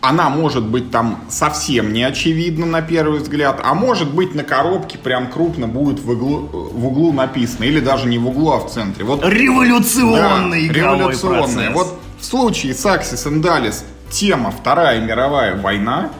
она 0.01 0.29
может 0.29 0.65
быть 0.65 0.91
там 0.91 1.25
совсем 1.29 1.93
не 1.93 2.05
очевидна 2.05 2.67
на 2.67 2.83
первый 2.83 3.21
взгляд, 3.21 3.61
а 3.63 3.75
может 3.75 4.13
быть 4.13 4.35
на 4.35 4.45
коробке 4.45 4.97
прям 4.97 5.31
крупно 5.31 5.67
будет 5.67 6.01
в 6.01 6.11
углу, 6.11 6.49
в 6.53 6.87
углу 6.87 7.13
написано, 7.13 7.65
или 7.65 7.81
даже 7.81 8.07
не 8.07 8.19
в 8.19 8.29
углу, 8.29 8.53
а 8.53 8.59
в 8.59 8.71
центре. 8.71 9.05
Вот, 9.05 9.25
революционный 9.25 10.69
да, 10.69 10.75
революционный. 10.75 11.71
Вот 11.71 11.99
в 12.21 12.25
случае 12.25 12.75
с 12.75 12.85
Axis 12.87 13.27
and 13.27 13.43
Dallas 13.43 13.85
тема 14.11 14.51
Вторая 14.53 15.01
мировая 15.01 15.61
война, 15.61 16.11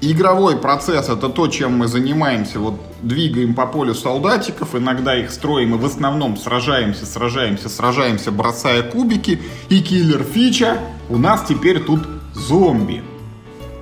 Игровой 0.00 0.56
процесс 0.56 1.08
это 1.08 1.28
то, 1.28 1.48
чем 1.48 1.76
мы 1.76 1.88
занимаемся, 1.88 2.60
вот 2.60 2.80
двигаем 3.02 3.52
по 3.52 3.66
полю 3.66 3.94
солдатиков, 3.94 4.76
иногда 4.76 5.18
их 5.18 5.32
строим 5.32 5.74
и 5.74 5.78
в 5.78 5.84
основном 5.84 6.36
сражаемся, 6.36 7.04
сражаемся, 7.04 7.68
сражаемся, 7.68 8.30
бросая 8.30 8.84
кубики. 8.84 9.40
И 9.68 9.80
киллер 9.80 10.22
фича 10.22 10.78
у 11.08 11.18
нас 11.18 11.44
теперь 11.48 11.80
тут 11.80 12.06
зомби. 12.38 13.02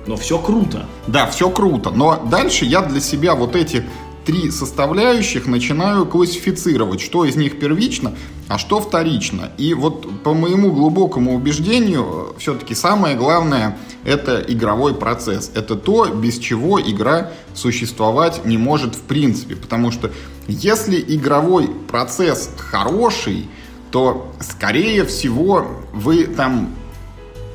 Но 0.07 0.15
все 0.15 0.39
круто. 0.39 0.85
Да, 1.07 1.27
все 1.27 1.49
круто. 1.49 1.91
Но 1.91 2.25
дальше 2.29 2.65
я 2.65 2.81
для 2.81 3.01
себя 3.01 3.35
вот 3.35 3.55
эти 3.55 3.83
три 4.27 4.51
составляющих 4.51 5.47
начинаю 5.47 6.05
классифицировать, 6.05 6.99
что 6.99 7.23
из 7.23 7.37
них 7.37 7.59
первично, 7.59 8.13
а 8.49 8.57
что 8.57 8.81
вторично. 8.81 9.51
И 9.57 9.73
вот 9.73 10.23
по 10.23 10.33
моему 10.33 10.73
глубокому 10.73 11.33
убеждению, 11.33 12.35
все-таки 12.37 12.75
самое 12.75 13.15
главное– 13.15 13.77
это 14.03 14.43
игровой 14.45 14.93
процесс. 14.95 15.49
Это 15.55 15.75
то, 15.75 16.07
без 16.07 16.39
чего 16.39 16.79
игра 16.81 17.31
существовать 17.53 18.43
не 18.45 18.57
может 18.57 18.95
в 18.95 19.01
принципе. 19.01 19.55
Потому 19.55 19.91
что 19.91 20.11
если 20.47 21.03
игровой 21.07 21.69
процесс 21.87 22.49
хороший, 22.57 23.49
то, 23.91 24.33
скорее 24.41 25.05
всего, 25.05 25.67
вы 25.93 26.25
там 26.25 26.75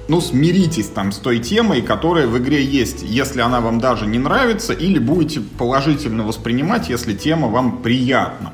ну, 0.08 0.20
смиритесь 0.20 0.88
там 0.88 1.12
с 1.12 1.18
той 1.18 1.38
темой, 1.38 1.82
которая 1.82 2.26
в 2.26 2.36
игре 2.38 2.64
есть, 2.64 3.02
если 3.02 3.40
она 3.40 3.60
вам 3.60 3.80
даже 3.80 4.06
не 4.06 4.18
нравится, 4.18 4.72
или 4.72 4.98
будете 4.98 5.40
положительно 5.40 6.24
воспринимать, 6.24 6.88
если 6.88 7.14
тема 7.14 7.48
вам 7.48 7.82
приятна. 7.82 8.52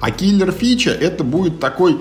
А 0.00 0.10
киллер 0.10 0.50
фича 0.52 0.90
это 0.90 1.24
будет 1.24 1.60
такой 1.60 1.98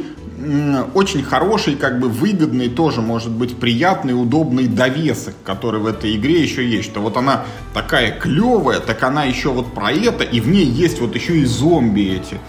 очень 0.95 1.23
хороший, 1.23 1.75
как 1.75 1.99
бы 1.99 2.09
выгодный, 2.09 2.67
тоже 2.67 3.01
может 3.01 3.29
быть 3.29 3.57
приятный, 3.57 4.19
удобный 4.19 4.67
довесок, 4.67 5.35
который 5.45 5.79
в 5.79 5.85
этой 5.85 6.15
игре 6.15 6.41
еще 6.41 6.67
есть. 6.67 6.89
Что 6.89 6.99
вот 6.99 7.15
она 7.15 7.45
такая 7.73 8.11
клевая, 8.11 8.79
так 8.79 9.03
она 9.03 9.23
еще 9.25 9.49
вот 9.49 9.73
про 9.73 9.91
это, 9.91 10.23
и 10.23 10.39
в 10.39 10.47
ней 10.47 10.65
есть 10.65 10.99
вот 10.99 11.15
еще 11.15 11.37
и 11.37 11.45
зомби 11.45 12.01
эти. 12.01 12.39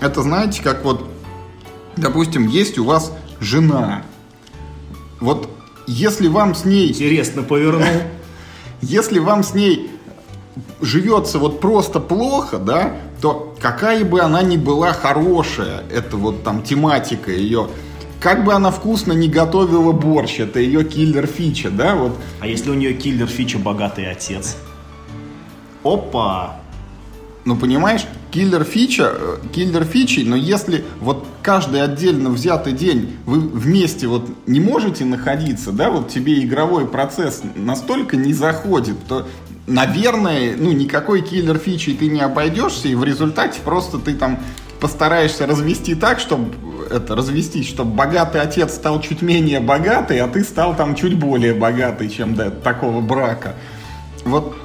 Это 0.00 0.22
знаете, 0.22 0.62
как 0.62 0.84
вот, 0.84 1.04
допустим, 1.96 2.46
есть 2.46 2.78
у 2.78 2.84
вас 2.84 3.12
жена. 3.40 4.02
Вот 5.18 5.50
если 5.90 6.28
вам 6.28 6.54
с 6.54 6.64
ней... 6.64 6.90
Интересно 6.90 7.42
повернул. 7.42 7.84
Если 8.80 9.18
вам 9.18 9.42
с 9.42 9.52
ней 9.52 9.90
живется 10.80 11.38
вот 11.38 11.60
просто 11.60 12.00
плохо, 12.00 12.58
да, 12.58 12.96
то 13.20 13.54
какая 13.60 14.04
бы 14.06 14.20
она 14.20 14.40
ни 14.40 14.56
была 14.56 14.92
хорошая, 14.94 15.82
это 15.92 16.16
вот 16.16 16.44
там 16.44 16.62
тематика 16.62 17.30
ее, 17.30 17.68
как 18.20 18.44
бы 18.44 18.54
она 18.54 18.70
вкусно 18.70 19.12
не 19.12 19.28
готовила 19.28 19.92
борщ, 19.92 20.40
это 20.40 20.60
ее 20.60 20.82
киллер-фича, 20.82 21.70
да, 21.70 21.94
вот. 21.94 22.12
А 22.40 22.46
если 22.46 22.70
у 22.70 22.74
нее 22.74 22.94
киллер-фича 22.94 23.58
богатый 23.58 24.10
отец? 24.10 24.56
Опа! 25.84 26.56
Ну, 27.44 27.56
понимаешь, 27.56 28.06
киллер 28.30 28.64
фича, 28.64 29.12
э, 29.12 29.36
киллер 29.52 29.84
фичи, 29.84 30.20
но 30.20 30.36
если 30.36 30.84
вот 31.00 31.26
каждый 31.42 31.82
отдельно 31.82 32.30
взятый 32.30 32.72
день 32.72 33.16
вы 33.26 33.40
вместе 33.40 34.06
вот 34.06 34.28
не 34.46 34.60
можете 34.60 35.04
находиться, 35.04 35.72
да, 35.72 35.90
вот 35.90 36.08
тебе 36.08 36.42
игровой 36.42 36.86
процесс 36.86 37.42
настолько 37.54 38.16
не 38.16 38.32
заходит, 38.32 38.96
то, 39.08 39.26
наверное, 39.66 40.54
ну, 40.56 40.72
никакой 40.72 41.22
киллер 41.22 41.58
фичей 41.58 41.92
ты 41.94 42.08
не 42.08 42.20
обойдешься, 42.20 42.88
и 42.88 42.94
в 42.94 43.04
результате 43.04 43.60
просто 43.64 43.98
ты 43.98 44.14
там 44.14 44.40
постараешься 44.80 45.46
развести 45.46 45.94
так, 45.94 46.20
чтобы 46.20 46.54
это 46.90 47.14
развестись, 47.14 47.68
чтобы 47.68 47.92
богатый 47.94 48.40
отец 48.40 48.74
стал 48.74 49.00
чуть 49.00 49.22
менее 49.22 49.60
богатый, 49.60 50.18
а 50.20 50.28
ты 50.28 50.42
стал 50.42 50.74
там 50.74 50.94
чуть 50.94 51.18
более 51.18 51.54
богатый, 51.54 52.08
чем 52.08 52.34
до 52.34 52.50
такого 52.50 53.00
брака. 53.00 53.54
Вот 54.24 54.56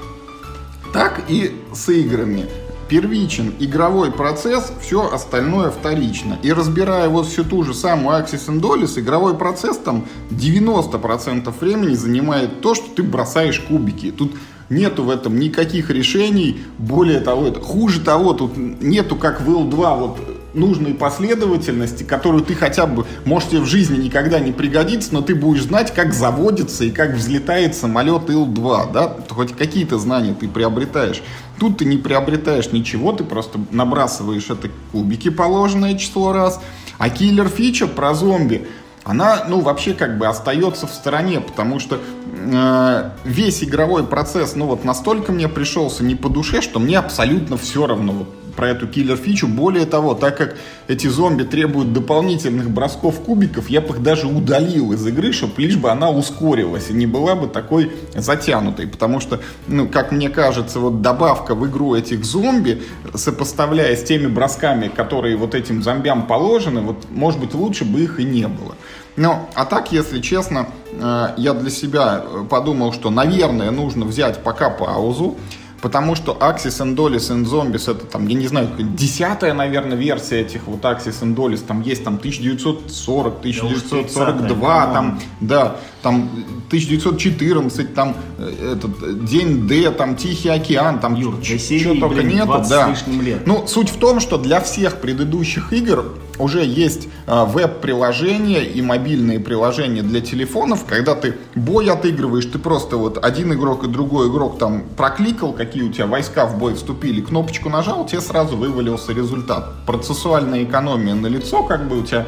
так 0.94 1.24
и 1.28 1.62
с 1.74 1.90
играми 1.90 2.46
первичен 2.88 3.54
игровой 3.60 4.12
процесс, 4.12 4.72
все 4.82 5.12
остальное 5.12 5.70
вторично. 5.72 6.38
И 6.44 6.52
разбирая 6.52 7.10
вот 7.10 7.28
всю 7.28 7.44
ту 7.44 7.64
же 7.64 7.74
самую 7.74 8.18
Axis 8.18 8.48
and 8.48 8.62
Dollis, 8.62 9.00
игровой 9.00 9.36
процесс 9.36 9.78
там 9.78 10.06
90% 10.32 11.54
времени 11.60 11.94
занимает 11.94 12.62
то, 12.62 12.76
что 12.76 12.90
ты 12.90 13.04
бросаешь 13.04 13.60
кубики. 13.60 14.12
Тут 14.12 14.34
нету 14.70 15.04
в 15.04 15.10
этом 15.10 15.40
никаких 15.40 15.90
решений. 15.90 16.62
Более 16.78 17.20
того, 17.20 17.48
это, 17.48 17.60
хуже 17.60 18.02
того, 18.02 18.34
тут 18.34 18.58
нету 18.58 19.16
как 19.16 19.42
в 19.42 19.50
L2 19.50 20.00
вот 20.00 20.20
нужной 20.56 20.94
последовательности, 20.94 22.04
которую 22.04 22.44
ты 22.44 22.56
хотя 22.56 22.86
бы, 22.86 23.06
может, 23.26 23.50
тебе 23.50 23.62
в 23.62 23.66
жизни 23.66 23.98
никогда 23.98 24.40
не 24.40 24.52
пригодится, 24.52 25.14
но 25.14 25.22
ты 25.22 25.36
будешь 25.36 25.64
знать, 25.64 25.94
как 25.94 26.14
заводится 26.14 26.86
и 26.86 26.92
как 26.92 27.14
взлетает 27.16 27.76
самолет 27.76 28.30
Ил-2, 28.30 28.92
да? 28.92 29.16
Хоть 29.30 29.56
какие-то 29.56 29.98
знания 29.98 30.36
ты 30.40 30.48
приобретаешь. 30.48 31.22
Тут 31.60 31.78
ты 31.78 31.86
не 31.86 31.98
приобретаешь 31.98 32.72
ничего, 32.72 33.12
ты 33.14 33.24
просто 33.24 33.60
набрасываешь 33.72 34.50
это 34.50 34.70
кубики 34.92 35.30
положенное 35.30 35.98
число 35.98 36.34
раз. 36.34 36.60
А 36.98 37.10
киллер-фича 37.10 37.88
про 37.88 38.14
зомби, 38.14 38.68
она, 39.04 39.46
ну, 39.48 39.62
вообще 39.62 39.94
как 39.94 40.18
бы 40.18 40.28
остается 40.28 40.88
в 40.88 40.92
стороне, 40.92 41.40
потому 41.40 41.80
что 41.80 42.00
э, 42.26 43.10
весь 43.24 43.64
игровой 43.64 44.06
процесс, 44.06 44.56
ну, 44.56 44.66
вот 44.66 44.84
настолько 44.84 45.32
мне 45.32 45.48
пришелся 45.48 46.04
не 46.04 46.16
по 46.16 46.28
душе, 46.28 46.62
что 46.62 46.80
мне 46.80 46.98
абсолютно 46.98 47.56
все 47.56 47.86
равно. 47.86 48.14
Вот 48.14 48.28
про 48.56 48.70
эту 48.70 48.88
киллер-фичу. 48.88 49.48
Более 49.48 49.86
того, 49.86 50.14
так 50.14 50.38
как 50.38 50.56
эти 50.88 51.08
зомби 51.08 51.44
требуют 51.44 51.94
дополнительных 51.94 52.70
бросков 52.70 53.20
кубиков, 53.22 53.70
я 53.70 53.82
бы 53.82 53.90
их 53.90 54.04
даже 54.04 54.28
удалил 54.28 54.94
из 54.94 55.06
игры, 55.06 55.32
чтобы 55.32 55.62
лишь 55.62 55.78
бы 55.78 55.90
она 55.90 56.10
ускорилась 56.10 56.90
и 56.90 56.94
не 56.94 57.08
была 57.08 57.36
бы 57.36 57.48
такой 57.48 57.92
затянутой. 58.16 58.88
Потому 58.88 59.20
что, 59.20 59.40
ну, 59.68 59.88
как 59.88 60.12
мне 60.12 60.30
кажется, 60.30 60.80
вот 60.80 61.02
добавка 61.02 61.56
в 61.56 61.68
игру 61.68 61.96
этих 61.96 62.26
зомби, 62.26 62.82
сопоставляя 63.14 63.96
с 63.96 64.04
теми 64.04 64.28
бросками, 64.28 64.88
которые 64.88 65.36
вот 65.38 65.56
этим 65.56 65.84
зомбям 65.84 66.28
положены, 66.28 66.82
вот, 66.82 67.06
может 67.10 67.40
быть, 67.40 67.54
лучше 67.54 67.86
бы 67.86 68.02
их 68.02 68.20
и 68.20 68.24
не 68.24 68.48
было. 68.48 68.76
Ну, 69.18 69.48
а 69.54 69.66
так, 69.66 69.94
если 69.94 70.20
честно, 70.20 70.68
э, 70.92 71.28
я 71.38 71.54
для 71.54 71.70
себя 71.70 72.26
подумал, 72.50 72.92
что, 72.92 73.10
наверное, 73.10 73.72
нужно 73.72 74.06
взять 74.06 74.44
пока 74.44 74.70
паузу, 74.70 75.38
потому 75.86 76.16
что 76.16 76.36
Axis 76.40 76.82
and 76.82 76.96
Dolis 76.96 77.30
and 77.30 77.46
Zombies 77.46 77.92
это 77.92 78.08
там, 78.08 78.26
я 78.28 78.34
не 78.34 78.48
знаю, 78.48 78.70
десятая, 78.80 79.54
наверное, 79.54 79.96
версия 79.96 80.42
этих 80.42 80.66
вот 80.66 80.82
Axis 80.82 81.22
and 81.22 81.36
Dolis, 81.36 81.64
там 81.64 81.82
есть 81.84 82.04
там 82.04 82.16
1940, 82.16 83.38
1942, 83.42 84.94
там, 84.94 85.20
да, 85.42 85.76
там 86.06 86.30
1914, 86.68 87.96
там 87.96 88.16
э, 88.38 88.74
этот 88.74 89.26
День 89.26 89.68
Д, 89.68 89.90
там 89.90 90.16
Тихий 90.16 90.50
океан, 90.50 91.00
там 91.00 91.16
Юр, 91.16 91.42
чего 91.42 91.96
только 91.96 92.22
нет, 92.22 92.48
да. 92.70 92.96
Лет. 93.24 93.48
Ну, 93.48 93.66
суть 93.66 93.90
в 93.90 93.98
том, 93.98 94.20
что 94.20 94.38
для 94.38 94.62
всех 94.62 94.98
предыдущих 94.98 95.74
игр 95.74 96.06
уже 96.38 96.64
есть 96.64 97.08
э, 97.26 97.46
веб-приложения 97.48 98.64
и 98.64 98.84
мобильные 98.84 99.40
приложения 99.40 100.04
для 100.04 100.22
телефонов, 100.22 100.86
когда 100.86 101.16
ты 101.16 101.38
бой 101.56 101.90
отыгрываешь, 101.90 102.46
ты 102.46 102.60
просто 102.60 102.98
вот 102.98 103.26
один 103.26 103.54
игрок 103.54 103.84
и 103.84 103.88
другой 103.88 104.30
игрок 104.30 104.60
там 104.60 104.84
прокликал, 104.96 105.54
какие 105.54 105.82
у 105.82 105.92
тебя 105.92 106.06
войска 106.06 106.46
в 106.46 106.60
бой 106.60 106.76
вступили, 106.76 107.22
кнопочку 107.22 107.70
нажал, 107.70 108.06
тебе 108.06 108.22
сразу 108.22 108.58
вывалился 108.58 109.12
результат. 109.12 109.74
Процессуальная 109.88 110.66
экономия 110.66 111.16
на 111.16 111.26
лицо, 111.26 111.64
как 111.64 111.88
бы 111.88 112.02
у 112.02 112.04
тебя 112.04 112.28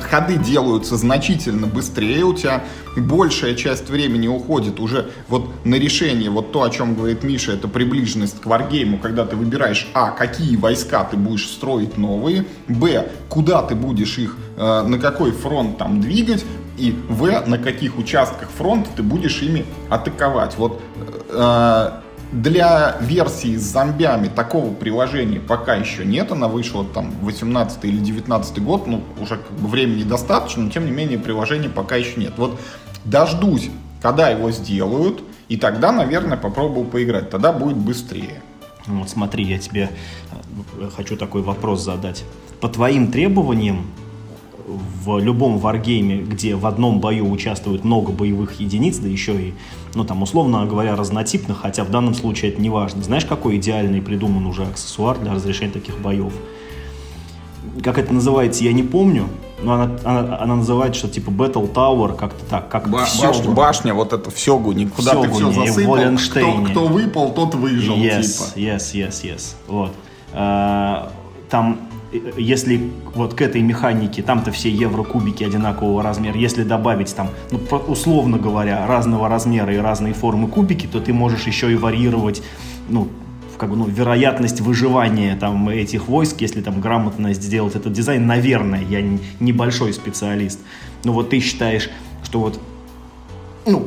ходы 0.00 0.36
делаются 0.36 0.96
значительно 0.96 1.66
быстрее, 1.66 2.24
у 2.24 2.34
тебя 2.34 2.64
большая 2.96 3.54
часть 3.54 3.88
времени 3.90 4.28
уходит 4.28 4.80
уже 4.80 5.10
вот 5.28 5.50
на 5.64 5.76
решение, 5.76 6.30
вот 6.30 6.52
то, 6.52 6.62
о 6.62 6.70
чем 6.70 6.94
говорит 6.94 7.22
Миша, 7.22 7.52
это 7.52 7.68
приближенность 7.68 8.40
к 8.40 8.46
варгейму, 8.46 8.98
когда 8.98 9.24
ты 9.24 9.36
выбираешь, 9.36 9.88
а, 9.94 10.10
какие 10.10 10.56
войска 10.56 11.04
ты 11.04 11.16
будешь 11.16 11.46
строить 11.48 11.96
новые, 11.98 12.46
б, 12.68 13.08
куда 13.28 13.62
ты 13.62 13.74
будешь 13.74 14.18
их, 14.18 14.36
э, 14.56 14.82
на 14.82 14.98
какой 14.98 15.32
фронт 15.32 15.78
там 15.78 16.00
двигать, 16.00 16.44
и 16.78 16.94
в, 17.08 17.46
на 17.46 17.58
каких 17.58 17.98
участках 17.98 18.50
фронта 18.50 18.90
ты 18.96 19.02
будешь 19.02 19.40
ими 19.42 19.64
атаковать. 19.88 20.56
Вот 20.58 20.80
э, 21.30 21.90
для 22.32 22.96
версии 23.00 23.56
с 23.56 23.62
зомбями 23.62 24.28
такого 24.28 24.72
приложения 24.74 25.40
пока 25.40 25.74
еще 25.74 26.04
нет. 26.04 26.32
Она 26.32 26.48
вышла 26.48 26.84
там 26.84 27.12
18 27.22 27.84
или 27.84 27.98
19 27.98 28.62
год. 28.62 28.86
Ну, 28.86 29.02
уже 29.20 29.36
как 29.36 29.52
бы 29.52 29.68
времени 29.68 30.02
достаточно, 30.02 30.62
но 30.62 30.70
тем 30.70 30.86
не 30.86 30.92
менее 30.92 31.18
приложения 31.18 31.68
пока 31.68 31.96
еще 31.96 32.18
нет. 32.18 32.34
Вот 32.36 32.58
дождусь, 33.04 33.70
когда 34.02 34.28
его 34.28 34.50
сделают, 34.50 35.22
и 35.48 35.56
тогда, 35.56 35.92
наверное, 35.92 36.36
попробую 36.36 36.86
поиграть. 36.86 37.30
Тогда 37.30 37.52
будет 37.52 37.76
быстрее. 37.76 38.42
Вот 38.86 39.08
смотри, 39.08 39.44
я 39.44 39.58
тебе 39.58 39.90
э, 40.78 40.88
хочу 40.94 41.16
такой 41.16 41.42
вопрос 41.42 41.82
задать. 41.82 42.24
По 42.60 42.68
твоим 42.68 43.10
требованиям, 43.10 43.86
в 44.66 45.18
любом 45.18 45.58
варгейме, 45.58 46.18
где 46.18 46.56
в 46.56 46.66
одном 46.66 47.00
бою 47.00 47.30
участвует 47.30 47.84
много 47.84 48.12
боевых 48.12 48.60
единиц, 48.60 48.98
да 48.98 49.08
еще 49.08 49.34
и, 49.34 49.54
ну 49.94 50.04
там, 50.04 50.22
условно 50.22 50.66
говоря, 50.66 50.96
разнотипных, 50.96 51.60
хотя 51.60 51.84
в 51.84 51.90
данном 51.90 52.14
случае 52.14 52.52
это 52.52 52.60
не 52.60 52.70
важно. 52.70 53.02
Знаешь, 53.02 53.24
какой 53.24 53.56
идеальный 53.56 54.02
придуман 54.02 54.46
уже 54.46 54.64
аксессуар 54.64 55.18
для 55.18 55.32
разрешения 55.34 55.72
таких 55.72 55.98
боев? 56.00 56.32
Как 57.82 57.98
это 57.98 58.12
называется, 58.12 58.64
я 58.64 58.72
не 58.72 58.82
помню, 58.82 59.28
но 59.62 59.74
она, 59.74 59.96
она, 60.04 60.38
она 60.38 60.56
называет, 60.56 60.96
что 60.96 61.08
типа 61.08 61.30
Battle 61.30 61.72
Tower, 61.72 62.16
как-то 62.16 62.44
так, 62.46 62.68
как 62.68 62.88
Ба- 62.88 62.98
башня, 62.98 63.50
башня, 63.50 63.94
вот 63.94 64.12
это 64.12 64.30
в 64.30 64.38
Сёгуне, 64.38 64.88
куда 64.88 65.12
Сёгуне, 65.12 65.28
ты 65.28 65.34
все 65.34 65.52
засыпал, 65.52 66.16
кто, 66.30 66.70
кто 66.70 66.86
выпал, 66.86 67.32
тот 67.32 67.54
выжил, 67.54 67.96
yes, 67.96 68.22
типа. 68.22 68.58
Yes, 68.58 68.94
yes, 68.94 69.22
yes, 69.22 69.54
вот. 69.68 69.92
А, 70.32 71.12
там 71.50 71.78
если 72.36 72.90
вот 73.14 73.34
к 73.34 73.42
этой 73.42 73.62
механике, 73.62 74.22
там-то 74.22 74.50
все 74.52 74.70
еврокубики 74.70 75.44
одинакового 75.44 76.02
размера, 76.02 76.36
если 76.36 76.62
добавить 76.62 77.14
там, 77.14 77.30
ну, 77.50 77.60
условно 77.88 78.38
говоря, 78.38 78.86
разного 78.86 79.28
размера 79.28 79.72
и 79.74 79.78
разные 79.78 80.14
формы 80.14 80.48
кубики, 80.48 80.86
то 80.86 81.00
ты 81.00 81.12
можешь 81.12 81.46
еще 81.46 81.72
и 81.72 81.76
варьировать, 81.76 82.42
ну, 82.88 83.08
как 83.56 83.70
бы, 83.70 83.76
ну, 83.76 83.86
вероятность 83.86 84.60
выживания 84.60 85.36
там 85.36 85.68
этих 85.68 86.08
войск, 86.08 86.40
если 86.40 86.60
там 86.60 86.80
грамотно 86.80 87.32
сделать 87.32 87.74
этот 87.74 87.92
дизайн, 87.92 88.26
наверное, 88.26 88.82
я 88.82 89.02
не 89.40 89.50
большой 89.50 89.92
специалист. 89.92 90.60
Но 91.04 91.12
вот 91.12 91.30
ты 91.30 91.40
считаешь, 91.40 91.88
что 92.22 92.40
вот, 92.40 92.60
ну, 93.64 93.86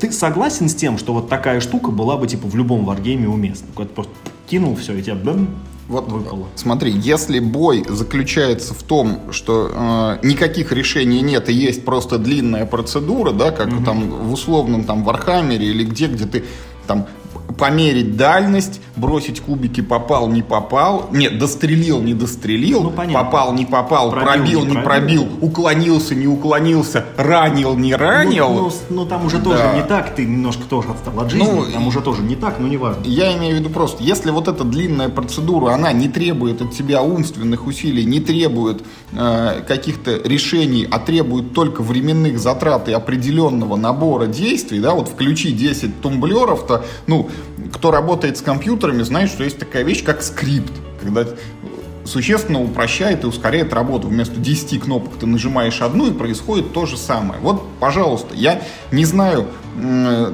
ты 0.00 0.12
согласен 0.12 0.68
с 0.68 0.74
тем, 0.74 0.98
что 0.98 1.14
вот 1.14 1.28
такая 1.28 1.60
штука 1.60 1.90
была 1.90 2.16
бы 2.16 2.26
типа 2.26 2.48
в 2.48 2.54
любом 2.54 2.84
варгейме 2.84 3.28
уместна? 3.28 3.68
Вот 3.76 3.94
просто 3.94 4.12
кинул 4.46 4.74
все, 4.76 4.94
и 4.94 5.02
тебя 5.02 5.14
бэм, 5.14 5.48
вот 5.88 6.12
выпало. 6.12 6.48
Смотри, 6.54 6.92
если 6.92 7.38
бой 7.38 7.84
заключается 7.88 8.74
в 8.74 8.82
том, 8.82 9.32
что 9.32 9.70
э, 9.72 10.26
никаких 10.26 10.70
решений 10.72 11.22
нет 11.22 11.48
и 11.48 11.52
есть 11.54 11.84
просто 11.84 12.18
длинная 12.18 12.66
процедура, 12.66 13.32
да, 13.32 13.50
как 13.50 13.68
угу. 13.68 13.84
там 13.84 14.10
в 14.10 14.32
условном 14.32 14.84
там 14.84 15.02
Вархаммере 15.02 15.66
или 15.66 15.84
где, 15.84 16.06
где 16.06 16.26
ты 16.26 16.44
там 16.86 17.06
померить 17.58 18.16
дальность, 18.16 18.80
бросить 18.96 19.40
кубики, 19.40 19.80
попал, 19.80 20.28
не 20.28 20.42
попал, 20.42 21.08
нет, 21.10 21.38
дострелил, 21.38 22.00
не 22.00 22.14
дострелил, 22.14 22.84
ну, 22.84 22.90
попал, 22.90 23.52
не 23.52 23.66
попал, 23.66 24.10
пробил, 24.10 24.26
пробил 24.26 24.64
не, 24.64 24.74
пробил, 24.74 25.24
пробил, 25.24 25.28
уклонился, 25.40 26.14
не 26.14 26.26
уклонился, 26.26 27.04
ранил, 27.16 27.76
не 27.76 27.94
ранил. 27.94 28.48
Ну, 28.50 28.62
ну, 28.62 28.72
ну 28.90 29.06
там 29.06 29.26
уже 29.26 29.38
тоже 29.38 29.58
да. 29.58 29.74
не 29.74 29.82
так, 29.82 30.14
ты 30.14 30.24
немножко 30.24 30.62
тоже 30.68 30.88
отстал 30.90 31.20
от 31.20 31.30
жизни, 31.30 31.46
ну, 31.46 31.64
там 31.72 31.86
уже 31.86 32.00
тоже 32.00 32.22
не 32.22 32.36
так, 32.36 32.58
но 32.60 32.68
не 32.68 32.76
важно. 32.76 33.02
Я 33.04 33.36
имею 33.36 33.56
в 33.56 33.58
виду 33.60 33.70
просто, 33.70 34.02
если 34.02 34.30
вот 34.30 34.48
эта 34.48 34.64
длинная 34.64 35.08
процедура, 35.08 35.72
она 35.72 35.92
не 35.92 36.08
требует 36.08 36.62
от 36.62 36.72
тебя 36.72 37.02
умственных 37.02 37.66
усилий, 37.66 38.04
не 38.04 38.20
требует 38.20 38.82
э, 39.12 39.62
каких-то 39.66 40.16
решений, 40.24 40.86
а 40.90 40.98
требует 40.98 41.52
только 41.54 41.82
временных 41.82 42.38
затрат 42.38 42.88
и 42.88 42.92
определенного 42.92 43.76
набора 43.76 44.26
действий, 44.26 44.80
да, 44.80 44.94
вот 44.94 45.08
включи 45.08 45.52
10 45.52 46.00
тумблеров, 46.00 46.66
то, 46.66 46.84
ну, 47.06 47.28
кто 47.72 47.90
работает 47.90 48.36
с 48.36 48.42
компьютерами, 48.42 49.02
знает, 49.02 49.30
что 49.30 49.44
есть 49.44 49.58
такая 49.58 49.82
вещь, 49.82 50.04
как 50.04 50.22
скрипт. 50.22 50.72
Когда 51.02 51.26
существенно 52.08 52.62
упрощает 52.62 53.24
и 53.24 53.26
ускоряет 53.26 53.72
работу. 53.72 54.08
Вместо 54.08 54.40
10 54.40 54.80
кнопок 54.80 55.14
ты 55.18 55.26
нажимаешь 55.26 55.80
одну, 55.82 56.06
и 56.08 56.12
происходит 56.12 56.72
то 56.72 56.86
же 56.86 56.96
самое. 56.96 57.40
Вот, 57.40 57.62
пожалуйста, 57.78 58.34
я 58.34 58.62
не 58.90 59.04
знаю, 59.04 59.46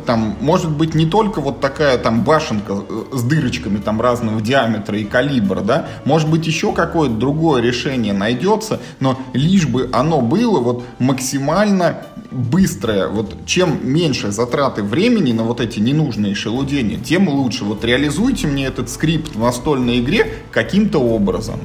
там, 0.07 0.37
может 0.41 0.71
быть, 0.71 0.95
не 0.95 1.07
только 1.07 1.41
вот 1.41 1.61
такая 1.61 1.99
там 1.99 2.23
башенка 2.23 2.83
э, 2.89 3.05
с 3.13 3.23
дырочками 3.23 3.79
там 3.79 4.01
разного 4.01 4.41
диаметра 4.41 4.99
и 4.99 5.05
калибра, 5.05 5.61
да, 5.61 5.87
может 6.05 6.31
быть, 6.31 6.47
еще 6.47 6.73
какое-то 6.73 7.15
другое 7.15 7.61
решение 7.61 8.13
найдется, 8.13 8.81
но 9.01 9.19
лишь 9.35 9.67
бы 9.67 9.91
оно 9.93 10.21
было 10.21 10.61
вот 10.61 10.85
максимально 10.99 11.99
быстрое, 12.31 13.09
вот 13.09 13.35
чем 13.47 13.81
меньше 13.83 14.31
затраты 14.33 14.83
времени 14.83 15.33
на 15.33 15.45
вот 15.45 15.61
эти 15.61 15.79
ненужные 15.79 16.35
шелудения, 16.35 16.99
тем 16.99 17.29
лучше. 17.29 17.65
Вот 17.65 17.85
реализуйте 17.85 18.47
мне 18.47 18.67
этот 18.67 18.91
скрипт 18.91 19.35
в 19.37 19.41
настольной 19.41 20.01
игре 20.01 20.33
каким-то 20.51 20.99
образом. 20.99 21.61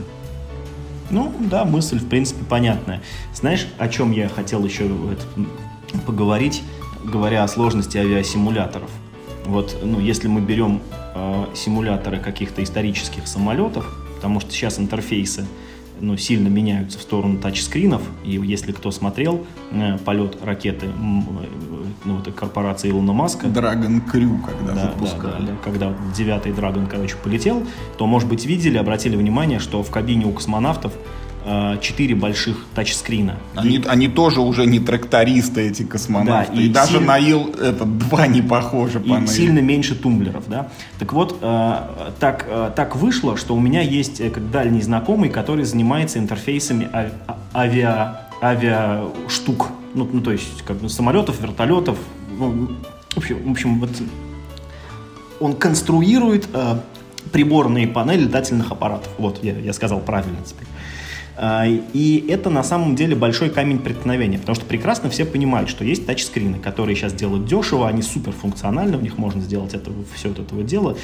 Ну, 1.10 1.34
да, 1.40 1.66
мысль, 1.66 2.00
в 2.00 2.08
принципе, 2.08 2.44
понятная. 2.44 3.02
Знаешь, 3.34 3.68
о 3.78 3.88
чем 3.88 4.12
я 4.12 4.30
хотел 4.30 4.64
еще 4.64 4.90
поговорить, 6.06 6.64
говоря 7.04 7.44
о 7.44 7.48
сложности 7.48 7.98
авиасимуляторов? 7.98 8.90
Вот, 9.46 9.78
ну, 9.82 10.00
если 10.00 10.28
мы 10.28 10.42
берем 10.42 10.82
э, 11.16 11.46
симуляторы 11.56 12.20
каких-то 12.20 12.64
исторических 12.64 13.28
самолетов, 13.28 13.86
потому 14.16 14.40
что 14.40 14.52
сейчас 14.52 14.80
интерфейсы 14.80 15.48
ну, 16.00 16.18
сильно 16.18 16.48
меняются 16.48 17.00
в 17.00 17.02
сторону 17.02 17.38
тачскринов. 17.38 18.02
И 18.24 18.32
если 18.32 18.72
кто 18.72 18.92
смотрел 18.92 19.46
э, 19.72 19.98
полет 19.98 20.38
ракеты 20.44 20.88
ну, 22.06 22.20
этой 22.20 22.34
корпорации 22.34 22.90
Илона 22.90 23.14
Маска. 23.14 23.48
Dragon 23.48 24.02
Crew, 24.12 24.40
когда 24.46 24.74
да, 24.74 24.82
запускали. 24.84 25.32
Да, 25.32 25.40
да, 25.40 25.46
да. 25.46 25.58
Когда 25.64 25.94
девятый 26.16 26.52
Dragon, 26.52 26.88
короче, 26.88 27.16
полетел, 27.24 27.64
то, 27.98 28.08
может 28.08 28.30
быть, 28.30 28.46
видели, 28.46 28.78
обратили 28.78 29.16
внимание, 29.16 29.60
что 29.60 29.84
в 29.84 29.92
кабине 29.92 30.26
у 30.26 30.32
космонавтов 30.32 30.94
э, 30.94 31.29
четыре 31.82 32.16
больших 32.16 32.58
тачскрина. 32.76 33.38
Они, 33.56 33.78
и, 33.78 33.86
они 33.88 34.08
тоже 34.08 34.42
уже 34.42 34.66
не 34.66 34.80
трактористы, 34.80 35.62
эти 35.62 35.84
космонавты. 35.84 36.54
Да, 36.54 36.62
и, 36.62 36.66
и 36.66 36.70
даже 36.70 36.94
сильно, 36.94 37.08
на 37.08 37.18
Ил 37.18 37.54
это 37.60 37.86
два 37.86 38.28
не 38.28 38.42
похожи 38.42 39.00
по 39.00 39.18
И 39.18 39.28
сильно 39.28 39.60
меньше 39.60 39.96
тумблеров, 39.96 40.48
да. 40.48 40.70
Так 41.00 41.14
вот, 41.14 41.38
э, 41.42 41.78
так, 42.20 42.46
э, 42.48 42.72
так 42.76 42.96
вышло, 42.96 43.38
что 43.38 43.56
у 43.56 43.60
меня 43.60 43.82
есть 43.82 44.22
э, 44.22 44.30
как 44.30 44.52
дальний 44.52 44.82
знакомый, 44.82 45.30
который 45.30 45.66
занимается 45.66 46.20
интерфейсами 46.20 46.90
авиа, 47.54 48.28
авиаштук. 48.42 49.70
Ну, 49.96 50.08
ну, 50.12 50.22
то 50.22 50.32
есть, 50.32 50.62
как 50.64 50.78
бы 50.78 50.90
самолетов, 50.90 51.42
вертолетов. 51.42 51.98
Ну, 52.38 52.70
в 53.16 53.18
общем, 53.18 53.44
в 53.44 53.52
общем 53.52 53.80
вот 53.80 53.90
он 55.40 55.56
конструирует 55.56 56.48
э, 56.54 56.80
приборные 57.32 57.88
панели 57.88 58.24
летательных 58.24 58.72
аппаратов. 58.72 59.10
Вот, 59.18 59.44
я, 59.44 59.58
я 59.58 59.74
сказал 59.74 60.00
правильно 60.00 60.38
теперь. 60.46 60.68
А, 61.42 61.66
и 61.66 62.26
это 62.28 62.50
на 62.50 62.64
самом 62.64 62.98
деле 62.98 63.16
большой 63.16 63.50
камень 63.50 63.80
преткновения, 63.80 64.38
потому 64.38 64.56
что 64.56 64.66
прекрасно 64.66 65.10
все 65.10 65.24
понимают, 65.24 65.70
что 65.70 65.86
есть 65.86 66.06
тачскрины, 66.06 66.60
которые 66.60 66.98
сейчас 66.98 67.14
делают 67.14 67.46
дешево, 67.46 67.88
они 67.88 68.02
супер 68.02 68.34
функциональны, 68.34 68.98
в 68.98 69.04
них 69.04 69.18
можно 69.18 69.42
сделать 69.42 69.74
это, 69.74 69.90
все 70.14 70.28
вот 70.28 70.40
этого 70.40 70.64
дела. 70.64 70.98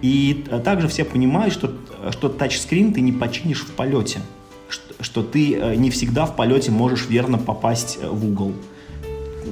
И 0.00 0.44
а, 0.48 0.60
также 0.60 0.86
все 0.86 1.04
понимают, 1.04 1.52
что, 1.52 1.72
что 2.12 2.28
тачскрин 2.28 2.92
ты 2.92 3.00
не 3.00 3.10
починишь 3.10 3.62
в 3.62 3.72
полете, 3.72 4.20
что, 4.68 5.02
что 5.02 5.22
ты 5.24 5.56
э, 5.56 5.74
не 5.74 5.90
всегда 5.90 6.24
в 6.24 6.36
полете 6.36 6.70
можешь 6.70 7.08
верно 7.08 7.36
попасть 7.36 7.98
э, 8.00 8.08
в 8.08 8.24
угол, 8.24 8.52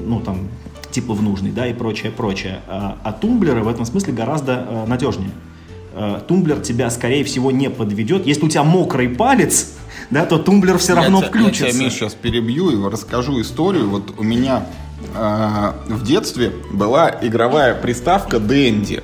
ну 0.06 0.20
там, 0.20 0.46
типа 0.92 1.14
в 1.14 1.22
нужный, 1.22 1.50
да, 1.50 1.66
и 1.66 1.74
прочее, 1.74 2.12
прочее. 2.12 2.60
А, 2.68 2.96
а 3.02 3.12
тумблеры 3.12 3.64
в 3.64 3.68
этом 3.68 3.84
смысле 3.84 4.12
гораздо 4.12 4.64
э, 4.68 4.86
надежнее. 4.86 5.32
Тумблер 6.28 6.60
тебя, 6.60 6.90
скорее 6.90 7.24
всего, 7.24 7.50
не 7.50 7.68
подведет. 7.70 8.24
Если 8.24 8.44
у 8.44 8.48
тебя 8.48 8.62
мокрый 8.62 9.08
палец, 9.08 9.77
да, 10.10 10.24
то 10.24 10.38
тумблер 10.38 10.78
все 10.78 10.94
равно 10.94 11.20
я 11.20 11.28
включится. 11.28 11.66
Я 11.66 11.72
тебя, 11.72 11.84
Миш, 11.84 11.92
сейчас 11.94 12.14
перебью 12.14 12.70
и 12.70 12.90
расскажу 12.90 13.40
историю. 13.40 13.90
Вот 13.90 14.14
у 14.18 14.22
меня 14.22 14.66
э, 15.14 15.72
в 15.88 16.02
детстве 16.04 16.52
была 16.72 17.14
игровая 17.20 17.74
приставка 17.74 18.38
Дэнди. 18.38 19.02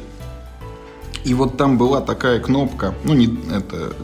И 1.25 1.35
вот 1.35 1.57
там 1.57 1.79
была 1.79 2.01
такая 2.01 2.39
кнопка, 2.39 2.95
ну, 3.05 3.15
не 3.15 3.39
это 3.51 3.95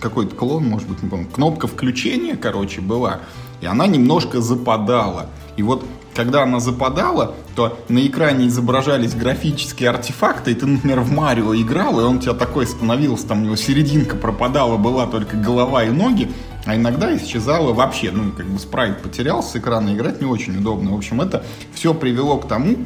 какой-то 0.00 0.34
клон, 0.34 0.64
может 0.64 0.88
быть, 0.88 1.02
не 1.02 1.08
помню. 1.08 1.26
Кнопка 1.26 1.66
включения, 1.66 2.36
короче, 2.36 2.80
была. 2.80 3.20
И 3.60 3.66
она 3.66 3.86
немножко 3.86 4.40
западала. 4.40 5.26
И 5.58 5.62
вот 5.62 5.84
когда 6.14 6.44
она 6.44 6.60
западала, 6.60 7.34
то 7.56 7.78
на 7.88 8.06
экране 8.06 8.46
изображались 8.46 9.14
графические 9.14 9.90
артефакты, 9.90 10.52
и 10.52 10.54
ты, 10.54 10.66
например, 10.66 11.00
в 11.00 11.10
Марио 11.12 11.52
играл, 11.56 12.00
и 12.00 12.04
он 12.04 12.16
у 12.16 12.20
тебя 12.20 12.34
такой 12.34 12.64
становился, 12.64 13.26
там 13.26 13.42
у 13.42 13.44
него 13.44 13.56
серединка 13.56 14.14
пропадала, 14.14 14.76
была 14.76 15.08
только 15.08 15.36
голова 15.36 15.82
и 15.82 15.90
ноги, 15.90 16.30
а 16.64 16.76
иногда 16.76 17.14
исчезала 17.16 17.72
вообще, 17.72 18.12
ну, 18.12 18.30
как 18.30 18.46
бы 18.46 18.58
спрайт 18.60 19.02
потерялся 19.02 19.50
с 19.50 19.56
экрана, 19.56 19.92
играть 19.94 20.20
не 20.20 20.28
очень 20.28 20.56
удобно. 20.56 20.92
В 20.92 20.96
общем, 20.96 21.20
это 21.20 21.44
все 21.74 21.92
привело 21.92 22.38
к 22.38 22.46
тому, 22.46 22.76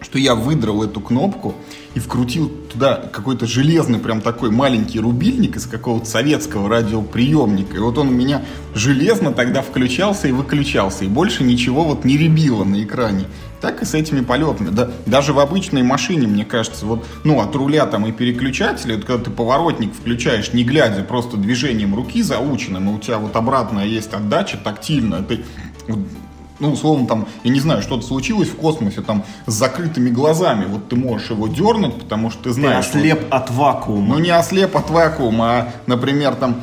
что 0.00 0.18
я 0.18 0.34
выдрал 0.34 0.82
эту 0.82 1.00
кнопку 1.00 1.54
и 1.94 2.00
вкрутил 2.00 2.50
туда 2.72 2.96
какой-то 3.12 3.46
железный 3.46 3.98
прям 3.98 4.20
такой 4.20 4.50
маленький 4.50 5.00
рубильник 5.00 5.56
из 5.56 5.66
какого-то 5.66 6.06
советского 6.06 6.68
радиоприемника. 6.68 7.76
И 7.76 7.80
вот 7.80 7.98
он 7.98 8.08
у 8.08 8.12
меня 8.12 8.42
железно 8.74 9.32
тогда 9.32 9.62
включался 9.62 10.28
и 10.28 10.32
выключался. 10.32 11.04
И 11.04 11.08
больше 11.08 11.44
ничего 11.44 11.84
вот 11.84 12.04
не 12.04 12.16
ребило 12.16 12.64
на 12.64 12.82
экране. 12.82 13.26
Так 13.60 13.80
и 13.80 13.86
с 13.86 13.94
этими 13.94 14.20
полетами. 14.20 14.70
Да, 14.70 14.90
даже 15.06 15.32
в 15.32 15.38
обычной 15.38 15.82
машине, 15.82 16.26
мне 16.26 16.44
кажется, 16.44 16.84
вот, 16.84 17.06
ну, 17.22 17.40
от 17.40 17.54
руля 17.54 17.86
там 17.86 18.06
и 18.06 18.12
переключателя, 18.12 18.96
вот, 18.96 19.04
когда 19.04 19.24
ты 19.24 19.30
поворотник 19.30 19.94
включаешь, 19.94 20.52
не 20.52 20.64
глядя, 20.64 21.02
просто 21.02 21.36
движением 21.36 21.94
руки 21.94 22.22
заученным, 22.22 22.90
и 22.90 22.94
у 22.94 22.98
тебя 22.98 23.18
вот 23.18 23.36
обратная 23.36 23.86
есть 23.86 24.12
отдача 24.12 24.58
тактильная, 24.62 25.22
ты 25.22 25.44
ну, 26.64 26.72
условно, 26.72 27.06
там, 27.06 27.28
я 27.44 27.50
не 27.50 27.60
знаю, 27.60 27.82
что-то 27.82 28.06
случилось 28.06 28.48
в 28.48 28.56
космосе, 28.56 29.02
там, 29.02 29.24
с 29.46 29.52
закрытыми 29.52 30.08
глазами, 30.08 30.64
вот 30.66 30.88
ты 30.88 30.96
можешь 30.96 31.30
его 31.30 31.46
дернуть, 31.46 31.94
потому 31.94 32.30
что 32.30 32.44
ты 32.44 32.52
знаешь... 32.52 32.86
Ты 32.86 32.98
ослеп 32.98 33.22
вот, 33.22 33.32
от 33.32 33.50
вакуума. 33.50 34.14
Ну, 34.14 34.18
не 34.18 34.30
ослеп 34.30 34.74
от 34.76 34.88
вакуума, 34.88 35.50
а, 35.50 35.68
например, 35.86 36.34
там, 36.36 36.62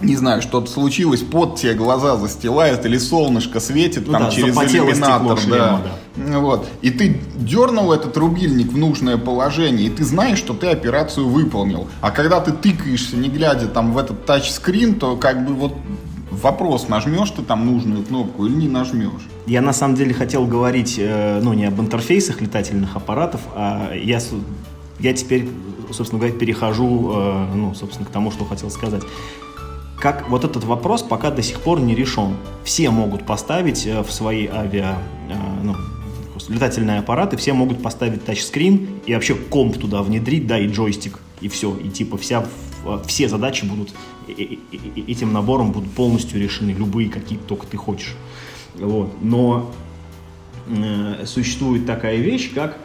не 0.00 0.16
знаю, 0.16 0.40
что-то 0.40 0.70
случилось, 0.70 1.20
под 1.20 1.56
тебе 1.56 1.74
глаза 1.74 2.16
застилает, 2.16 2.86
или 2.86 2.96
солнышко 2.96 3.60
светит 3.60 4.06
ну, 4.06 4.12
там 4.12 4.24
да, 4.24 4.30
через 4.30 4.56
иллюминатор. 4.56 5.38
Шлема, 5.38 5.82
да. 5.84 5.90
да. 6.16 6.38
Вот. 6.38 6.66
И 6.80 6.90
ты 6.90 7.20
дернул 7.34 7.92
этот 7.92 8.16
рубильник 8.16 8.72
в 8.72 8.78
нужное 8.78 9.18
положение, 9.18 9.88
и 9.88 9.90
ты 9.90 10.04
знаешь, 10.04 10.38
что 10.38 10.54
ты 10.54 10.68
операцию 10.68 11.28
выполнил. 11.28 11.88
А 12.00 12.10
когда 12.10 12.40
ты 12.40 12.52
тыкаешься, 12.52 13.16
не 13.16 13.28
глядя 13.28 13.66
там 13.66 13.92
в 13.92 13.98
этот 13.98 14.24
тачскрин, 14.24 14.94
то 14.94 15.16
как 15.16 15.46
бы 15.46 15.54
вот 15.54 15.74
вопрос, 16.42 16.88
нажмешь 16.88 17.30
ты 17.30 17.42
там 17.42 17.66
нужную 17.66 18.04
кнопку 18.04 18.46
или 18.46 18.54
не 18.54 18.68
нажмешь. 18.68 19.26
Я 19.46 19.60
на 19.60 19.72
самом 19.72 19.94
деле 19.94 20.14
хотел 20.14 20.46
говорить, 20.46 20.96
э, 20.98 21.40
ну, 21.42 21.52
не 21.52 21.64
об 21.64 21.80
интерфейсах 21.80 22.40
летательных 22.40 22.96
аппаратов, 22.96 23.40
а 23.54 23.92
я, 23.94 24.20
я 24.98 25.12
теперь, 25.12 25.48
собственно 25.92 26.20
говоря, 26.20 26.36
перехожу, 26.38 27.12
э, 27.14 27.46
ну, 27.54 27.74
собственно, 27.74 28.06
к 28.06 28.10
тому, 28.10 28.30
что 28.30 28.44
хотел 28.44 28.70
сказать. 28.70 29.02
Как 29.98 30.28
вот 30.28 30.44
этот 30.44 30.64
вопрос 30.64 31.02
пока 31.02 31.30
до 31.30 31.42
сих 31.42 31.60
пор 31.60 31.80
не 31.80 31.94
решен. 31.94 32.36
Все 32.64 32.90
могут 32.90 33.24
поставить 33.24 33.86
э, 33.86 34.02
в 34.02 34.12
свои 34.12 34.46
авиа, 34.46 34.96
ну, 35.62 35.74
летательные 36.48 36.98
аппараты, 36.98 37.36
все 37.36 37.52
могут 37.54 37.82
поставить 37.82 38.24
тачскрин 38.24 39.00
и 39.06 39.14
вообще 39.14 39.34
комп 39.34 39.78
туда 39.78 40.02
внедрить, 40.02 40.46
да, 40.46 40.58
и 40.58 40.68
джойстик, 40.68 41.18
и 41.40 41.48
все. 41.48 41.74
И 41.76 41.88
типа 41.88 42.18
вся, 42.18 42.44
все 43.06 43.28
задачи 43.28 43.64
будут 43.64 43.92
этим 44.28 45.32
набором 45.32 45.72
будут 45.72 45.90
полностью 45.92 46.40
решены 46.40 46.70
любые, 46.70 47.08
какие 47.08 47.38
только 47.38 47.66
ты 47.66 47.76
хочешь. 47.76 48.14
Вот. 48.74 49.14
Но 49.22 49.72
э, 50.68 51.24
существует 51.26 51.86
такая 51.86 52.16
вещь, 52.16 52.52
как 52.54 52.78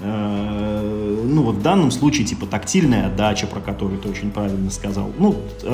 э, 0.00 1.24
ну 1.24 1.42
вот 1.42 1.56
в 1.56 1.62
данном 1.62 1.90
случае 1.90 2.26
типа 2.26 2.46
тактильная 2.46 3.06
отдача, 3.06 3.46
про 3.46 3.60
которую 3.60 4.00
ты 4.00 4.08
очень 4.08 4.30
правильно 4.30 4.70
сказал. 4.70 5.10
Ну, 5.18 5.36
э, 5.62 5.66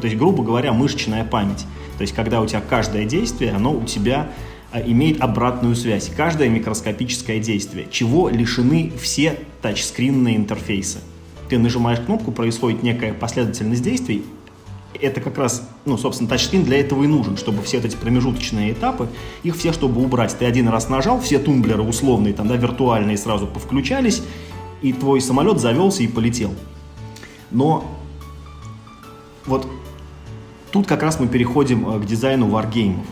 есть, 0.02 0.16
грубо 0.16 0.42
говоря, 0.42 0.72
мышечная 0.72 1.24
память. 1.24 1.66
То 1.98 2.02
есть, 2.02 2.14
когда 2.14 2.40
у 2.40 2.46
тебя 2.46 2.60
каждое 2.60 3.04
действие, 3.04 3.52
оно 3.52 3.72
у 3.72 3.84
тебя 3.84 4.28
э, 4.72 4.82
имеет 4.86 5.20
обратную 5.20 5.76
связь. 5.76 6.10
Каждое 6.16 6.48
микроскопическое 6.48 7.38
действие, 7.40 7.86
чего 7.90 8.28
лишены 8.28 8.92
все 9.00 9.38
тачскринные 9.62 10.36
интерфейсы. 10.36 11.00
Ты 11.54 11.60
нажимаешь 11.60 12.00
кнопку, 12.00 12.32
происходит 12.32 12.82
некая 12.82 13.14
последовательность 13.14 13.80
действий, 13.80 14.24
это 15.00 15.20
как 15.20 15.38
раз, 15.38 15.62
ну, 15.84 15.96
собственно, 15.96 16.28
тачскрин 16.28 16.64
для 16.64 16.80
этого 16.80 17.04
и 17.04 17.06
нужен, 17.06 17.36
чтобы 17.36 17.62
все 17.62 17.78
эти 17.78 17.94
промежуточные 17.94 18.72
этапы, 18.72 19.08
их 19.44 19.54
все, 19.54 19.72
чтобы 19.72 20.02
убрать. 20.02 20.36
Ты 20.36 20.46
один 20.46 20.66
раз 20.66 20.88
нажал, 20.88 21.20
все 21.20 21.38
тумблеры 21.38 21.82
условные, 21.84 22.34
там, 22.34 22.48
да, 22.48 22.56
виртуальные 22.56 23.16
сразу 23.16 23.46
повключались, 23.46 24.24
и 24.82 24.92
твой 24.92 25.20
самолет 25.20 25.60
завелся 25.60 26.02
и 26.02 26.08
полетел. 26.08 26.52
Но 27.52 27.84
вот 29.46 29.68
тут 30.72 30.88
как 30.88 31.04
раз 31.04 31.20
мы 31.20 31.28
переходим 31.28 31.88
э, 31.88 32.00
к 32.00 32.04
дизайну 32.04 32.48
варгеймов. 32.48 33.06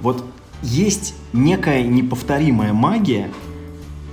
Вот 0.00 0.24
есть 0.60 1.14
некая 1.32 1.84
неповторимая 1.84 2.72
магия 2.72 3.30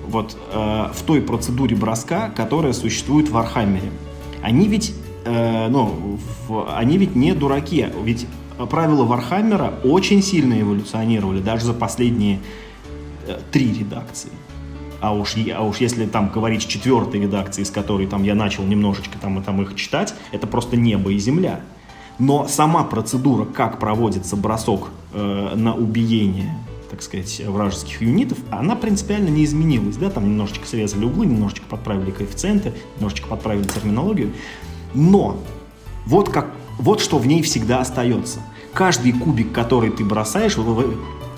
вот 0.08 0.38
э, 0.52 0.90
в 0.94 1.02
той 1.04 1.22
процедуре 1.22 1.76
броска, 1.76 2.30
которая 2.30 2.74
существует 2.74 3.30
в 3.30 3.32
Вархаммере. 3.34 3.92
Они 4.42 4.68
ведь 4.68 4.94
э, 5.26 5.68
ну, 5.70 6.20
в, 6.48 6.76
они 6.76 6.98
ведь 6.98 7.16
не 7.16 7.34
дураки, 7.34 7.88
ведь 8.04 8.28
правила 8.70 9.04
Вархаммера 9.04 9.74
очень 9.84 10.24
сильно 10.24 10.60
эволюционировали, 10.60 11.42
даже 11.42 11.66
за 11.66 11.74
последние 11.74 12.40
э, 13.28 13.40
три 13.52 13.74
редакции. 13.74 14.32
А 15.00 15.14
уж, 15.14 15.36
а 15.56 15.62
уж 15.62 15.78
если 15.78 16.08
там 16.08 16.30
говорить 16.30 16.64
с 16.64 16.66
четвертой 16.66 17.22
редакции, 17.22 17.64
с 17.64 17.70
которой 17.70 18.08
там 18.08 18.24
я 18.24 18.34
начал 18.34 18.64
немножечко 18.64 19.18
там, 19.20 19.44
там 19.44 19.62
их 19.62 19.76
читать, 19.76 20.16
это 20.32 20.48
просто 20.48 20.76
небо 20.76 21.12
и 21.12 21.20
земля. 21.20 21.62
Но 22.18 22.48
сама 22.48 22.84
процедура, 22.84 23.46
как 23.46 23.80
проводится 23.80 24.36
бросок 24.36 24.90
э, 25.14 25.54
на 25.56 25.76
убиение, 25.76 26.56
так 26.90 27.02
сказать, 27.02 27.42
вражеских 27.46 28.02
юнитов, 28.02 28.38
она 28.50 28.76
принципиально 28.76 29.30
не 29.30 29.46
изменилась. 29.46 29.98
Да? 29.98 30.10
Там 30.10 30.26
немножечко 30.26 30.68
срезали 30.68 31.06
углы, 31.06 31.26
немножечко 31.26 31.66
подправили 31.68 32.12
коэффициенты, 32.12 32.74
немножечко 32.96 33.28
подправили 33.28 33.68
терминологию. 33.68 34.34
Но 34.94 35.38
вот, 36.06 36.30
как, 36.30 36.48
вот 36.78 37.02
что 37.02 37.18
в 37.18 37.28
ней 37.28 37.42
всегда 37.42 37.80
остается. 37.80 38.40
Каждый 38.74 39.12
кубик, 39.12 39.52
который 39.52 39.90
ты 39.90 40.06
бросаешь, 40.06 40.58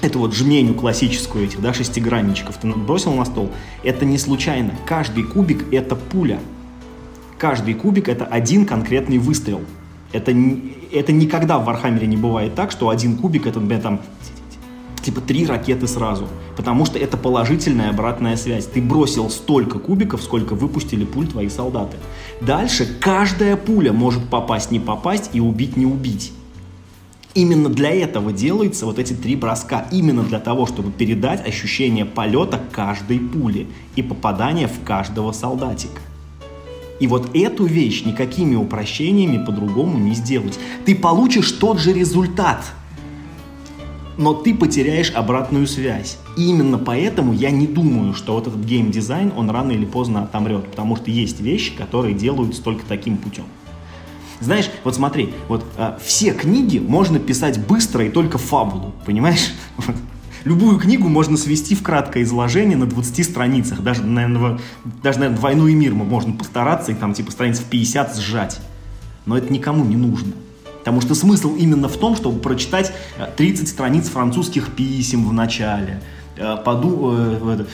эту 0.01 0.19
вот 0.19 0.33
жменю 0.33 0.73
классическую 0.73 1.45
этих, 1.45 1.61
да, 1.61 1.73
шестигранничков 1.73 2.57
ты 2.57 2.67
бросил 2.67 3.13
на 3.13 3.25
стол, 3.25 3.49
это 3.83 4.05
не 4.05 4.17
случайно. 4.17 4.73
Каждый 4.85 5.23
кубик— 5.23 5.65
это 5.73 5.95
пуля. 5.95 6.39
Каждый 7.37 7.73
кубик— 7.73 8.07
это 8.09 8.25
один 8.25 8.65
конкретный 8.65 9.17
выстрел. 9.17 9.61
Это, 10.11 10.33
это 10.91 11.11
никогда 11.13 11.59
в 11.59 11.65
Вархаммере 11.65 12.07
не 12.07 12.17
бывает 12.17 12.55
так, 12.55 12.71
что 12.71 12.89
один 12.89 13.17
кубик— 13.17 13.45
это, 13.47 13.59
например, 13.59 13.81
там, 13.81 14.01
типа 15.01 15.21
три 15.21 15.45
ракеты 15.45 15.87
сразу. 15.87 16.27
Потому 16.55 16.85
что 16.85 16.99
это 16.99 17.17
положительная 17.17 17.89
обратная 17.89 18.37
связь. 18.37 18.65
Ты 18.65 18.81
бросил 18.81 19.29
столько 19.29 19.79
кубиков, 19.79 20.21
сколько 20.21 20.55
выпустили 20.55 21.05
пуль 21.05 21.27
твои 21.27 21.49
солдаты. 21.49 21.97
Дальше 22.41 22.87
каждая 22.99 23.55
пуля 23.55 23.93
может 23.93 24.23
попасть, 24.29 24.71
не 24.71 24.79
попасть 24.79 25.31
и 25.33 25.39
убить, 25.39 25.77
не 25.77 25.85
убить. 25.85 26.33
Именно 27.35 27.69
для 27.69 27.91
этого 27.91 28.33
делаются 28.33 28.85
вот 28.85 28.97
эти 28.99 29.13
три 29.13 29.35
броска. 29.35 29.87
Именно 29.91 30.23
для 30.23 30.39
того, 30.39 30.65
чтобы 30.65 30.91
передать 30.91 31.47
ощущение 31.47 32.05
полета 32.05 32.59
каждой 32.71 33.19
пули 33.19 33.67
и 33.95 34.01
попадания 34.01 34.67
в 34.67 34.83
каждого 34.83 35.31
солдатика. 35.31 36.01
И 36.99 37.07
вот 37.07 37.29
эту 37.33 37.65
вещь 37.65 38.03
никакими 38.03 38.55
упрощениями 38.55 39.43
по-другому 39.43 39.97
не 39.97 40.13
сделать. 40.13 40.59
Ты 40.85 40.95
получишь 40.95 41.51
тот 41.53 41.79
же 41.79 41.93
результат, 41.93 42.73
но 44.19 44.33
ты 44.33 44.53
потеряешь 44.53 45.11
обратную 45.11 45.65
связь. 45.65 46.17
И 46.35 46.49
именно 46.49 46.77
поэтому 46.77 47.31
я 47.31 47.51
не 47.51 47.65
думаю, 47.65 48.13
что 48.13 48.33
вот 48.33 48.47
этот 48.47 48.59
геймдизайн, 48.65 49.31
он 49.35 49.49
рано 49.49 49.71
или 49.71 49.85
поздно 49.85 50.23
отомрет, 50.23 50.69
потому 50.69 50.97
что 50.97 51.09
есть 51.09 51.39
вещи, 51.39 51.73
которые 51.73 52.13
делаются 52.13 52.61
только 52.61 52.83
таким 52.85 53.15
путем. 53.15 53.45
Знаешь, 54.41 54.69
вот 54.83 54.95
смотри, 54.95 55.33
вот 55.47 55.63
а, 55.77 55.97
все 56.03 56.31
книги 56.33 56.79
можно 56.79 57.17
писать 57.17 57.65
быстро 57.65 58.05
и 58.05 58.09
только 58.09 58.37
фабулу, 58.37 58.93
понимаешь? 59.05 59.53
Любую 60.43 60.79
книгу 60.79 61.07
можно 61.07 61.37
свести 61.37 61.73
в 61.73 61.81
краткое 61.81 62.23
изложение 62.23 62.77
на 62.77 62.87
20 62.87 63.25
страницах. 63.25 63.81
Даже, 63.81 64.03
наверное, 64.03 64.59
даже, 65.01 65.19
наверное 65.19 65.41
«Войну 65.41 65.67
и 65.67 65.73
мир» 65.73 65.93
можно 65.93 66.33
постараться 66.33 66.91
и 66.91 66.95
там 66.95 67.13
типа 67.13 67.31
страниц 67.31 67.59
в 67.59 67.65
50 67.65 68.17
сжать. 68.17 68.59
Но 69.25 69.37
это 69.37 69.51
никому 69.51 69.85
не 69.85 69.95
нужно. 69.95 70.33
Потому 70.79 71.01
что 71.01 71.15
смысл 71.15 71.55
именно 71.55 71.87
в 71.87 71.97
том, 71.97 72.15
чтобы 72.15 72.39
прочитать 72.39 72.93
30 73.37 73.63
э, 73.63 73.67
страниц 73.67 74.09
французских 74.09 74.73
писем 74.73 75.27
в 75.27 75.33
начале, 75.33 76.01
Э, 76.41 76.55
поду, 76.55 77.11
э, 77.13 77.65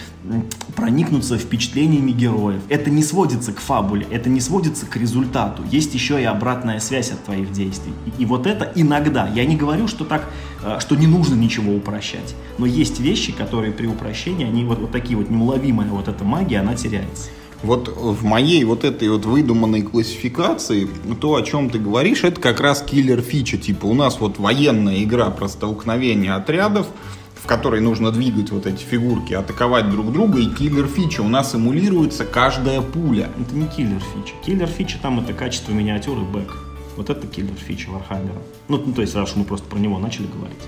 проникнуться 0.76 1.38
впечатлениями 1.38 2.10
героев. 2.10 2.62
Это 2.68 2.90
не 2.90 3.04
сводится 3.04 3.54
к 3.54 3.60
фабуле, 3.60 4.08
это 4.10 4.28
не 4.28 4.42
сводится 4.42 4.88
к 4.88 4.98
результату. 4.98 5.62
Есть 5.70 5.94
еще 5.94 6.20
и 6.20 6.24
обратная 6.24 6.80
связь 6.80 7.12
от 7.12 7.24
твоих 7.24 7.52
действий. 7.52 7.94
И, 8.08 8.24
и 8.24 8.26
вот 8.26 8.48
это 8.48 8.72
иногда. 8.74 9.28
Я 9.28 9.46
не 9.46 9.56
говорю, 9.56 9.88
что 9.88 10.04
так, 10.04 10.28
э, 10.64 10.80
что 10.80 10.96
не 10.96 11.06
нужно 11.06 11.36
ничего 11.36 11.76
упрощать. 11.76 12.34
Но 12.58 12.66
есть 12.66 13.00
вещи, 13.00 13.32
которые 13.32 13.72
при 13.72 13.86
упрощении, 13.86 14.48
они 14.48 14.66
вот, 14.66 14.80
вот 14.80 14.92
такие 14.92 15.16
вот 15.16 15.30
неуловимая 15.30 15.88
вот 15.90 16.08
эта 16.08 16.24
магия, 16.24 16.62
она 16.62 16.74
теряется. 16.74 17.30
Вот 17.66 17.88
в 17.88 18.24
моей 18.24 18.64
вот 18.64 18.84
этой 18.84 19.10
вот 19.10 19.26
выдуманной 19.26 19.82
классификации, 19.82 20.88
то, 21.20 21.34
о 21.34 21.42
чем 21.42 21.72
ты 21.72 21.80
говоришь, 21.80 22.24
это 22.24 22.40
как 22.40 22.60
раз 22.60 22.84
киллер 22.84 23.22
фича. 23.22 23.58
Типа 23.58 23.88
у 23.88 23.96
нас 23.96 24.20
вот 24.20 24.38
военная 24.38 25.04
игра 25.04 25.32
про 25.32 25.48
столкновение 25.48 26.34
отрядов, 26.34 26.86
в 27.34 27.48
которой 27.48 27.82
нужно 27.82 28.12
двигать 28.12 28.52
вот 28.52 28.68
эти 28.68 28.84
фигурки, 28.84 29.34
атаковать 29.34 29.90
друг 29.90 30.14
друга, 30.14 30.40
и 30.40 30.46
киллер 30.46 30.86
фича. 30.86 31.22
У 31.22 31.28
нас 31.28 31.56
эмулируется 31.56 32.24
каждая 32.24 32.82
пуля. 32.82 33.32
Это 33.40 33.56
не 33.56 33.66
киллер 33.68 34.00
фича. 34.00 34.36
Киллер 34.46 34.68
фича 34.68 35.00
там 35.02 35.20
это 35.20 35.34
качество 35.34 35.72
миниатюры 35.72 36.22
бэк. 36.22 36.54
Вот 36.98 37.10
это 37.10 37.26
киллер 37.26 37.56
фича 37.56 37.90
Вархаммера. 37.90 38.42
Ну, 38.68 38.82
ну, 38.86 38.94
то 38.94 39.02
есть, 39.02 39.16
раз 39.16 39.36
мы 39.36 39.44
просто 39.44 39.68
про 39.68 39.80
него 39.80 39.98
начали 39.98 40.28
говорить. 40.28 40.62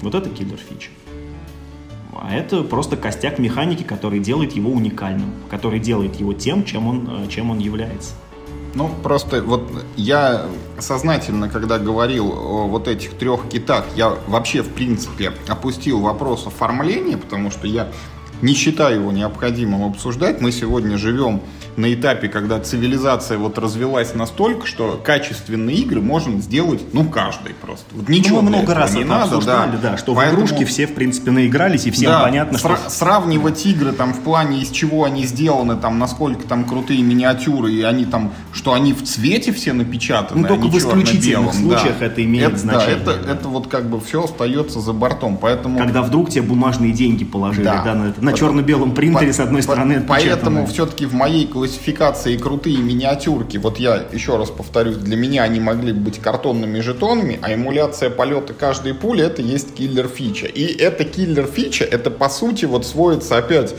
Вот 0.00 0.14
это 0.14 0.30
киллер 0.30 0.56
фича. 0.56 0.88
А 2.20 2.34
это 2.34 2.62
просто 2.64 2.96
костяк 2.96 3.38
механики, 3.38 3.84
который 3.84 4.18
делает 4.18 4.52
его 4.52 4.70
уникальным, 4.72 5.32
который 5.50 5.78
делает 5.78 6.16
его 6.16 6.32
тем, 6.32 6.64
чем 6.64 6.88
он, 6.88 7.24
э, 7.24 7.28
чем 7.28 7.50
он 7.50 7.58
является. 7.58 8.12
Ну, 8.74 8.90
просто 9.02 9.42
вот 9.42 9.70
я 9.96 10.46
сознательно, 10.78 11.48
когда 11.48 11.78
говорил 11.78 12.32
о 12.32 12.66
вот 12.66 12.88
этих 12.88 13.14
трех 13.14 13.48
китах, 13.48 13.84
я 13.96 14.14
вообще, 14.26 14.62
в 14.62 14.68
принципе, 14.68 15.32
опустил 15.46 16.00
вопрос 16.00 16.46
оформления, 16.46 17.16
потому 17.16 17.50
что 17.50 17.66
я 17.66 17.88
не 18.42 18.54
считаю 18.54 19.00
его 19.00 19.12
необходимым 19.12 19.84
обсуждать. 19.84 20.40
Мы 20.40 20.52
сегодня 20.52 20.98
живем 20.98 21.40
на 21.78 21.94
этапе, 21.94 22.28
когда 22.28 22.58
цивилизация 22.58 23.38
вот 23.38 23.56
развелась 23.56 24.14
настолько, 24.14 24.66
что 24.66 25.00
качественные 25.02 25.76
игры 25.76 26.00
можно 26.00 26.40
сделать, 26.40 26.82
ну, 26.92 27.04
каждый 27.04 27.54
просто. 27.54 27.86
Вот 27.92 28.08
ничего 28.08 28.42
ну, 28.42 28.48
много 28.48 28.74
раз 28.74 28.94
не 28.94 29.04
надо, 29.04 29.40
да. 29.40 29.70
да, 29.80 29.96
что 29.96 30.14
Поэтому, 30.14 30.42
в 30.42 30.46
игрушки 30.46 30.64
все, 30.64 30.86
в 30.86 30.94
принципе, 30.94 31.30
наигрались, 31.30 31.86
и 31.86 31.90
всем 31.90 32.10
да, 32.10 32.22
понятно, 32.24 32.58
что... 32.58 32.76
Сравнивать 32.88 33.64
игры 33.64 33.92
там 33.92 34.12
в 34.12 34.20
плане, 34.20 34.60
из 34.60 34.70
чего 34.70 35.04
они 35.04 35.24
сделаны, 35.24 35.76
там, 35.76 35.98
насколько 35.98 36.46
там 36.46 36.64
крутые 36.64 37.02
миниатюры, 37.02 37.72
и 37.72 37.82
они 37.82 38.04
там, 38.04 38.32
что 38.52 38.72
они 38.74 38.92
в 38.92 39.04
цвете 39.04 39.52
все 39.52 39.72
напечатаны, 39.72 40.42
Ну, 40.42 40.48
только 40.48 40.66
в 40.66 40.76
исключительных 40.76 41.54
случаях 41.54 42.00
да. 42.00 42.06
это 42.06 42.24
имеет 42.24 42.48
это, 42.48 42.58
значение. 42.58 42.96
Да, 42.96 43.12
это, 43.12 43.24
да. 43.24 43.32
это 43.32 43.48
вот 43.48 43.68
как 43.68 43.88
бы 43.88 44.00
все 44.00 44.24
остается 44.24 44.80
за 44.80 44.92
бортом, 44.92 45.38
поэтому... 45.40 45.78
Когда 45.78 46.02
вдруг 46.02 46.30
тебе 46.30 46.42
бумажные 46.42 46.92
деньги 46.92 47.24
положили, 47.24 47.64
да, 47.64 47.84
да 47.84 47.94
на, 47.94 48.14
на 48.18 48.32
черно-белом 48.32 48.94
принтере, 48.94 49.28
по, 49.28 49.32
с 49.32 49.40
одной 49.40 49.62
стороны, 49.62 50.04
Поэтому 50.08 50.66
все-таки 50.66 51.06
в 51.06 51.14
моей 51.14 51.46
классификации 51.46 51.67
крутые 52.38 52.78
миниатюрки, 52.78 53.56
вот 53.56 53.78
я 53.78 54.04
еще 54.12 54.36
раз 54.36 54.50
повторюсь, 54.50 54.96
для 54.96 55.16
меня 55.16 55.42
они 55.42 55.60
могли 55.60 55.92
быть 55.92 56.18
картонными 56.18 56.80
жетонами, 56.80 57.38
а 57.42 57.52
эмуляция 57.52 58.10
полета 58.10 58.54
каждой 58.54 58.94
пули 58.94 59.24
это 59.24 59.42
есть 59.42 59.74
киллер 59.74 60.08
фича. 60.08 60.46
И 60.46 60.64
эта 60.64 61.04
киллер 61.04 61.46
фича, 61.46 61.84
это 61.84 62.10
по 62.10 62.28
сути 62.28 62.64
вот 62.64 62.86
сводится 62.86 63.36
опять 63.36 63.74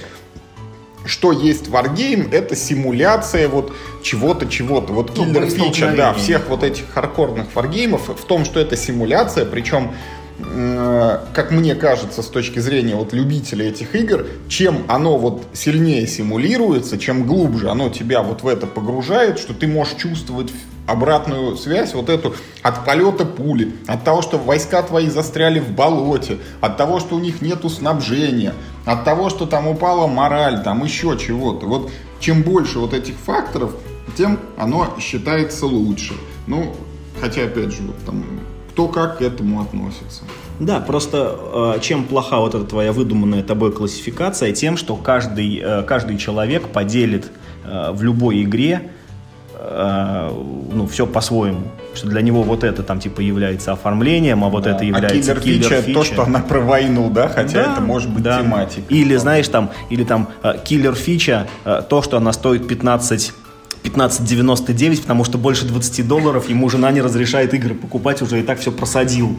что 1.05 1.31
есть 1.31 1.67
варгейм, 1.67 2.31
это 2.31 2.55
симуляция 2.55 3.47
вот 3.47 3.73
чего-то, 4.03 4.45
чего-то. 4.47 4.93
Вот 4.93 5.15
ну, 5.15 5.25
киллер 5.25 5.49
фича, 5.49 5.93
да, 5.95 6.13
всех 6.13 6.47
вот 6.49 6.63
этих 6.63 6.89
хардкорных 6.89 7.55
варгеймов 7.55 8.09
в 8.09 8.25
том, 8.25 8.45
что 8.45 8.59
это 8.59 8.75
симуляция, 8.75 9.45
причем 9.45 9.93
как 11.33 11.51
мне 11.51 11.75
кажется, 11.75 12.21
с 12.21 12.27
точки 12.27 12.59
зрения 12.59 12.95
вот 12.95 13.13
любителей 13.13 13.67
этих 13.67 13.95
игр, 13.95 14.25
чем 14.47 14.85
оно 14.87 15.17
вот 15.17 15.43
сильнее 15.53 16.07
симулируется, 16.07 16.97
чем 16.97 17.25
глубже 17.25 17.69
оно 17.69 17.89
тебя 17.89 18.21
вот 18.21 18.43
в 18.43 18.47
это 18.47 18.65
погружает, 18.65 19.37
что 19.39 19.53
ты 19.53 19.67
можешь 19.67 19.95
чувствовать 19.95 20.51
обратную 20.87 21.55
связь 21.55 21.93
вот 21.93 22.09
эту 22.09 22.35
от 22.63 22.85
полета 22.85 23.25
пули, 23.25 23.73
от 23.85 24.03
того, 24.03 24.21
что 24.21 24.37
войска 24.37 24.81
твои 24.81 25.07
застряли 25.07 25.59
в 25.59 25.71
болоте, 25.71 26.37
от 26.61 26.77
того, 26.77 26.99
что 26.99 27.15
у 27.15 27.19
них 27.19 27.41
нету 27.41 27.69
снабжения, 27.69 28.53
от 28.85 29.05
того, 29.05 29.29
что 29.29 29.45
там 29.45 29.67
упала 29.67 30.07
мораль, 30.07 30.63
там 30.63 30.83
еще 30.83 31.17
чего-то. 31.17 31.67
Вот 31.67 31.91
чем 32.19 32.41
больше 32.41 32.79
вот 32.79 32.93
этих 32.93 33.15
факторов, 33.15 33.75
тем 34.17 34.39
оно 34.57 34.95
считается 34.99 35.65
лучше. 35.65 36.13
Ну, 36.47 36.75
хотя, 37.21 37.43
опять 37.43 37.71
же, 37.71 37.83
вот 37.83 37.97
там 38.05 38.23
кто 38.79 38.87
как 38.87 39.17
к 39.17 39.21
этому 39.21 39.61
относится. 39.61 40.23
Да, 40.61 40.79
просто 40.79 41.75
э, 41.75 41.79
чем 41.81 42.05
плоха 42.05 42.39
вот 42.39 42.55
эта 42.55 42.63
твоя 42.63 42.93
выдуманная 42.93 43.43
тобой 43.43 43.73
классификация, 43.73 44.53
тем, 44.53 44.77
что 44.77 44.95
каждый, 44.95 45.59
э, 45.61 45.83
каждый 45.83 46.17
человек 46.17 46.69
поделит 46.69 47.29
э, 47.65 47.91
в 47.91 48.01
любой 48.03 48.41
игре 48.43 48.91
ну, 49.61 50.87
все 50.89 51.05
по-своему. 51.05 51.63
Что 51.93 52.07
для 52.07 52.21
него 52.21 52.43
вот 52.43 52.63
это 52.63 52.81
там 52.81 53.01
типа 53.01 53.19
является 53.19 53.73
оформлением, 53.73 54.45
а 54.45 54.47
вот 54.47 54.63
да. 54.63 54.71
это 54.71 54.85
является 54.85 55.33
а 55.33 55.35
киллер, 55.35 55.67
киллер 55.67 55.81
фича. 55.81 55.93
то, 55.93 56.03
что 56.05 56.23
она 56.23 56.39
про 56.39 56.61
войну, 56.61 57.09
да, 57.09 57.27
хотя 57.27 57.65
да, 57.65 57.73
это 57.73 57.81
может 57.81 58.09
быть 58.09 58.23
да. 58.23 58.39
тематика. 58.39 58.85
Или, 58.87 59.17
знаешь, 59.17 59.49
там, 59.49 59.69
или 59.89 60.05
там 60.05 60.29
киллер 60.63 60.95
фича, 60.95 61.47
то, 61.89 62.01
что 62.01 62.15
она 62.15 62.31
стоит 62.31 62.69
15 62.69 63.33
15.99, 63.89 65.01
потому 65.01 65.23
что 65.23 65.37
больше 65.37 65.65
20 65.65 66.07
долларов 66.07 66.49
ему 66.49 66.69
жена 66.69 66.91
не 66.91 67.01
разрешает 67.01 67.53
игры 67.53 67.73
покупать, 67.73 68.21
уже 68.21 68.39
и 68.39 68.43
так 68.43 68.59
все 68.59 68.71
просадил. 68.71 69.35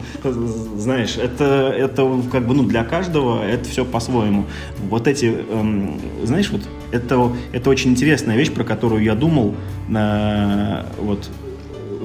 Знаешь, 0.77 1.17
это, 1.17 1.73
это 1.75 2.21
как 2.31 2.45
бы, 2.45 2.53
ну, 2.53 2.63
для 2.63 2.83
каждого 2.83 3.43
это 3.43 3.67
все 3.69 3.85
по-своему. 3.85 4.45
Вот 4.89 5.07
эти, 5.07 5.25
эм, 5.25 5.99
знаешь, 6.23 6.49
вот 6.51 6.61
это, 6.91 7.31
это 7.53 7.69
очень 7.69 7.91
интересная 7.91 8.35
вещь, 8.35 8.51
про 8.51 8.63
которую 8.63 9.03
я 9.03 9.15
думал, 9.15 9.55
э, 9.89 10.85
вот, 10.99 11.29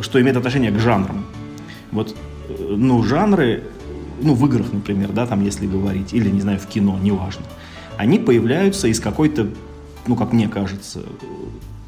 что 0.01 0.21
имеет 0.21 0.37
отношение 0.37 0.71
к 0.71 0.79
жанрам. 0.79 1.27
Вот, 1.91 2.15
э, 2.49 2.75
ну, 2.77 3.03
жанры, 3.03 3.65
ну, 4.21 4.35
в 4.35 4.47
играх, 4.47 4.73
например, 4.73 5.11
да, 5.13 5.27
там, 5.27 5.45
если 5.45 5.67
говорить, 5.67 6.13
или, 6.15 6.29
не 6.31 6.41
знаю, 6.41 6.59
в 6.59 6.67
кино, 6.67 6.99
неважно, 7.03 7.45
они 7.97 8.19
появляются 8.19 8.89
из 8.89 9.01
какой-то, 9.01 9.49
ну, 10.07 10.17
как 10.17 10.33
мне 10.33 10.49
кажется, 10.49 11.03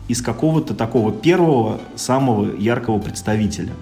из 0.09 0.23
какого-то 0.23 0.75
такого 0.75 1.13
первого, 1.13 1.81
самого 1.95 2.57
яркого 2.57 2.99
представителя. 2.99 3.73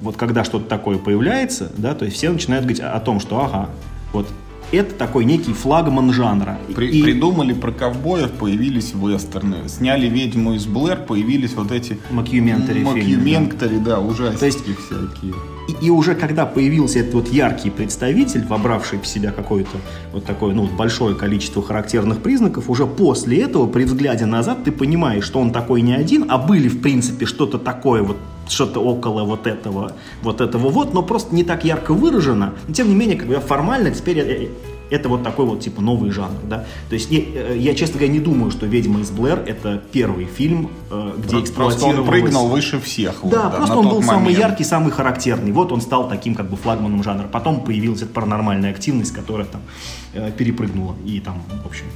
Вот 0.00 0.16
когда 0.16 0.44
что-то 0.44 0.66
такое 0.66 0.98
появляется, 0.98 1.72
да, 1.76 1.94
то 1.94 2.04
есть 2.04 2.16
все 2.16 2.30
начинают 2.30 2.64
говорить 2.64 2.80
о 2.82 2.98
том, 3.00 3.20
что 3.20 3.40
ага, 3.40 3.70
вот 4.12 4.26
это 4.72 4.94
такой 4.94 5.24
некий 5.24 5.52
флагман 5.52 6.12
жанра. 6.12 6.58
При, 6.74 6.88
и... 6.88 7.02
Придумали 7.02 7.52
про 7.52 7.70
ковбоев, 7.70 8.32
появились 8.32 8.92
вестерны. 8.94 9.68
Сняли 9.68 10.06
«Ведьму 10.08 10.54
из 10.54 10.66
Блэр», 10.66 10.98
появились 10.98 11.52
вот 11.54 11.70
эти... 11.70 11.98
Макюментари 12.10 12.82
Макюментари, 12.82 13.78
да, 13.78 14.00
ужастики 14.00 14.40
То 14.40 14.46
есть, 14.46 14.58
всякие. 14.64 15.34
И, 15.68 15.86
и 15.86 15.90
уже 15.90 16.14
когда 16.14 16.46
появился 16.46 16.98
этот 17.00 17.14
вот 17.14 17.28
яркий 17.28 17.70
представитель, 17.70 18.44
вобравший 18.44 18.98
в 18.98 19.06
себя 19.06 19.30
какое-то 19.32 19.78
вот 20.12 20.24
такое, 20.24 20.54
ну, 20.54 20.66
большое 20.66 21.14
количество 21.14 21.62
характерных 21.62 22.20
признаков, 22.20 22.68
уже 22.68 22.86
после 22.86 23.42
этого, 23.42 23.66
при 23.66 23.84
взгляде 23.84 24.26
назад, 24.26 24.64
ты 24.64 24.72
понимаешь, 24.72 25.24
что 25.24 25.40
он 25.40 25.52
такой 25.52 25.82
не 25.82 25.94
один, 25.94 26.26
а 26.28 26.38
были, 26.38 26.68
в 26.68 26.80
принципе, 26.80 27.26
что-то 27.26 27.58
такое 27.58 28.02
вот 28.02 28.16
что-то 28.46 28.80
около 28.80 29.24
вот 29.24 29.46
этого, 29.46 29.92
вот 30.22 30.42
этого 30.42 30.68
вот, 30.68 30.92
но 30.92 31.02
просто 31.02 31.34
не 31.34 31.44
так 31.44 31.64
ярко 31.64 31.94
выражено. 31.94 32.52
Но 32.68 32.74
тем 32.74 32.88
не 32.88 32.94
менее, 32.94 33.16
как 33.16 33.26
бы 33.26 33.34
формально 33.36 33.90
теперь 33.90 34.50
это 34.90 35.08
вот 35.08 35.22
такой 35.22 35.46
вот 35.46 35.60
типа 35.60 35.80
новый 35.80 36.10
жанр, 36.10 36.38
да. 36.48 36.64
То 36.88 36.94
есть 36.94 37.10
я, 37.10 37.20
э, 37.20 37.56
я 37.58 37.74
честно 37.74 37.98
говоря, 37.98 38.12
не 38.12 38.20
думаю, 38.20 38.50
что 38.50 38.66
«Ведьма 38.66 39.00
из 39.00 39.10
Блэр»— 39.10 39.42
это 39.46 39.82
первый 39.92 40.26
фильм, 40.26 40.70
э, 40.90 41.12
где 41.18 41.40
Просто 41.52 41.86
он 41.86 42.06
прыгнул 42.06 42.48
выше 42.48 42.80
всех. 42.80 43.20
Да, 43.22 43.22
вот, 43.22 43.32
да 43.32 43.50
просто 43.50 43.76
он 43.76 43.84
был 43.84 44.00
момент. 44.00 44.10
самый 44.10 44.34
яркий, 44.34 44.64
самый 44.64 44.92
характерный. 44.92 45.52
Вот 45.52 45.72
он 45.72 45.80
стал 45.80 46.08
таким 46.08 46.34
как 46.34 46.48
бы 46.50 46.56
флагманом 46.56 47.02
жанра. 47.02 47.26
Потом 47.30 47.60
появилась 47.60 48.02
эта 48.02 48.12
паранормальная 48.12 48.70
активность, 48.70 49.12
которая 49.12 49.46
там 49.46 49.62
э, 50.12 50.30
перепрыгнула. 50.32 50.94
И 51.04 51.20
там, 51.20 51.42
в 51.62 51.66
общем, 51.66 51.86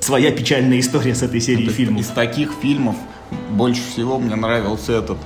своя 0.00 0.30
печальная 0.30 0.80
история 0.80 1.14
с 1.14 1.22
этой 1.22 1.40
серией 1.40 1.66
это 1.66 1.74
фильмов. 1.74 2.02
Из 2.02 2.08
таких 2.08 2.52
фильмов 2.60 2.96
больше 3.50 3.82
всего 3.82 4.18
мне 4.18 4.36
нравился 4.36 4.92
этот 4.92 5.18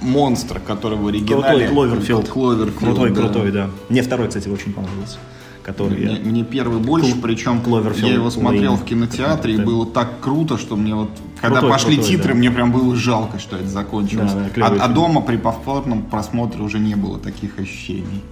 монстр, 0.00 0.60
который 0.60 0.96
в 0.96 1.06
оригинале... 1.06 1.66
Крутой 1.66 1.68
Кловерфилд. 1.68 2.28
Кловерфилд 2.28 2.78
крутой, 2.78 3.10
да. 3.10 3.20
крутой, 3.20 3.52
да. 3.52 3.70
Мне 3.88 4.02
второй, 4.02 4.28
кстати, 4.28 4.48
очень 4.48 4.72
понравился 4.72 5.18
который 5.62 5.96
мне, 5.96 6.18
мне 6.22 6.44
первый 6.44 6.78
больше, 6.78 7.12
Кл- 7.12 7.22
причем 7.22 7.60
Кловерфилд 7.60 8.08
я 8.08 8.14
его 8.14 8.30
смотрел 8.30 8.72
Лейн. 8.72 8.82
в 8.82 8.84
кинотеатре, 8.84 9.54
и 9.54 9.56
было 9.58 9.86
так 9.86 10.20
круто, 10.20 10.58
что 10.58 10.76
мне 10.76 10.94
вот, 10.94 11.10
когда 11.40 11.60
крутой, 11.60 11.70
пошли 11.70 11.96
крутой, 11.96 12.10
титры, 12.10 12.32
да. 12.32 12.38
мне 12.38 12.50
прям 12.50 12.72
было 12.72 12.96
жалко, 12.96 13.38
что 13.38 13.56
это 13.56 13.68
закончилось. 13.68 14.32
Да, 14.32 14.50
да, 14.54 14.66
а, 14.66 14.84
а 14.84 14.88
дома 14.88 15.20
при 15.20 15.36
повторном 15.36 16.02
просмотре 16.02 16.62
уже 16.62 16.78
не 16.78 16.94
было 16.94 17.18
таких 17.18 17.58
ощущений. 17.58 18.22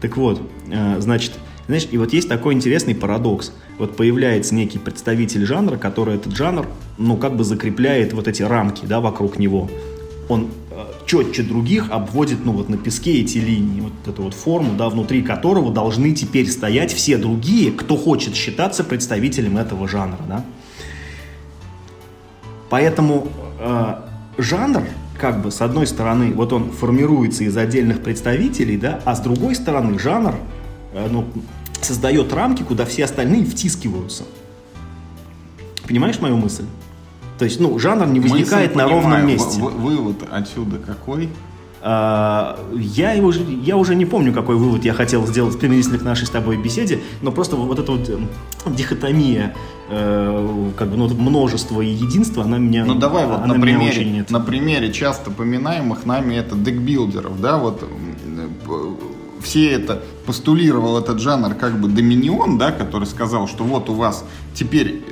Так 0.00 0.16
вот, 0.16 0.42
э, 0.68 1.00
значит, 1.00 1.32
знаешь, 1.66 1.86
и 1.90 1.96
вот 1.96 2.12
есть 2.12 2.28
такой 2.28 2.54
интересный 2.54 2.94
парадокс. 2.94 3.52
Вот 3.78 3.96
появляется 3.96 4.54
некий 4.54 4.78
представитель 4.78 5.46
жанра, 5.46 5.76
который 5.76 6.16
этот 6.16 6.34
жанр, 6.34 6.66
ну, 6.98 7.16
как 7.16 7.36
бы 7.36 7.44
закрепляет 7.44 8.12
вот 8.12 8.28
эти 8.28 8.42
рамки, 8.42 8.84
да, 8.84 9.00
вокруг 9.00 9.38
него. 9.38 9.70
Он 10.28 10.48
четче 11.06 11.42
других 11.42 11.90
обводит, 11.90 12.44
ну 12.44 12.52
вот 12.52 12.68
на 12.68 12.76
песке 12.76 13.20
эти 13.20 13.38
линии, 13.38 13.80
вот 13.80 13.92
эту 14.06 14.22
вот 14.22 14.34
форму, 14.34 14.74
да, 14.76 14.88
внутри 14.88 15.22
которого 15.22 15.72
должны 15.72 16.12
теперь 16.12 16.50
стоять 16.50 16.92
все 16.92 17.16
другие, 17.16 17.72
кто 17.72 17.96
хочет 17.96 18.34
считаться 18.34 18.84
представителем 18.84 19.58
этого 19.58 19.88
жанра, 19.88 20.20
да. 20.28 20.44
Поэтому 22.70 23.28
э, 23.60 23.94
жанр, 24.38 24.84
как 25.18 25.42
бы, 25.42 25.50
с 25.50 25.60
одной 25.60 25.86
стороны, 25.86 26.32
вот 26.32 26.52
он 26.52 26.70
формируется 26.70 27.44
из 27.44 27.56
отдельных 27.56 28.02
представителей, 28.02 28.78
да, 28.78 29.00
а 29.04 29.14
с 29.14 29.20
другой 29.20 29.54
стороны, 29.54 29.98
жанр, 29.98 30.34
э, 30.94 31.08
ну, 31.10 31.26
создает 31.80 32.32
рамки, 32.32 32.62
куда 32.62 32.84
все 32.86 33.04
остальные 33.04 33.44
втискиваются. 33.44 34.24
Понимаешь 35.86 36.20
мою 36.20 36.36
мысль? 36.36 36.64
То 37.42 37.46
есть, 37.46 37.58
ну, 37.58 37.76
жанр 37.76 38.06
не 38.06 38.20
возникает 38.20 38.76
на 38.76 38.86
ровном 38.86 39.26
месте. 39.26 39.60
Вывод 39.60 40.18
отсюда 40.30 40.78
какой? 40.78 41.28
А, 41.80 42.56
я, 42.72 43.14
его, 43.14 43.32
я 43.32 43.76
уже 43.76 43.96
не 43.96 44.06
помню, 44.06 44.32
какой 44.32 44.54
вывод 44.54 44.84
я 44.84 44.94
хотел 44.94 45.26
сделать 45.26 45.58
применительно 45.58 45.98
к 45.98 46.02
нашей 46.02 46.28
с 46.28 46.30
тобой 46.30 46.56
беседе, 46.56 47.00
но 47.20 47.32
просто 47.32 47.56
вот 47.56 47.80
эта 47.80 47.90
вот 47.90 48.08
дихотомия, 48.76 49.56
э, 49.90 50.70
как 50.76 50.88
бы 50.90 50.96
ну, 50.96 51.08
множество 51.08 51.80
и 51.80 51.88
единство, 51.88 52.44
она 52.44 52.58
меня 52.58 52.84
Ну 52.84 52.94
давай 52.94 53.26
вот 53.26 53.44
на 53.44 53.54
примере, 53.54 54.04
нет. 54.04 54.30
на 54.30 54.38
примере 54.38 54.92
часто 54.92 55.32
поминаемых 55.32 56.06
нами 56.06 56.36
это 56.36 56.54
декбилдеров, 56.54 57.40
да, 57.40 57.58
вот 57.58 57.82
все 59.42 59.72
это 59.72 60.00
постулировал 60.26 60.96
этот 60.96 61.18
жанр 61.18 61.54
как 61.54 61.80
бы 61.80 61.88
доминион, 61.88 62.58
да, 62.58 62.70
который 62.70 63.08
сказал, 63.08 63.48
что 63.48 63.64
вот 63.64 63.90
у 63.90 63.94
вас 63.94 64.24
теперь 64.54 65.02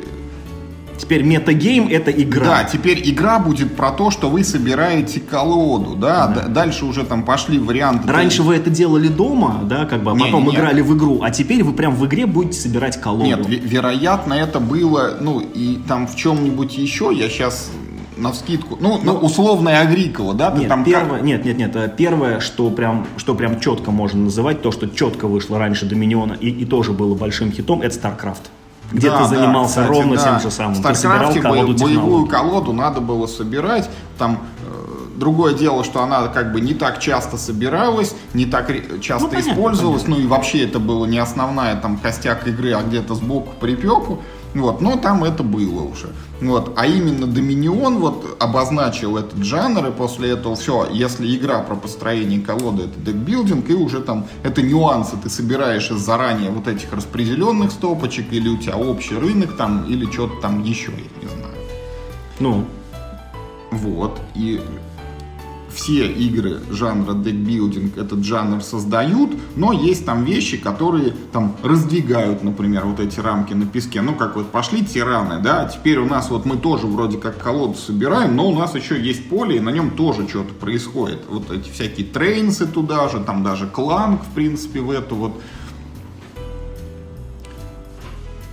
Теперь 1.01 1.23
метагейм 1.23 1.89
это 1.89 2.11
игра. 2.11 2.45
Да, 2.45 2.65
теперь 2.65 3.01
игра 3.09 3.39
будет 3.39 3.75
про 3.75 3.91
то, 3.91 4.11
что 4.11 4.29
вы 4.29 4.45
собираете 4.45 5.19
колоду, 5.21 5.97
да, 5.97 6.27
да. 6.27 6.47
дальше 6.47 6.85
уже 6.85 7.05
там 7.05 7.23
пошли 7.23 7.59
варианты. 7.59 8.13
Раньше 8.13 8.43
вы 8.43 8.57
это 8.57 8.69
делали 8.69 9.09
дома, 9.09 9.63
да, 9.65 9.87
как 9.87 10.03
бы, 10.03 10.11
а 10.11 10.15
потом 10.15 10.45
не, 10.45 10.55
играли 10.55 10.83
в 10.83 10.95
игру, 10.95 11.21
а 11.23 11.31
теперь 11.31 11.65
вы 11.65 11.73
прям 11.73 11.95
в 11.95 12.05
игре 12.07 12.27
будете 12.27 12.61
собирать 12.61 13.01
колоду. 13.01 13.25
Нет, 13.25 13.41
вероятно, 13.49 14.35
это 14.35 14.61
было, 14.61 15.17
ну, 15.21 15.41
и 15.41 15.79
там 15.89 16.07
в 16.07 16.17
чем-нибудь 16.17 16.77
еще, 16.77 17.11
я 17.15 17.31
сейчас 17.31 17.71
на 18.19 18.33
вскидку, 18.33 18.77
ну, 18.79 19.01
ну 19.03 19.15
условная 19.15 19.81
Агрикола, 19.81 20.35
да? 20.35 20.55
Нет, 20.55 20.69
там 20.69 20.85
первое, 20.85 21.19
как... 21.19 21.23
нет, 21.23 21.47
нет, 21.47 21.57
нет, 21.57 21.77
э, 21.77 21.91
первое, 21.97 22.41
что 22.41 22.69
прям, 22.69 23.07
что 23.17 23.35
прям 23.35 23.59
четко 23.59 23.91
можно 23.91 24.25
называть, 24.25 24.61
то, 24.61 24.71
что 24.71 24.87
четко 24.87 25.27
вышло 25.27 25.59
раньше 25.59 25.87
Доминиона 25.87 26.35
и, 26.35 26.51
и 26.51 26.67
тоже 26.67 26.93
было 26.93 27.15
большим 27.15 27.51
хитом, 27.51 27.81
это 27.81 27.97
StarCraft 27.97 28.51
где 28.91 29.11
да, 29.11 29.19
ты 29.19 29.29
занимался 29.37 29.77
да, 29.77 29.83
кстати, 29.83 29.99
ровно 29.99 30.17
да. 30.17 30.25
тем 30.25 30.41
же 30.41 30.51
самым. 30.51 30.75
В 30.75 30.87
StarCraft 30.87 31.41
колоду 31.41 31.75
боевую 31.75 32.27
колоду 32.27 32.73
надо 32.73 33.01
было 33.01 33.27
собирать, 33.27 33.89
там 34.19 34.41
э, 34.67 34.91
Другое 35.21 35.53
дело, 35.53 35.85
что 35.85 36.03
она 36.03 36.29
как 36.29 36.51
бы 36.51 36.63
не 36.63 36.73
так 36.73 36.99
часто 36.99 37.37
собиралась, 37.37 38.15
не 38.33 38.47
так 38.47 38.73
часто 39.03 39.27
ну, 39.27 39.31
понятно, 39.31 39.51
использовалась, 39.51 40.03
понятно. 40.03 40.23
ну 40.23 40.27
и 40.27 40.27
вообще 40.27 40.65
это 40.65 40.79
было 40.79 41.05
не 41.05 41.19
основная 41.19 41.77
там 41.77 41.99
костяк 41.99 42.49
игры, 42.49 42.73
а 42.73 42.81
где-то 42.83 43.15
сбоку 43.15 43.53
припеку. 43.61 44.23
Вот, 44.55 44.81
но 44.81 44.97
там 44.97 45.23
это 45.23 45.43
было 45.43 45.83
уже. 45.83 46.09
Вот, 46.41 46.73
а 46.77 46.87
именно 46.87 47.27
Доминион 47.27 47.99
вот 47.99 48.37
обозначил 48.41 49.17
этот 49.17 49.45
жанр, 49.45 49.89
и 49.89 49.91
после 49.93 50.31
этого 50.31 50.57
все, 50.57 50.89
если 50.91 51.37
игра 51.37 51.61
про 51.61 51.77
построение 51.77 52.41
колоды, 52.41 52.85
это 52.85 52.99
декбилдинг, 52.99 53.71
и 53.71 53.75
уже 53.75 54.01
там 54.01 54.27
это 54.43 54.63
нюансы, 54.63 55.17
ты 55.23 55.31
собираешь 55.31 55.91
из 55.91 55.99
заранее 55.99 56.51
вот 56.51 56.67
этих 56.67 56.93
распределенных 56.93 57.71
стопочек, 57.71 58.33
или 58.33 58.49
у 58.49 58.57
тебя 58.57 58.77
общий 58.77 59.17
рынок 59.17 59.57
там, 59.57 59.85
или 59.85 60.11
что-то 60.11 60.41
там 60.41 60.65
еще, 60.65 60.91
я 60.93 61.29
не 61.29 61.29
знаю. 61.29 61.55
Ну, 62.41 62.65
вот, 63.71 64.19
и 64.35 64.61
все 65.73 66.11
игры 66.11 66.61
жанра 66.71 67.15
декбилдинг 67.15 67.97
этот 67.97 68.25
жанр 68.25 68.63
создают, 68.63 69.31
но 69.57 69.73
есть 69.73 70.05
там 70.05 70.25
вещи, 70.25 70.57
которые 70.57 71.13
там 71.33 71.57
раздвигают, 71.63 72.43
например, 72.43 72.87
вот 72.87 73.01
эти 73.01 73.21
рамки 73.21 73.55
на 73.55 73.67
песке. 73.67 74.01
Ну, 74.01 74.15
как 74.15 74.37
вот 74.37 74.51
пошли 74.51 74.85
тираны, 74.85 75.41
да, 75.41 75.67
теперь 75.67 75.99
у 75.99 76.07
нас 76.07 76.31
вот 76.31 76.45
мы 76.45 76.57
тоже 76.57 76.87
вроде 76.87 77.19
как 77.19 77.39
колоду 77.39 77.75
собираем, 77.75 78.37
но 78.37 78.49
у 78.49 78.59
нас 78.59 78.75
еще 78.75 79.01
есть 79.01 79.29
поле, 79.29 79.57
и 79.57 79.61
на 79.61 79.71
нем 79.71 79.91
тоже 79.91 80.29
что-то 80.29 80.55
происходит. 80.55 81.21
Вот 81.29 81.51
эти 81.51 81.71
всякие 81.71 82.07
трейнсы 82.07 82.67
туда 82.67 83.09
же, 83.09 83.21
там 83.21 83.43
даже 83.43 83.67
кланг, 83.67 84.23
в 84.23 84.35
принципе, 84.35 84.81
в 84.81 84.91
эту 84.91 85.15
вот 85.15 85.41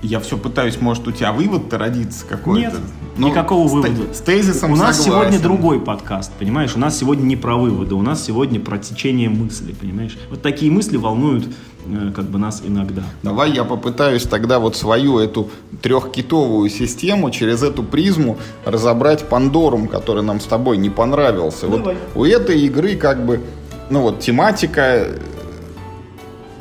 я 0.03 0.19
все 0.19 0.37
пытаюсь, 0.37 0.79
может, 0.79 1.07
у 1.07 1.11
тебя 1.11 1.31
вывод-то 1.31 1.77
родится 1.77 2.25
какой-то. 2.25 2.69
Нет, 2.69 2.79
Но 3.17 3.29
никакого 3.29 3.67
вывода. 3.67 4.13
С 4.13 4.19
тезисом 4.19 4.73
У 4.73 4.75
нас 4.75 4.97
согласен. 4.97 5.31
сегодня 5.31 5.39
другой 5.39 5.79
подкаст, 5.79 6.31
понимаешь? 6.37 6.75
У 6.75 6.79
нас 6.79 6.97
сегодня 6.97 7.23
не 7.23 7.35
про 7.35 7.55
выводы, 7.55 7.95
у 7.95 8.01
нас 8.01 8.23
сегодня 8.23 8.59
про 8.59 8.77
течение 8.77 9.29
мысли, 9.29 9.73
понимаешь? 9.73 10.17
Вот 10.29 10.41
такие 10.41 10.71
мысли 10.71 10.97
волнуют 10.97 11.47
э, 11.85 12.11
как 12.15 12.25
бы 12.25 12.37
нас 12.37 12.61
иногда. 12.65 13.03
Давай 13.23 13.51
я 13.51 13.63
попытаюсь 13.63 14.23
тогда 14.23 14.59
вот 14.59 14.75
свою 14.75 15.19
эту 15.19 15.49
трехкитовую 15.81 16.69
систему 16.69 17.31
через 17.31 17.63
эту 17.63 17.83
призму 17.83 18.37
разобрать 18.65 19.27
Пандорум, 19.27 19.87
который 19.87 20.23
нам 20.23 20.39
с 20.39 20.45
тобой 20.45 20.77
не 20.77 20.89
понравился. 20.89 21.67
Давай. 21.67 21.95
Вот 22.13 22.21
у 22.21 22.25
этой 22.25 22.59
игры 22.61 22.95
как 22.95 23.25
бы, 23.25 23.41
ну 23.89 24.01
вот 24.01 24.19
тематика 24.19 25.07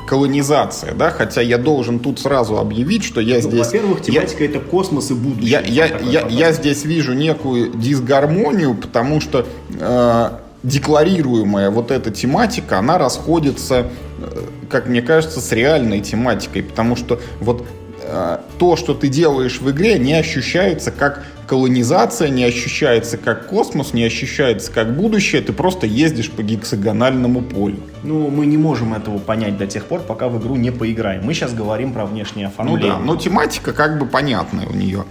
колонизация, 0.07 0.93
да, 0.93 1.11
хотя 1.11 1.41
я 1.41 1.57
должен 1.57 1.99
тут 1.99 2.19
сразу 2.19 2.57
объявить, 2.57 3.03
что 3.03 3.21
я 3.21 3.35
ну, 3.35 3.41
здесь... 3.41 3.65
Во-первых, 3.67 4.01
тематика 4.01 4.43
я, 4.43 4.49
это 4.49 4.59
космос 4.59 5.11
и 5.11 5.13
будущее. 5.13 5.49
Я, 5.49 5.61
я, 5.61 5.99
я, 5.99 6.27
я 6.27 6.51
здесь 6.53 6.85
вижу 6.85 7.13
некую 7.13 7.73
дисгармонию, 7.73 8.73
потому 8.73 9.19
что 9.21 9.45
э, 9.79 10.29
декларируемая 10.63 11.69
вот 11.69 11.91
эта 11.91 12.09
тематика, 12.09 12.79
она 12.79 12.97
расходится, 12.97 13.87
э, 14.19 14.41
как 14.69 14.87
мне 14.87 15.01
кажется, 15.01 15.41
с 15.41 15.51
реальной 15.51 15.99
тематикой, 15.99 16.63
потому 16.63 16.95
что 16.95 17.19
вот 17.41 17.65
э, 18.01 18.37
то, 18.57 18.75
что 18.77 18.93
ты 18.93 19.09
делаешь 19.09 19.59
в 19.59 19.69
игре, 19.69 19.99
не 19.99 20.13
ощущается 20.13 20.91
как 20.91 21.23
колонизация, 21.47 22.29
не 22.29 22.43
ощущается 22.43 23.17
как 23.17 23.47
космос, 23.47 23.93
не 23.93 24.03
ощущается 24.03 24.71
как 24.71 24.95
будущее, 24.95 25.41
ты 25.41 25.53
просто 25.53 25.87
ездишь 25.87 26.29
по 26.29 26.43
гексагональному 26.43 27.41
полю. 27.41 27.79
Ну, 28.03 28.29
мы 28.29 28.45
не 28.45 28.57
можем 28.57 28.93
этого 28.93 29.17
понять 29.17 29.57
до 29.57 29.65
тех 29.65 29.85
пор, 29.85 30.01
пока 30.01 30.27
в 30.27 30.39
игру 30.39 30.55
не 30.55 30.71
поиграем. 30.71 31.23
Мы 31.23 31.33
сейчас 31.33 31.53
говорим 31.53 31.93
про 31.93 32.05
внешнее 32.05 32.47
оформление. 32.47 32.93
Ну 32.93 32.99
да, 32.99 33.03
но 33.03 33.15
тематика 33.15 33.73
как 33.73 33.97
бы 33.97 34.05
понятная 34.05 34.67
у 34.67 34.73
нее. 34.73 35.05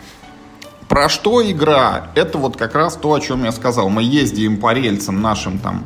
Про 0.88 1.08
что 1.08 1.42
игра? 1.50 2.10
Это 2.14 2.38
вот 2.38 2.56
как 2.56 2.74
раз 2.74 2.96
то, 2.96 3.12
о 3.12 3.18
чем 3.18 3.44
я 3.44 3.50
сказал. 3.50 3.88
Мы 3.88 4.04
ездим 4.04 4.58
по 4.58 4.72
рельсам 4.72 5.20
нашим 5.20 5.58
там 5.58 5.84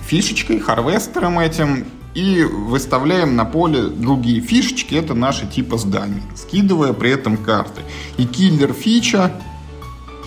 фишечкой, 0.00 0.60
харвестером 0.60 1.38
этим, 1.38 1.84
и 2.14 2.42
выставляем 2.42 3.36
на 3.36 3.44
поле 3.44 3.82
другие 3.84 4.40
фишечки, 4.40 4.94
это 4.94 5.14
наши 5.14 5.46
типа 5.46 5.78
зданий, 5.78 6.22
скидывая 6.34 6.92
при 6.92 7.10
этом 7.10 7.36
карты. 7.36 7.82
И 8.16 8.26
киллер 8.26 8.72
фича, 8.72 9.32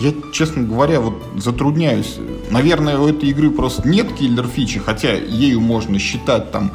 я, 0.00 0.12
честно 0.32 0.62
говоря, 0.62 1.00
вот 1.00 1.22
затрудняюсь. 1.36 2.16
Наверное, 2.50 2.98
у 2.98 3.06
этой 3.06 3.28
игры 3.28 3.50
просто 3.50 3.86
нет 3.88 4.12
киллер 4.12 4.46
фичи, 4.46 4.80
хотя 4.80 5.12
ею 5.12 5.60
можно 5.60 5.98
считать 5.98 6.50
там 6.50 6.72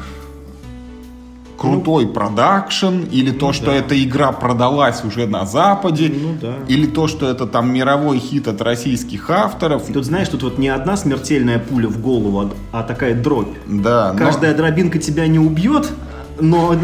крутой 1.60 2.06
ну, 2.06 2.12
продакшн, 2.12 3.00
или 3.12 3.30
то, 3.32 3.48
ну, 3.48 3.52
что 3.52 3.66
да. 3.66 3.74
эта 3.74 4.02
игра 4.02 4.32
продалась 4.32 5.04
уже 5.04 5.26
на 5.26 5.44
Западе, 5.44 6.10
ну, 6.10 6.34
да. 6.40 6.54
или 6.68 6.86
то, 6.86 7.06
что 7.06 7.28
это 7.28 7.46
там 7.46 7.70
мировой 7.70 8.18
хит 8.18 8.48
от 8.48 8.62
российских 8.62 9.28
авторов. 9.28 9.82
Тут 9.92 10.06
знаешь, 10.06 10.28
тут 10.28 10.42
вот 10.42 10.56
не 10.56 10.68
одна 10.68 10.96
смертельная 10.96 11.58
пуля 11.58 11.88
в 11.88 12.00
голову, 12.00 12.50
а 12.72 12.82
такая 12.82 13.14
дробь. 13.14 13.54
Да. 13.66 14.14
Каждая 14.16 14.52
но... 14.52 14.56
дробинка 14.56 14.98
тебя 14.98 15.26
не 15.26 15.38
убьет, 15.38 15.90
Но, 16.40 16.74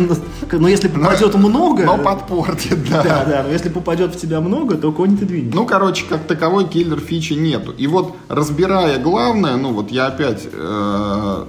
но 0.53 0.69
если 0.69 0.89
попадет 0.89 1.33
но, 1.33 1.49
много... 1.49 1.85
Но 1.85 1.97
подпортит, 1.97 2.87
да. 2.91 3.03
Да, 3.03 3.25
да, 3.25 3.43
но 3.45 3.53
если 3.53 3.71
попадет 3.71 4.15
в 4.15 4.21
тебя 4.21 4.43
много, 4.43 4.77
то 4.77 4.93
кони 4.93 5.17
ты 5.17 5.25
двинешь. 5.25 5.55
Ну, 5.55 5.65
короче, 5.65 6.05
как 6.07 6.25
таковой 6.25 6.69
киллер 6.69 7.01
фичи 7.01 7.33
нету. 7.33 7.73
И 7.73 7.87
вот, 7.87 8.15
разбирая 8.29 8.99
главное, 8.99 9.57
ну 9.57 9.73
вот 9.73 9.91
я 9.91 10.09
опять 10.09 10.47
э, 10.53 11.45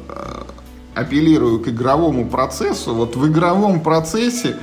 апеллирую 0.98 1.60
к 1.60 1.68
игровому 1.68 2.28
процессу. 2.28 2.94
Вот 2.94 3.16
в 3.16 3.28
игровом 3.28 3.82
процессе 3.82 4.56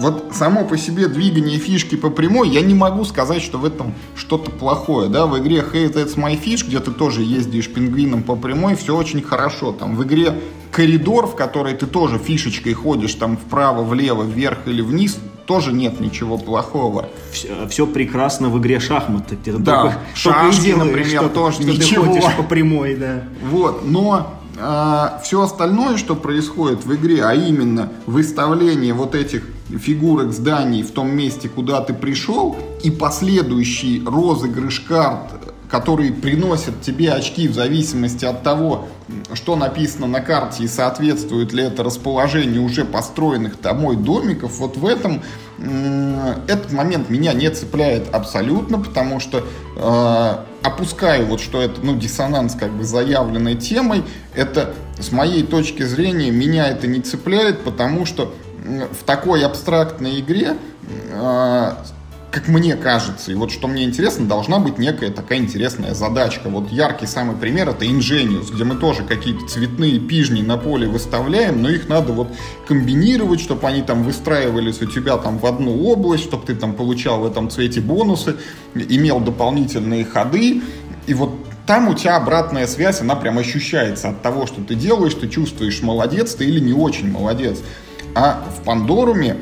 вот 0.00 0.32
само 0.32 0.64
по 0.64 0.78
себе 0.78 1.08
двигание 1.08 1.58
фишки 1.58 1.94
по 1.94 2.08
прямой, 2.08 2.48
я 2.48 2.62
не 2.62 2.74
могу 2.74 3.04
сказать, 3.04 3.42
что 3.42 3.58
в 3.58 3.66
этом 3.66 3.94
что-то 4.16 4.50
плохое. 4.50 5.10
Да? 5.10 5.26
В 5.26 5.38
игре 5.38 5.58
Hey, 5.58 5.92
That's 5.92 6.16
My 6.16 6.42
Fish, 6.42 6.66
где 6.66 6.80
ты 6.80 6.90
тоже 6.90 7.22
ездишь 7.22 7.68
пингвином 7.68 8.22
по 8.22 8.34
прямой, 8.34 8.76
все 8.76 8.96
очень 8.96 9.22
хорошо. 9.22 9.72
Там 9.72 9.96
в 9.96 10.02
игре 10.04 10.34
коридор, 10.72 11.26
в 11.26 11.36
который 11.36 11.74
ты 11.74 11.86
тоже 11.86 12.18
фишечкой 12.18 12.72
ходишь 12.72 13.14
там 13.14 13.36
вправо, 13.36 13.82
влево, 13.82 14.22
вверх 14.22 14.60
или 14.66 14.80
вниз, 14.80 15.18
тоже 15.44 15.72
нет 15.72 16.00
ничего 16.00 16.38
плохого. 16.38 17.10
Все, 17.30 17.68
все 17.68 17.86
прекрасно 17.86 18.48
в 18.48 18.58
игре 18.58 18.80
шахматы. 18.80 19.36
Ты 19.36 19.52
да, 19.58 19.82
только, 19.82 19.98
шашки, 20.14 20.40
только 20.40 20.62
делаешь, 20.62 20.86
например, 20.86 21.20
что, 21.20 21.28
тоже 21.28 21.56
что 21.56 21.64
ничего. 21.64 22.04
Ты 22.04 22.08
ходишь 22.08 22.36
по 22.36 22.42
прямой, 22.42 22.94
да. 22.94 23.24
Вот, 23.50 23.84
но 23.84 24.39
а, 24.60 25.20
все 25.24 25.42
остальное, 25.42 25.96
что 25.96 26.14
происходит 26.14 26.84
в 26.84 26.94
игре, 26.94 27.24
а 27.24 27.34
именно 27.34 27.90
выставление 28.06 28.92
вот 28.92 29.14
этих 29.14 29.46
фигурок 29.68 30.32
зданий 30.32 30.82
в 30.82 30.90
том 30.90 31.10
месте, 31.14 31.48
куда 31.48 31.80
ты 31.80 31.94
пришел, 31.94 32.56
и 32.82 32.90
последующий 32.90 34.02
розыгрыш 34.04 34.80
карт, 34.80 35.32
которые 35.70 36.12
приносят 36.12 36.82
тебе 36.82 37.12
очки 37.12 37.46
в 37.46 37.54
зависимости 37.54 38.24
от 38.24 38.42
того, 38.42 38.88
что 39.34 39.54
написано 39.54 40.08
на 40.08 40.20
карте 40.20 40.64
и 40.64 40.68
соответствует 40.68 41.52
ли 41.52 41.62
это 41.62 41.84
расположению 41.84 42.64
уже 42.64 42.84
построенных 42.84 43.60
домой 43.60 43.96
домиков, 43.96 44.58
вот 44.58 44.76
в 44.76 44.84
этом 44.84 45.22
этот 46.48 46.72
момент 46.72 47.10
меня 47.10 47.34
не 47.34 47.48
цепляет 47.50 48.12
абсолютно, 48.14 48.78
потому 48.78 49.20
что 49.20 49.44
э, 49.76 50.66
опускаю 50.66 51.26
вот 51.26 51.40
что 51.40 51.60
это 51.60 51.82
ну 51.82 51.96
диссонанс 51.96 52.54
как 52.54 52.72
бы 52.72 52.84
заявленной 52.84 53.56
темой, 53.56 54.02
это 54.34 54.74
с 54.98 55.12
моей 55.12 55.42
точки 55.42 55.82
зрения 55.82 56.30
меня 56.30 56.68
это 56.68 56.86
не 56.86 57.00
цепляет, 57.00 57.62
потому 57.62 58.06
что 58.06 58.34
в 58.64 59.04
такой 59.04 59.44
абстрактной 59.44 60.20
игре 60.20 60.56
э, 61.10 61.72
как 62.30 62.46
мне 62.46 62.76
кажется, 62.76 63.32
и 63.32 63.34
вот 63.34 63.50
что 63.50 63.66
мне 63.66 63.82
интересно, 63.84 64.26
должна 64.26 64.60
быть 64.60 64.78
некая 64.78 65.10
такая 65.10 65.38
интересная 65.38 65.94
задачка. 65.94 66.48
Вот 66.48 66.70
яркий 66.70 67.06
самый 67.06 67.34
пример 67.36 67.68
это 67.68 67.84
Ingenious, 67.84 68.54
где 68.54 68.62
мы 68.62 68.76
тоже 68.76 69.02
какие-то 69.02 69.46
цветные 69.48 69.98
пижни 69.98 70.42
на 70.42 70.56
поле 70.56 70.86
выставляем, 70.86 71.60
но 71.60 71.68
их 71.68 71.88
надо 71.88 72.12
вот 72.12 72.28
комбинировать, 72.68 73.40
чтобы 73.40 73.66
они 73.66 73.82
там 73.82 74.04
выстраивались 74.04 74.80
у 74.80 74.86
тебя 74.86 75.16
там 75.16 75.38
в 75.38 75.46
одну 75.46 75.82
область, 75.84 76.22
чтобы 76.24 76.46
ты 76.46 76.54
там 76.54 76.74
получал 76.74 77.20
в 77.20 77.26
этом 77.26 77.50
цвете 77.50 77.80
бонусы, 77.80 78.36
имел 78.74 79.18
дополнительные 79.18 80.04
ходы. 80.04 80.62
И 81.08 81.14
вот 81.14 81.32
там 81.66 81.88
у 81.88 81.94
тебя 81.94 82.16
обратная 82.16 82.68
связь, 82.68 83.00
она 83.00 83.16
прям 83.16 83.38
ощущается 83.38 84.10
от 84.10 84.22
того, 84.22 84.46
что 84.46 84.62
ты 84.62 84.76
делаешь, 84.76 85.14
ты 85.14 85.28
чувствуешь, 85.28 85.82
молодец 85.82 86.34
ты 86.34 86.44
или 86.44 86.60
не 86.60 86.72
очень 86.72 87.10
молодец. 87.10 87.58
А 88.14 88.44
в 88.56 88.62
Пандоруме 88.64 89.36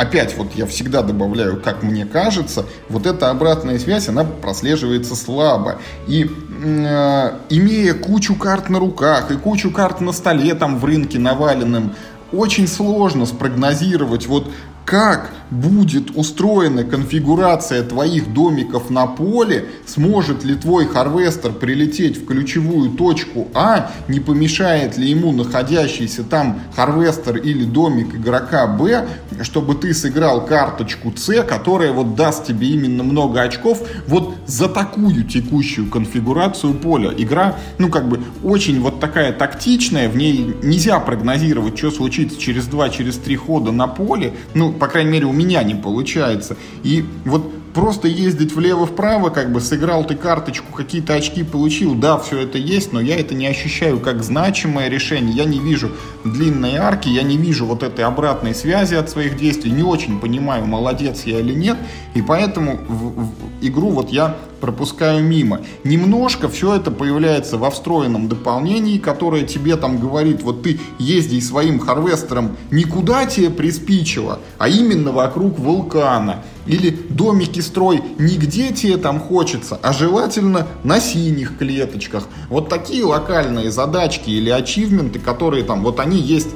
опять 0.00 0.34
вот 0.38 0.54
я 0.54 0.64
всегда 0.64 1.02
добавляю, 1.02 1.60
как 1.60 1.82
мне 1.82 2.06
кажется, 2.06 2.64
вот 2.88 3.04
эта 3.04 3.28
обратная 3.28 3.78
связь, 3.78 4.08
она 4.08 4.24
прослеживается 4.24 5.14
слабо. 5.14 5.76
И 6.06 6.24
э, 6.24 7.32
имея 7.50 7.92
кучу 7.92 8.34
карт 8.34 8.70
на 8.70 8.78
руках 8.78 9.30
и 9.30 9.36
кучу 9.36 9.70
карт 9.70 10.00
на 10.00 10.12
столе 10.12 10.54
там 10.54 10.78
в 10.78 10.84
рынке 10.86 11.18
наваленным, 11.18 11.94
очень 12.32 12.66
сложно 12.66 13.26
спрогнозировать 13.26 14.26
вот 14.26 14.50
как 14.86 15.30
будет 15.50 16.16
устроена 16.16 16.84
конфигурация 16.84 17.82
твоих 17.82 18.32
домиков 18.32 18.90
на 18.90 19.06
поле, 19.06 19.66
сможет 19.86 20.44
ли 20.44 20.54
твой 20.54 20.86
харвестер 20.86 21.52
прилететь 21.52 22.16
в 22.16 22.26
ключевую 22.26 22.90
точку 22.90 23.48
А, 23.54 23.90
не 24.08 24.20
помешает 24.20 24.96
ли 24.96 25.10
ему 25.10 25.32
находящийся 25.32 26.22
там 26.22 26.60
харвестер 26.74 27.36
или 27.36 27.64
домик 27.64 28.14
игрока 28.14 28.66
Б, 28.66 29.06
чтобы 29.42 29.74
ты 29.74 29.92
сыграл 29.94 30.46
карточку 30.46 31.12
С, 31.16 31.42
которая 31.42 31.92
вот 31.92 32.14
даст 32.14 32.46
тебе 32.46 32.68
именно 32.68 33.02
много 33.02 33.42
очков 33.42 33.82
вот 34.06 34.34
за 34.46 34.68
такую 34.68 35.24
текущую 35.24 35.88
конфигурацию 35.88 36.74
поля. 36.74 37.12
Игра, 37.16 37.56
ну 37.78 37.88
как 37.88 38.08
бы 38.08 38.20
очень 38.44 38.80
вот 38.80 39.00
такая 39.00 39.32
тактичная, 39.32 40.08
в 40.08 40.16
ней 40.16 40.54
нельзя 40.62 40.98
прогнозировать, 41.00 41.78
что 41.78 41.90
случится 41.90 42.38
через 42.38 42.66
два, 42.66 42.88
через 42.88 43.16
три 43.16 43.36
хода 43.36 43.72
на 43.72 43.86
поле, 43.86 44.34
ну 44.54 44.72
по 44.72 44.86
крайней 44.86 45.10
мере, 45.10 45.26
у 45.26 45.32
меня 45.40 45.62
не 45.62 45.74
получается. 45.74 46.56
И 46.82 47.04
вот 47.24 47.42
просто 47.74 48.08
ездить 48.08 48.54
влево-вправо, 48.54 49.30
как 49.30 49.52
бы 49.52 49.60
сыграл 49.60 50.04
ты 50.04 50.14
карточку, 50.14 50.72
какие-то 50.72 51.14
очки 51.14 51.42
получил, 51.42 51.94
да, 51.94 52.18
все 52.18 52.40
это 52.40 52.58
есть, 52.58 52.92
но 52.92 53.00
я 53.00 53.16
это 53.16 53.34
не 53.34 53.46
ощущаю 53.46 54.00
как 54.00 54.22
значимое 54.22 54.88
решение, 54.88 55.34
я 55.34 55.44
не 55.44 55.58
вижу 55.58 55.90
длинной 56.24 56.76
арки, 56.76 57.08
я 57.08 57.22
не 57.22 57.36
вижу 57.36 57.66
вот 57.66 57.82
этой 57.82 58.04
обратной 58.04 58.54
связи 58.54 58.94
от 58.94 59.10
своих 59.10 59.36
действий, 59.36 59.70
не 59.70 59.82
очень 59.82 60.20
понимаю, 60.20 60.66
молодец 60.66 61.22
я 61.24 61.40
или 61.40 61.54
нет, 61.54 61.76
и 62.14 62.22
поэтому 62.22 62.78
в, 62.88 63.24
в 63.24 63.30
игру 63.60 63.90
вот 63.90 64.10
я 64.10 64.36
пропускаю 64.60 65.24
мимо. 65.24 65.62
Немножко 65.84 66.48
все 66.48 66.74
это 66.76 66.90
появляется 66.90 67.56
во 67.56 67.70
встроенном 67.70 68.28
дополнении, 68.28 68.98
которое 68.98 69.42
тебе 69.42 69.76
там 69.76 69.98
говорит, 69.98 70.42
вот 70.42 70.62
ты 70.62 70.78
езди 70.98 71.40
своим 71.40 71.78
харвестером 71.78 72.56
никуда 72.70 73.26
тебе 73.26 73.50
приспичило, 73.50 74.38
а 74.58 74.68
именно 74.68 75.12
вокруг 75.12 75.58
вулкана. 75.58 76.42
Или 76.70 76.90
домики 76.90 77.58
строй 77.58 78.00
нигде 78.18 78.72
тебе 78.72 78.96
там 78.96 79.18
хочется, 79.18 79.78
а 79.82 79.92
желательно 79.92 80.68
на 80.84 81.00
синих 81.00 81.58
клеточках. 81.58 82.28
Вот 82.48 82.68
такие 82.68 83.04
локальные 83.04 83.72
задачки 83.72 84.30
или 84.30 84.50
ачивменты, 84.50 85.18
которые 85.18 85.64
там, 85.64 85.82
вот 85.82 85.98
они 85.98 86.20
есть 86.20 86.50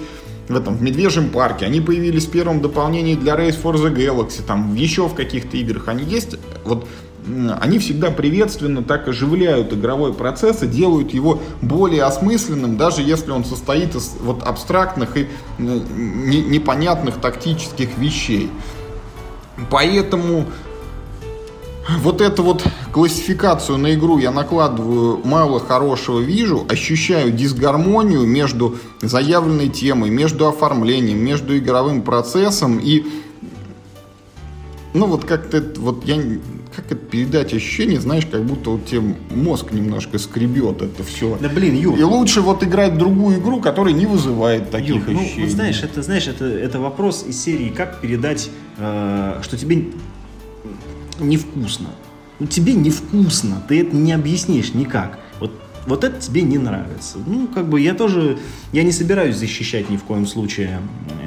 в 0.49 0.55
этом 0.55 0.77
в 0.77 0.83
Медвежьем 0.83 1.31
парке, 1.31 1.67
они 1.67 1.81
появились 1.81 2.27
в 2.27 2.31
первом 2.31 2.61
дополнении 2.61 3.17
для 3.17 3.35
Race 3.35 3.61
for 3.61 3.75
the 3.75 3.93
Galaxy, 3.93 4.43
там 4.47 4.77
еще 4.77 5.09
в 5.09 5.15
каких-то 5.15 5.57
играх 5.57 5.89
они 5.89 6.05
есть. 6.05 6.37
Вот 6.65 6.87
они 7.61 7.81
всегда 7.81 8.13
приветственно 8.13 8.85
так 8.85 9.09
оживляют 9.09 9.73
игровой 9.73 10.13
процесс 10.13 10.63
и 10.63 10.69
делают 10.69 11.13
его 11.13 11.41
более 11.61 12.05
осмысленным, 12.05 12.77
даже 12.77 13.03
если 13.03 13.33
он 13.33 13.45
состоит 13.45 13.97
из 13.97 14.13
вот 14.21 14.45
абстрактных 14.45 15.17
и 15.17 15.27
непонятных 15.59 17.17
тактических 17.17 17.99
вещей. 17.99 18.51
Поэтому 19.71 20.47
вот 21.99 22.21
эту 22.21 22.43
вот 22.43 22.65
классификацию 22.93 23.79
на 23.79 23.95
игру 23.95 24.19
я 24.19 24.31
накладываю 24.31 25.21
мало 25.25 25.61
хорошего 25.61 26.21
вижу, 26.21 26.65
ощущаю 26.69 27.31
дисгармонию 27.31 28.27
между 28.27 28.79
заявленной 29.03 29.69
темой, 29.69 30.11
между 30.11 30.49
оформлением, 30.49 31.19
между 31.19 31.57
игровым 31.59 32.03
процессом 32.03 32.79
и 32.79 33.05
ну 34.95 35.07
вот 35.07 35.25
как-то 35.25 35.63
вот 35.77 36.05
я 36.05 36.17
как 36.75 36.87
это 36.87 36.97
передать 36.97 37.53
ощущение, 37.53 38.01
знаешь, 38.01 38.27
как 38.27 38.45
будто 38.45 38.71
вот 38.71 38.87
тебе 38.87 39.15
мозг 39.31 39.73
немножко 39.73 40.19
скребет 40.19 40.83
это 40.83 41.05
все. 41.05 41.37
Да 41.41 41.49
блин, 41.49 41.77
Юр. 41.77 41.99
И 41.99 42.03
лучше 42.03 42.41
вот 42.41 42.65
играть 42.65 42.99
другую 42.99 43.39
игру, 43.39 43.61
которая 43.61 43.95
не 43.95 44.07
вызывает 44.07 44.71
таких 44.71 45.09
Юр, 45.09 45.17
ощущений. 45.17 45.35
Ну, 45.37 45.43
вот 45.43 45.51
знаешь, 45.51 45.83
это, 45.83 46.03
знаешь, 46.03 46.27
это, 46.27 46.47
это 46.47 46.81
вопрос 46.81 47.25
из 47.27 47.41
серии, 47.41 47.69
как 47.69 48.01
передать, 48.01 48.51
э, 48.79 49.41
что 49.43 49.57
тебе 49.57 49.89
невкусно. 51.19 51.89
Ну, 52.41 52.47
тебе 52.47 52.75
невкусно, 52.75 53.63
ты 53.69 53.83
это 53.83 53.95
не 53.95 54.13
объяснишь 54.13 54.75
никак. 54.75 55.19
Вот, 55.39 55.53
вот 55.87 56.03
это 56.03 56.21
тебе 56.21 56.43
не 56.43 56.59
нравится. 56.59 57.19
Ну, 57.25 57.47
как 57.47 57.69
бы 57.69 57.81
я 57.81 57.95
тоже, 57.95 58.39
я 58.73 58.83
не 58.83 58.93
собираюсь 58.93 59.37
защищать 59.37 59.89
ни 59.91 59.97
в 59.97 60.03
коем 60.03 60.27
случае 60.27 60.81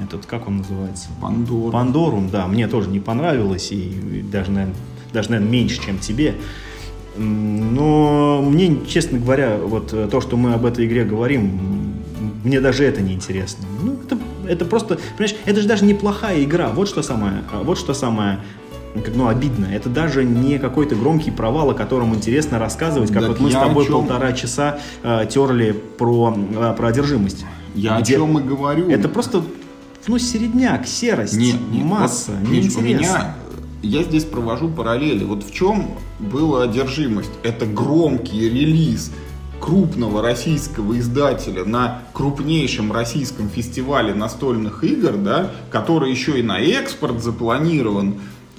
этот, 0.03 0.25
как 0.25 0.47
он 0.47 0.57
называется? 0.57 1.07
Пандорум. 1.21 1.71
Пандорум, 1.71 2.29
да, 2.29 2.47
мне 2.47 2.67
тоже 2.67 2.89
не 2.89 2.99
понравилось, 2.99 3.71
и 3.71 4.23
даже, 4.31 4.51
наверное, 4.51 4.75
даже, 5.13 5.31
наверное, 5.31 5.51
меньше, 5.51 5.81
чем 5.83 5.99
тебе. 5.99 6.35
Но 7.17 8.41
мне, 8.43 8.85
честно 8.87 9.17
говоря, 9.17 9.57
вот 9.57 9.89
то, 9.89 10.21
что 10.21 10.37
мы 10.37 10.53
об 10.53 10.65
этой 10.65 10.85
игре 10.85 11.03
говорим, 11.03 11.95
мне 12.43 12.61
даже 12.61 12.83
это 12.83 13.01
не 13.01 13.13
интересно. 13.13 13.65
Ну, 13.81 13.93
это, 13.93 14.17
это 14.47 14.65
просто, 14.65 14.99
понимаешь, 15.17 15.35
это 15.45 15.61
же 15.61 15.67
даже 15.67 15.85
неплохая 15.85 16.43
игра. 16.43 16.69
Вот 16.69 16.87
что 16.87 17.01
самое, 17.01 17.43
а, 17.51 17.63
вот 17.63 17.77
что 17.77 17.93
самое 17.93 18.39
ну, 19.13 19.27
обидно. 19.27 19.65
Это 19.65 19.89
даже 19.89 20.23
не 20.23 20.57
какой-то 20.57 20.95
громкий 20.95 21.31
провал, 21.31 21.69
о 21.71 21.73
котором 21.73 22.15
интересно 22.15 22.57
рассказывать, 22.57 23.11
как 23.11 23.21
так 23.21 23.29
вот 23.29 23.39
мы 23.39 23.51
с 23.51 23.53
тобой 23.53 23.85
полтора 23.85 24.33
часа 24.33 24.79
э, 25.03 25.27
терли 25.29 25.71
про, 25.97 26.35
э, 26.35 26.73
про 26.75 26.87
одержимость. 26.87 27.45
Я 27.75 27.99
где... 27.99 28.15
о 28.15 28.17
чем 28.17 28.39
и 28.39 28.41
говорю. 28.41 28.89
Это 28.89 29.07
просто, 29.07 29.43
ну, 30.07 30.17
середняк, 30.17 30.87
серость, 30.87 31.37
нет, 31.37 31.57
нет, 31.71 31.85
масса, 31.85 32.31
вот, 32.39 32.49
неинтересно. 32.49 32.81
Меня 32.81 33.35
я 33.83 34.03
здесь 34.03 34.25
провожу 34.25 34.69
параллели. 34.69 35.23
Вот 35.23 35.43
в 35.43 35.53
чем 35.53 35.91
была 36.19 36.63
одержимость? 36.63 37.29
Это 37.43 37.65
громкий 37.65 38.49
релиз 38.49 39.11
крупного 39.59 40.21
российского 40.21 40.97
издателя 40.99 41.65
на 41.65 42.01
крупнейшем 42.13 42.91
российском 42.91 43.49
фестивале 43.49 44.13
настольных 44.13 44.83
игр, 44.83 45.13
да, 45.17 45.51
который 45.71 46.11
еще 46.11 46.39
и 46.39 46.43
на 46.43 46.59
экспорт 46.59 47.21
запланирован, 47.21 48.15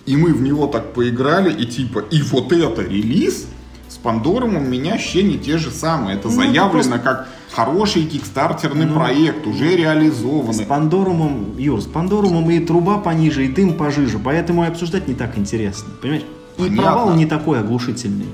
и 0.07 0.17
мы 0.17 0.33
в 0.33 0.43
него 0.43 0.67
так 0.67 0.95
поиграли, 0.95 1.53
и 1.53 1.67
типа, 1.67 2.01
и 2.11 2.23
вот 2.23 2.53
это 2.53 2.83
релиз, 2.83 3.47
с 3.89 3.97
Пандором 3.97 4.57
у 4.57 4.61
меня 4.61 4.95
ощущения 4.95 5.39
те 5.39 5.57
же 5.57 5.71
самые. 5.71 6.19
Это 6.19 6.29
ну, 6.29 6.35
заявлено 6.35 6.71
просто... 6.71 6.99
как 6.99 7.29
хороший 7.53 8.05
кикстартерный 8.05 8.87
ну, 8.87 8.95
проект, 8.95 9.47
уже 9.47 9.77
реализованный. 9.77 10.65
С 10.65 10.67
Пандорумом, 10.67 11.57
Юр, 11.59 11.81
с 11.81 11.87
Пандорумом 11.87 12.51
и 12.51 12.61
труба 12.61 12.99
пониже, 12.99 13.47
и 13.47 13.49
дым 13.49 13.75
пожиже, 13.75 14.19
поэтому 14.19 14.65
и 14.65 14.67
обсуждать 14.67 15.09
не 15.09 15.15
так 15.15 15.39
интересно, 15.39 15.89
понимаешь? 16.01 16.25
И 16.59 16.63
Понятно. 16.63 16.83
провал 16.83 17.15
не 17.15 17.25
такой 17.25 17.61
оглушительный 17.61 18.27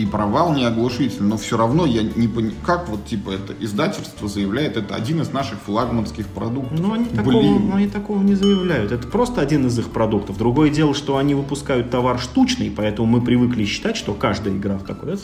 и 0.00 0.06
провал 0.06 0.54
не 0.54 0.64
оглушительный, 0.64 1.28
но 1.28 1.36
все 1.36 1.56
равно 1.56 1.84
я 1.84 2.02
не 2.02 2.26
понимаю, 2.26 2.56
как 2.64 2.88
вот 2.88 3.04
типа 3.04 3.30
это 3.30 3.54
издательство 3.60 4.28
заявляет, 4.28 4.76
это 4.76 4.94
один 4.94 5.20
из 5.20 5.30
наших 5.30 5.58
флагманских 5.60 6.26
продуктов. 6.26 6.78
Ну 6.78 6.92
они, 6.92 7.04
такого, 7.04 7.74
они 7.74 7.88
такого 7.88 8.22
не 8.22 8.34
заявляют, 8.34 8.92
это 8.92 9.06
просто 9.06 9.40
один 9.40 9.66
из 9.66 9.78
их 9.78 9.90
продуктов. 9.90 10.38
Другое 10.38 10.70
дело, 10.70 10.94
что 10.94 11.18
они 11.18 11.34
выпускают 11.34 11.90
товар 11.90 12.18
штучный, 12.18 12.72
поэтому 12.74 13.06
мы 13.06 13.20
привыкли 13.20 13.64
считать, 13.64 13.96
что 13.96 14.14
каждая 14.14 14.54
игра 14.54 14.78
в 14.78 14.84
такое 14.84 15.18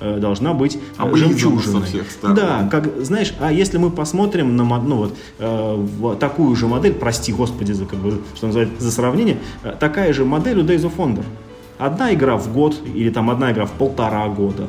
э, 0.00 0.18
должна 0.18 0.54
быть 0.54 0.78
а 0.96 1.12
жемчужиной. 1.14 1.82
Да, 2.22 2.68
как, 2.70 2.88
знаешь, 3.02 3.34
а 3.40 3.52
если 3.52 3.78
мы 3.78 3.90
посмотрим 3.90 4.56
на 4.56 4.64
ну, 4.80 4.96
вот, 4.96 5.18
э, 5.38 6.16
такую 6.20 6.54
же 6.54 6.68
модель, 6.68 6.92
прости 6.92 7.32
господи 7.32 7.72
за, 7.72 7.84
как 7.86 7.98
бы, 7.98 8.20
что 8.36 8.46
называется, 8.46 8.80
за 8.80 8.92
сравнение, 8.92 9.38
такая 9.80 10.12
же 10.12 10.24
модель 10.24 10.60
у 10.60 10.62
Days 10.62 10.82
of 10.82 10.92
Wonder 10.96 11.24
одна 11.80 12.14
игра 12.14 12.36
в 12.36 12.52
год 12.52 12.76
или 12.94 13.10
там 13.10 13.30
одна 13.30 13.52
игра 13.52 13.66
в 13.66 13.72
полтора 13.72 14.28
года. 14.28 14.68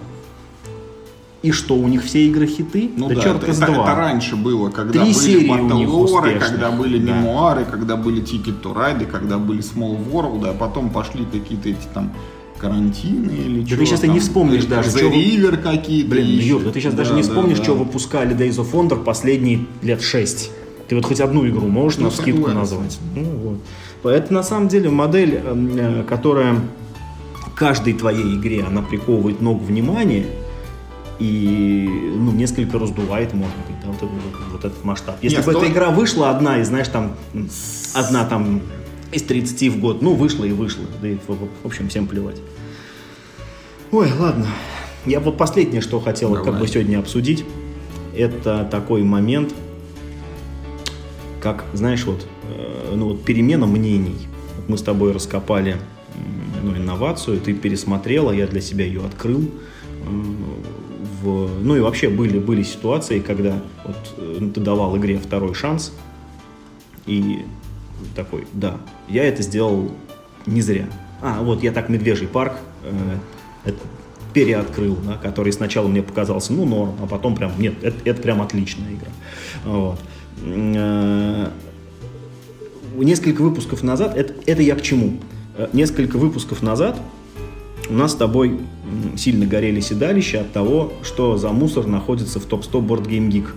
И 1.41 1.51
что, 1.51 1.75
у 1.75 1.87
них 1.87 2.03
все 2.03 2.27
игры 2.27 2.45
хиты? 2.45 2.91
Ну 2.95 3.09
да, 3.09 3.15
да 3.15 3.21
черт 3.21 3.43
это, 3.43 3.51
из 3.51 3.61
это, 3.61 3.71
два. 3.71 3.83
это 3.83 3.95
раньше 3.95 4.35
было, 4.35 4.69
когда 4.69 5.03
Три 5.03 5.13
были 5.13 5.47
Баттлоры, 5.47 6.39
когда 6.39 6.71
были 6.71 6.99
да. 6.99 7.13
мемуары, 7.13 7.65
когда 7.65 7.95
были 7.95 8.21
Ticket 8.21 8.61
to 8.61 8.75
Ride, 8.75 9.05
когда 9.07 9.39
были 9.39 9.61
Small 9.61 9.97
World, 10.11 10.47
а 10.47 10.53
потом 10.53 10.91
пошли 10.91 11.25
какие-то 11.25 11.69
эти 11.69 11.87
там 11.93 12.13
карантины 12.59 13.31
или 13.31 13.61
да 13.61 13.67
что. 13.67 13.77
ты 13.77 13.85
сейчас 13.87 13.99
там, 14.01 14.13
не 14.13 14.19
вспомнишь 14.19 14.65
даже. 14.65 14.89
The 14.91 15.11
River 15.11 15.57
какие-то. 15.57 16.11
Блин, 16.11 16.27
еще. 16.27 16.47
Юр, 16.47 16.63
да 16.63 16.71
ты 16.71 16.79
сейчас 16.79 16.93
да, 16.93 17.03
даже 17.03 17.15
не 17.15 17.23
вспомнишь, 17.23 17.57
да, 17.57 17.63
что 17.63 17.73
выпускали 17.73 18.35
Days 18.35 18.57
of 18.57 18.71
Wonder 18.71 19.03
последние 19.03 19.65
лет 19.81 20.03
шесть. 20.03 20.51
Ты 20.87 20.95
вот 20.95 21.05
хоть 21.05 21.21
одну 21.21 21.47
игру 21.47 21.67
можешь 21.67 21.97
ну, 21.97 22.05
на 22.05 22.11
скидку 22.11 22.51
назвать. 22.51 22.99
Ну, 23.15 23.57
вот. 24.03 24.11
Это 24.11 24.31
на 24.31 24.43
самом 24.43 24.67
деле 24.67 24.91
модель, 24.91 25.41
эм, 25.43 25.75
э, 25.75 26.03
которая 26.03 26.57
каждой 27.61 27.93
твоей 27.93 28.37
игре 28.37 28.63
она 28.63 28.81
приковывает 28.81 29.39
много 29.39 29.61
внимания 29.61 30.25
и 31.19 31.87
ну, 32.15 32.31
несколько 32.31 32.79
раздувает, 32.79 33.35
может 33.35 33.55
быть, 33.67 33.79
да, 33.83 33.89
вот, 33.89 34.01
вот, 34.01 34.11
вот 34.51 34.65
этот 34.65 34.83
масштаб. 34.83 35.17
Если 35.21 35.37
Нет, 35.37 35.45
бы 35.45 35.51
стой... 35.51 35.65
эта 35.65 35.71
игра 35.71 35.91
вышла 35.91 36.31
одна, 36.31 36.57
и 36.57 36.63
знаешь, 36.63 36.87
там 36.87 37.15
одна 37.93 38.25
там 38.25 38.63
из 39.11 39.21
30 39.21 39.73
в 39.73 39.79
год, 39.79 40.01
ну, 40.01 40.15
вышла 40.15 40.43
и 40.43 40.51
вышла. 40.51 40.85
Да 41.03 41.07
и, 41.07 41.17
в, 41.27 41.37
общем, 41.63 41.87
всем 41.89 42.07
плевать. 42.07 42.37
Ой, 43.91 44.11
ладно. 44.11 44.47
Я 45.05 45.19
вот 45.19 45.37
последнее, 45.37 45.81
что 45.81 45.99
хотел 45.99 46.33
как 46.43 46.57
бы 46.57 46.67
сегодня 46.67 46.97
обсудить, 46.97 47.45
это 48.17 48.67
такой 48.71 49.03
момент, 49.03 49.53
как, 51.39 51.65
знаешь, 51.73 52.05
вот, 52.05 52.25
э, 52.49 52.95
ну, 52.95 53.09
вот 53.09 53.23
перемена 53.23 53.67
мнений. 53.67 54.27
Вот 54.57 54.67
мы 54.67 54.77
с 54.79 54.81
тобой 54.81 55.11
раскопали 55.11 55.77
ну, 56.63 56.75
инновацию, 56.75 57.39
ты 57.39 57.53
пересмотрела, 57.53 58.31
я 58.31 58.47
для 58.47 58.61
себя 58.61 58.85
ее 58.85 59.05
открыл. 59.05 59.49
В, 61.21 61.49
ну 61.61 61.75
и 61.75 61.79
вообще 61.79 62.09
были, 62.09 62.39
были 62.39 62.63
ситуации, 62.63 63.19
когда 63.19 63.61
вот, 63.85 64.39
ну, 64.39 64.51
ты 64.51 64.59
давал 64.59 64.97
игре 64.97 65.19
второй 65.19 65.53
шанс, 65.53 65.93
и 67.05 67.45
такой, 68.15 68.47
да, 68.53 68.77
я 69.07 69.23
это 69.23 69.43
сделал 69.43 69.91
не 70.45 70.61
зря. 70.61 70.87
А, 71.21 71.41
вот 71.41 71.61
я 71.61 71.71
так 71.71 71.89
Медвежий 71.89 72.27
парк 72.27 72.53
э, 72.83 73.71
переоткрыл, 74.33 74.97
да, 75.05 75.17
который 75.17 75.53
сначала 75.53 75.87
мне 75.87 76.01
показался, 76.01 76.53
ну, 76.53 76.65
норм, 76.65 76.95
а 77.01 77.07
потом 77.07 77.35
прям, 77.35 77.51
нет, 77.59 77.75
это, 77.83 77.97
это 78.05 78.21
прям 78.21 78.41
отличная 78.41 78.93
игра. 78.93 79.11
Вот. 79.65 79.99
Э, 80.43 81.49
несколько 82.95 83.41
выпусков 83.41 83.83
назад, 83.83 84.17
это, 84.17 84.33
это 84.45 84.61
я 84.61 84.75
к 84.75 84.81
чему? 84.81 85.19
Э, 85.55 85.67
несколько 85.73 86.17
выпусков 86.17 86.61
назад 86.61 86.99
у 87.89 87.93
нас 87.93 88.13
с 88.13 88.15
тобой 88.15 88.59
сильно 89.17 89.45
горели 89.45 89.79
седалища 89.81 90.41
от 90.41 90.51
того, 90.53 90.93
что 91.03 91.37
за 91.37 91.49
мусор 91.49 91.87
находится 91.87 92.39
в 92.39 92.45
топ-100 92.45 92.85
Board 92.85 93.07
Game 93.07 93.29
Geek, 93.29 93.47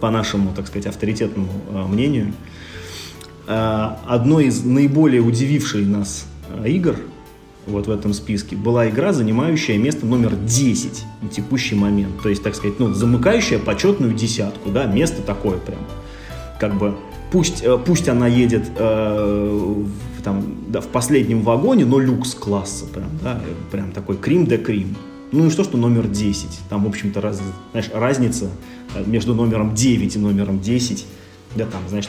по 0.00 0.10
нашему, 0.10 0.52
так 0.54 0.66
сказать, 0.66 0.86
авторитетному 0.86 1.50
э, 1.70 1.82
мнению. 1.86 2.32
Э, 3.46 3.90
одной 4.06 4.46
из 4.46 4.64
наиболее 4.64 5.20
удививших 5.20 5.86
нас 5.86 6.26
игр 6.64 6.96
вот 7.66 7.86
в 7.86 7.90
этом 7.90 8.12
списке 8.12 8.56
была 8.56 8.88
игра, 8.90 9.14
занимающая 9.14 9.78
место 9.78 10.04
номер 10.04 10.34
10 10.34 11.02
на 11.22 11.28
текущий 11.28 11.74
момент. 11.74 12.20
То 12.22 12.28
есть, 12.28 12.42
так 12.42 12.54
сказать, 12.54 12.78
ну, 12.78 12.92
замыкающая 12.92 13.58
почетную 13.58 14.12
десятку, 14.12 14.70
да, 14.70 14.84
место 14.84 15.22
такое 15.22 15.56
прям. 15.56 15.80
Как 16.60 16.76
бы 16.76 16.94
пусть, 17.32 17.64
пусть 17.86 18.08
она 18.08 18.26
едет 18.26 18.70
там, 20.24 20.42
да, 20.68 20.80
в 20.80 20.88
последнем 20.88 21.42
вагоне, 21.42 21.84
но 21.84 22.00
люкс 22.00 22.34
класса, 22.34 22.86
прям, 22.86 23.10
да, 23.22 23.40
прям 23.70 23.92
такой 23.92 24.16
крим 24.16 24.46
де 24.46 24.56
крим. 24.56 24.96
Ну 25.30 25.46
и 25.46 25.50
что, 25.50 25.64
что 25.64 25.76
номер 25.76 26.06
10. 26.06 26.48
Там, 26.70 26.84
в 26.84 26.88
общем-то, 26.88 27.20
раз, 27.20 27.40
знаешь, 27.72 27.90
разница 27.92 28.50
э, 28.94 29.04
между 29.04 29.34
номером 29.34 29.74
9 29.74 30.16
и 30.16 30.18
номером 30.18 30.60
10, 30.60 31.06
да, 31.56 31.66
там, 31.66 31.82
знаешь, 31.88 32.08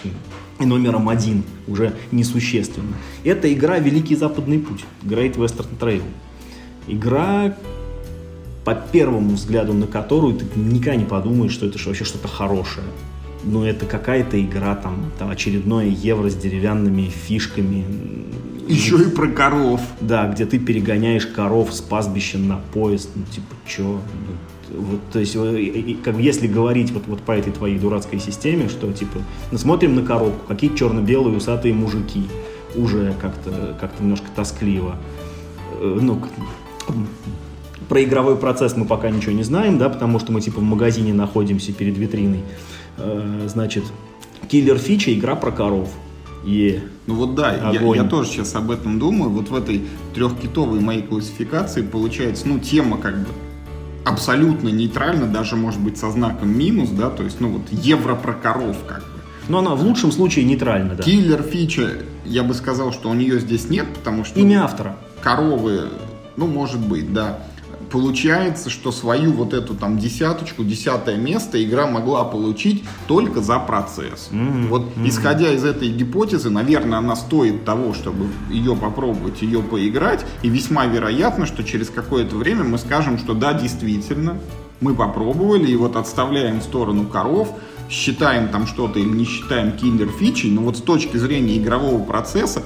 и 0.59 0.65
номером 0.65 1.09
1 1.09 1.43
уже 1.67 1.93
несущественно. 2.11 2.95
Это 3.23 3.51
игра 3.51 3.79
«Великий 3.79 4.15
Западный 4.15 4.59
путь», 4.59 4.85
Great 5.03 5.35
Western 5.35 5.77
Trail. 5.79 6.03
Игра, 6.87 7.55
по 8.63 8.75
первому 8.75 9.35
взгляду 9.35 9.73
на 9.73 9.87
которую 9.87 10.35
ты 10.35 10.45
никогда 10.55 10.95
не 10.95 11.05
подумаешь, 11.05 11.51
что 11.51 11.65
это 11.65 11.77
вообще 11.85 12.03
что-то 12.03 12.27
хорошее 12.27 12.85
ну, 13.45 13.63
это 13.63 13.85
какая-то 13.85 14.41
игра, 14.41 14.75
там, 14.75 15.11
там 15.17 15.29
очередное 15.29 15.85
евро 15.85 16.29
с 16.29 16.35
деревянными 16.35 17.09
фишками. 17.09 17.85
Еще 18.67 18.97
и 18.97 19.09
про 19.09 19.27
коров. 19.27 19.81
Да, 20.01 20.27
где 20.27 20.45
ты 20.45 20.57
перегоняешь 20.57 21.27
коров 21.27 21.73
с 21.73 21.81
пастбища 21.81 22.37
на 22.37 22.57
поезд, 22.73 23.09
ну, 23.15 23.23
типа, 23.31 23.55
чё? 23.67 23.99
Вот, 24.75 24.99
то 25.13 25.19
есть, 25.19 25.35
э, 25.35 25.95
как, 26.03 26.17
если 26.17 26.47
говорить 26.47 26.91
вот, 26.91 27.03
вот 27.07 27.21
по 27.21 27.31
этой 27.31 27.53
твоей 27.53 27.77
дурацкой 27.77 28.19
системе, 28.19 28.67
что, 28.67 28.91
типа, 28.91 29.19
ну, 29.51 29.57
смотрим 29.57 29.95
на 29.95 30.01
коробку, 30.01 30.47
какие 30.47 30.75
черно-белые 30.75 31.37
усатые 31.37 31.73
мужики, 31.73 32.23
уже 32.75 33.13
как-то 33.21 33.77
как 33.79 33.99
немножко 33.99 34.27
тоскливо. 34.35 34.95
Э, 35.79 35.99
ну, 36.01 36.19
про 37.87 38.03
игровой 38.03 38.35
процесс 38.35 38.75
мы 38.75 38.85
пока 38.85 39.09
ничего 39.11 39.31
не 39.33 39.43
знаем, 39.43 39.77
да, 39.77 39.89
потому 39.89 40.19
что 40.19 40.31
мы, 40.31 40.41
типа, 40.41 40.59
в 40.59 40.63
магазине 40.63 41.13
находимся 41.13 41.71
перед 41.71 41.97
витриной. 41.97 42.41
Э, 42.97 43.47
значит, 43.47 43.83
киллер 44.49 44.77
фича 44.77 45.13
игра 45.13 45.35
про 45.35 45.51
коров. 45.51 45.89
Е. 46.45 46.83
Ну 47.07 47.15
вот 47.15 47.35
да, 47.35 47.71
я, 47.71 47.95
я 47.95 48.03
тоже 48.03 48.29
сейчас 48.29 48.55
об 48.55 48.71
этом 48.71 48.99
думаю. 48.99 49.31
Вот 49.31 49.49
в 49.49 49.55
этой 49.55 49.85
трехкитовой 50.13 50.79
моей 50.79 51.01
классификации 51.01 51.81
получается, 51.81 52.47
ну, 52.47 52.59
тема 52.59 52.97
как 52.97 53.19
бы 53.19 53.27
абсолютно 54.05 54.69
нейтральна, 54.69 55.25
даже 55.25 55.55
может 55.55 55.79
быть 55.79 55.97
со 55.97 56.11
знаком 56.11 56.55
минус, 56.55 56.89
да, 56.89 57.09
то 57.09 57.23
есть, 57.23 57.41
ну 57.41 57.49
вот 57.49 57.63
евро 57.71 58.15
про 58.15 58.33
коров 58.33 58.77
как 58.87 58.99
бы. 58.99 59.09
Но 59.49 59.59
она 59.59 59.71
в 59.75 59.81
лучшем 59.81 60.11
случае 60.11 60.45
нейтральна, 60.45 60.95
да. 60.95 61.03
Киллер 61.03 61.41
фича, 61.41 61.89
я 62.23 62.43
бы 62.43 62.53
сказал, 62.53 62.93
что 62.93 63.09
у 63.09 63.13
нее 63.15 63.39
здесь 63.39 63.69
нет, 63.69 63.87
потому 63.93 64.23
что... 64.23 64.39
Имя 64.39 64.65
автора. 64.65 64.95
Коровы, 65.21 65.89
ну, 66.37 66.45
может 66.45 66.79
быть, 66.79 67.11
да 67.13 67.39
получается, 67.95 68.69
что 68.69 68.91
свою 68.91 69.31
вот 69.31 69.53
эту 69.53 69.73
там 69.73 69.97
десяточку, 69.97 70.65
десятое 70.65 71.15
место 71.15 71.63
игра 71.63 71.87
могла 71.87 72.25
получить 72.25 72.83
только 73.07 73.39
за 73.39 73.57
процесс. 73.57 74.27
Mm-hmm. 74.33 74.67
Вот 74.67 74.81
mm-hmm. 74.81 75.07
исходя 75.07 75.51
из 75.53 75.63
этой 75.63 75.87
гипотезы, 75.87 76.49
наверное, 76.49 76.99
она 76.99 77.15
стоит 77.15 77.63
того, 77.63 77.93
чтобы 77.93 78.27
ее 78.49 78.75
попробовать, 78.75 79.41
ее 79.41 79.61
поиграть, 79.61 80.25
и 80.41 80.49
весьма 80.49 80.87
вероятно, 80.87 81.45
что 81.45 81.63
через 81.63 81.89
какое-то 81.89 82.35
время 82.35 82.65
мы 82.65 82.79
скажем, 82.79 83.17
что 83.17 83.33
да, 83.33 83.53
действительно, 83.53 84.39
мы 84.81 84.93
попробовали, 84.93 85.71
и 85.71 85.75
вот 85.77 85.95
отставляем 85.95 86.59
в 86.59 86.63
сторону 86.63 87.05
коров, 87.05 87.47
считаем 87.89 88.49
там 88.49 88.67
что-то 88.67 88.99
или 88.99 89.07
не 89.07 89.23
считаем 89.23 89.71
киллер 89.71 90.09
фичей, 90.09 90.51
но 90.51 90.63
вот 90.63 90.75
с 90.75 90.81
точки 90.81 91.15
зрения 91.15 91.57
игрового 91.57 92.03
процесса 92.03 92.63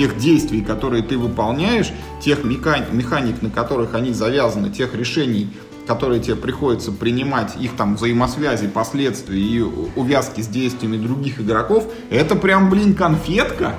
тех 0.00 0.16
действий, 0.16 0.62
которые 0.62 1.02
ты 1.02 1.18
выполняешь, 1.18 1.92
тех 2.22 2.42
механик, 2.42 3.42
на 3.42 3.50
которых 3.50 3.94
они 3.94 4.14
завязаны, 4.14 4.70
тех 4.70 4.94
решений, 4.94 5.50
которые 5.86 6.22
тебе 6.22 6.36
приходится 6.36 6.90
принимать, 6.90 7.54
их 7.60 7.76
там 7.76 7.96
взаимосвязи, 7.96 8.66
последствия 8.66 9.38
и 9.38 9.60
увязки 9.60 10.40
с 10.40 10.46
действиями 10.46 10.96
других 10.96 11.38
игроков, 11.38 11.86
это 12.08 12.34
прям, 12.34 12.70
блин, 12.70 12.94
конфетка. 12.94 13.74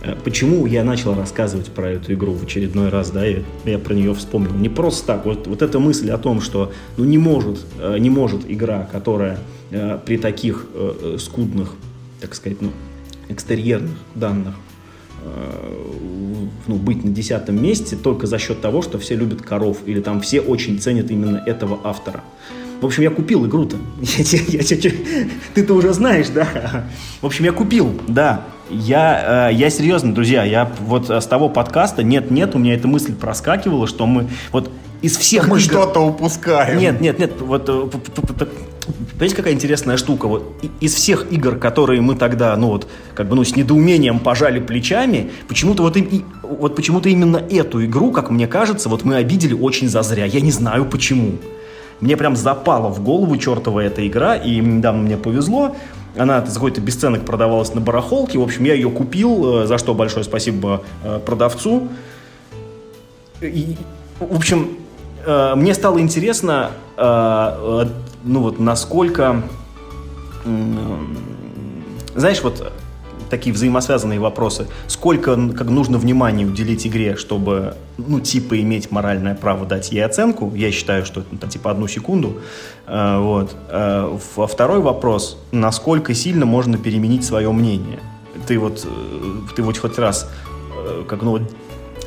Э, 0.00 0.14
почему 0.24 0.64
я 0.64 0.84
начал 0.84 1.14
рассказывать 1.14 1.66
про 1.66 1.90
эту 1.90 2.14
игру 2.14 2.32
в 2.32 2.44
очередной 2.44 2.88
раз, 2.88 3.10
да, 3.10 3.26
я, 3.26 3.42
я 3.66 3.78
про 3.78 3.92
нее 3.92 4.14
вспомнил. 4.14 4.54
Не 4.54 4.70
просто 4.70 5.06
так, 5.06 5.26
вот, 5.26 5.46
вот 5.48 5.60
эта 5.60 5.80
мысль 5.80 6.10
о 6.10 6.16
том, 6.16 6.40
что 6.40 6.72
ну, 6.96 7.04
не, 7.04 7.18
может, 7.18 7.60
э, 7.78 7.98
не 7.98 8.08
может 8.08 8.50
игра, 8.50 8.88
которая 8.90 9.38
э, 9.70 9.98
при 10.02 10.16
таких 10.16 10.64
скудных, 11.18 11.74
так 12.22 12.34
сказать, 12.34 12.62
ну, 12.62 12.70
экстерьерных 13.28 13.96
данных 14.14 14.54
ну, 16.66 16.76
быть 16.76 17.04
на 17.04 17.10
десятом 17.10 17.62
месте 17.62 17.96
только 17.96 18.26
за 18.26 18.38
счет 18.38 18.60
того, 18.60 18.82
что 18.82 18.98
все 18.98 19.14
любят 19.14 19.42
коров 19.42 19.78
или 19.86 20.00
там 20.00 20.20
все 20.20 20.40
очень 20.40 20.80
ценят 20.80 21.10
именно 21.10 21.42
этого 21.46 21.80
автора. 21.84 22.24
В 22.82 22.86
общем, 22.86 23.04
я 23.04 23.10
купил 23.10 23.46
игру-то. 23.46 23.76
Ты-то 25.54 25.74
уже 25.74 25.92
знаешь, 25.92 26.26
да? 26.30 26.48
В 27.20 27.26
общем, 27.26 27.44
я 27.44 27.52
купил, 27.52 27.94
да. 28.08 28.42
Я, 28.70 29.50
э, 29.50 29.54
я 29.54 29.70
серьезно, 29.70 30.12
друзья, 30.12 30.42
я 30.42 30.68
вот 30.80 31.08
с 31.08 31.26
того 31.26 31.48
подкаста, 31.48 32.02
нет-нет, 32.02 32.56
у 32.56 32.58
меня 32.58 32.74
эта 32.74 32.88
мысль 32.88 33.14
проскакивала, 33.14 33.86
что 33.86 34.06
мы 34.06 34.26
вот 34.50 34.68
из 35.00 35.16
всех 35.16 35.46
Мы 35.46 35.58
игр... 35.58 35.64
что-то 35.64 36.00
упускаем. 36.00 36.80
Нет, 36.80 37.00
нет, 37.00 37.20
нет, 37.20 37.40
вот 37.40 37.68
э, 37.68 37.88
Понимаете, 39.12 39.36
какая 39.36 39.54
интересная 39.54 39.96
штука? 39.96 40.26
Вот 40.26 40.64
из 40.80 40.94
всех 40.94 41.30
игр, 41.30 41.54
которые 41.54 42.00
мы 42.00 42.16
тогда, 42.16 42.56
ну 42.56 42.66
вот, 42.66 42.88
как 43.14 43.28
бы, 43.28 43.36
ну, 43.36 43.44
с 43.44 43.54
недоумением 43.54 44.18
пожали 44.18 44.58
плечами, 44.58 45.30
почему-то 45.46 45.84
вот, 45.84 45.96
и, 45.96 46.24
вот 46.42 46.74
почему-то 46.74 47.08
именно 47.08 47.36
эту 47.36 47.84
игру, 47.84 48.10
как 48.10 48.30
мне 48.30 48.48
кажется, 48.48 48.88
вот 48.88 49.04
мы 49.04 49.14
обидели 49.14 49.54
очень 49.54 49.88
зазря. 49.88 50.24
Я 50.24 50.40
не 50.40 50.50
знаю 50.50 50.84
почему. 50.86 51.34
Мне 52.02 52.16
прям 52.16 52.34
запала 52.34 52.88
в 52.88 53.00
голову 53.00 53.36
чертова 53.36 53.78
эта 53.78 54.04
игра, 54.04 54.34
и 54.34 54.56
недавно 54.58 55.02
мне 55.02 55.16
повезло. 55.16 55.76
Она 56.18 56.44
за 56.44 56.54
какой-то 56.54 56.80
бесценок 56.80 57.24
продавалась 57.24 57.72
на 57.74 57.80
барахолке. 57.80 58.40
В 58.40 58.42
общем, 58.42 58.64
я 58.64 58.74
ее 58.74 58.90
купил, 58.90 59.62
э, 59.62 59.66
за 59.68 59.78
что 59.78 59.94
большое 59.94 60.24
спасибо 60.24 60.82
э, 61.04 61.20
продавцу. 61.24 61.88
И, 63.40 63.76
в 64.18 64.34
общем, 64.34 64.70
э, 65.24 65.54
мне 65.54 65.74
стало 65.74 66.00
интересно, 66.00 66.72
ну 66.98 68.40
вот, 68.40 68.58
насколько... 68.58 69.42
Знаешь, 72.14 72.42
вот 72.42 72.72
такие 73.32 73.54
взаимосвязанные 73.54 74.20
вопросы. 74.20 74.66
Сколько 74.88 75.36
как 75.56 75.70
нужно 75.70 75.96
внимания 75.96 76.44
уделить 76.44 76.86
игре, 76.86 77.16
чтобы, 77.16 77.76
ну, 77.96 78.20
типа, 78.20 78.60
иметь 78.60 78.90
моральное 78.90 79.34
право 79.34 79.64
дать 79.64 79.90
ей 79.90 80.04
оценку? 80.04 80.52
Я 80.54 80.70
считаю, 80.70 81.06
что 81.06 81.24
это, 81.32 81.48
типа, 81.48 81.70
одну 81.70 81.88
секунду. 81.88 82.42
А, 82.86 83.20
вот. 83.20 83.56
А, 83.70 84.18
второй 84.46 84.80
вопрос. 84.80 85.38
Насколько 85.50 86.12
сильно 86.12 86.44
можно 86.44 86.76
переменить 86.76 87.24
свое 87.24 87.50
мнение? 87.52 88.00
Ты 88.46 88.58
вот, 88.58 88.84
э, 88.84 89.54
ты 89.56 89.62
вот 89.62 89.78
хоть 89.78 89.98
раз, 89.98 90.30
э, 90.76 91.04
как, 91.08 91.22
ну, 91.22 91.38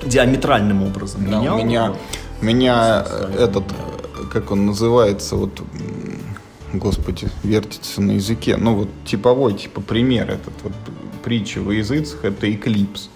диаметральным 0.06 0.84
образом 0.84 1.26
да, 1.26 1.40
менял? 1.40 1.56
У 1.56 1.64
меня, 1.64 1.94
у 2.40 2.46
меня 2.46 3.04
этот, 3.40 3.64
как 4.32 4.52
он 4.52 4.68
называется, 4.68 5.36
вот 5.36 5.60
господи, 6.74 7.30
вертится 7.44 8.02
на 8.02 8.12
языке. 8.12 8.58
Ну, 8.58 8.76
вот 8.76 8.90
типовой, 9.06 9.54
типа, 9.54 9.82
пример 9.82 10.32
этот 10.32 10.54
вот 10.64 10.74
притчи 11.26 11.58
во 11.58 11.74
языцах, 11.74 12.24
это 12.24 12.48
Eclipse. 12.48 13.10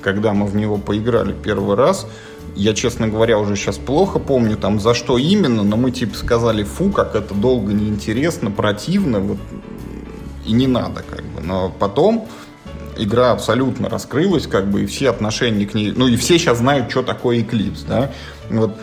Когда 0.00 0.32
мы 0.32 0.46
в 0.46 0.54
него 0.54 0.78
поиграли 0.78 1.34
первый 1.34 1.76
раз, 1.76 2.06
я, 2.54 2.72
честно 2.72 3.08
говоря, 3.08 3.38
уже 3.38 3.56
сейчас 3.56 3.76
плохо 3.78 4.20
помню 4.20 4.56
там 4.56 4.80
за 4.80 4.94
что 4.94 5.18
именно, 5.18 5.64
но 5.64 5.76
мы 5.76 5.90
типа 5.90 6.16
сказали, 6.16 6.62
фу, 6.62 6.90
как 6.90 7.16
это 7.16 7.34
долго, 7.34 7.72
неинтересно, 7.72 8.50
противно, 8.50 9.18
вот, 9.18 9.38
и 10.46 10.52
не 10.52 10.68
надо, 10.68 11.02
как 11.02 11.24
бы. 11.24 11.42
Но 11.42 11.74
потом 11.76 12.28
игра 12.96 13.32
абсолютно 13.32 13.88
раскрылась, 13.88 14.46
как 14.46 14.70
бы, 14.70 14.84
и 14.84 14.86
все 14.86 15.10
отношения 15.10 15.66
к 15.66 15.74
ней, 15.74 15.92
ну 15.94 16.06
и 16.06 16.16
все 16.16 16.38
сейчас 16.38 16.58
знают, 16.58 16.90
что 16.90 17.02
такое 17.02 17.40
Eclipse, 17.40 17.84
да. 17.88 18.12
Вот 18.50 18.76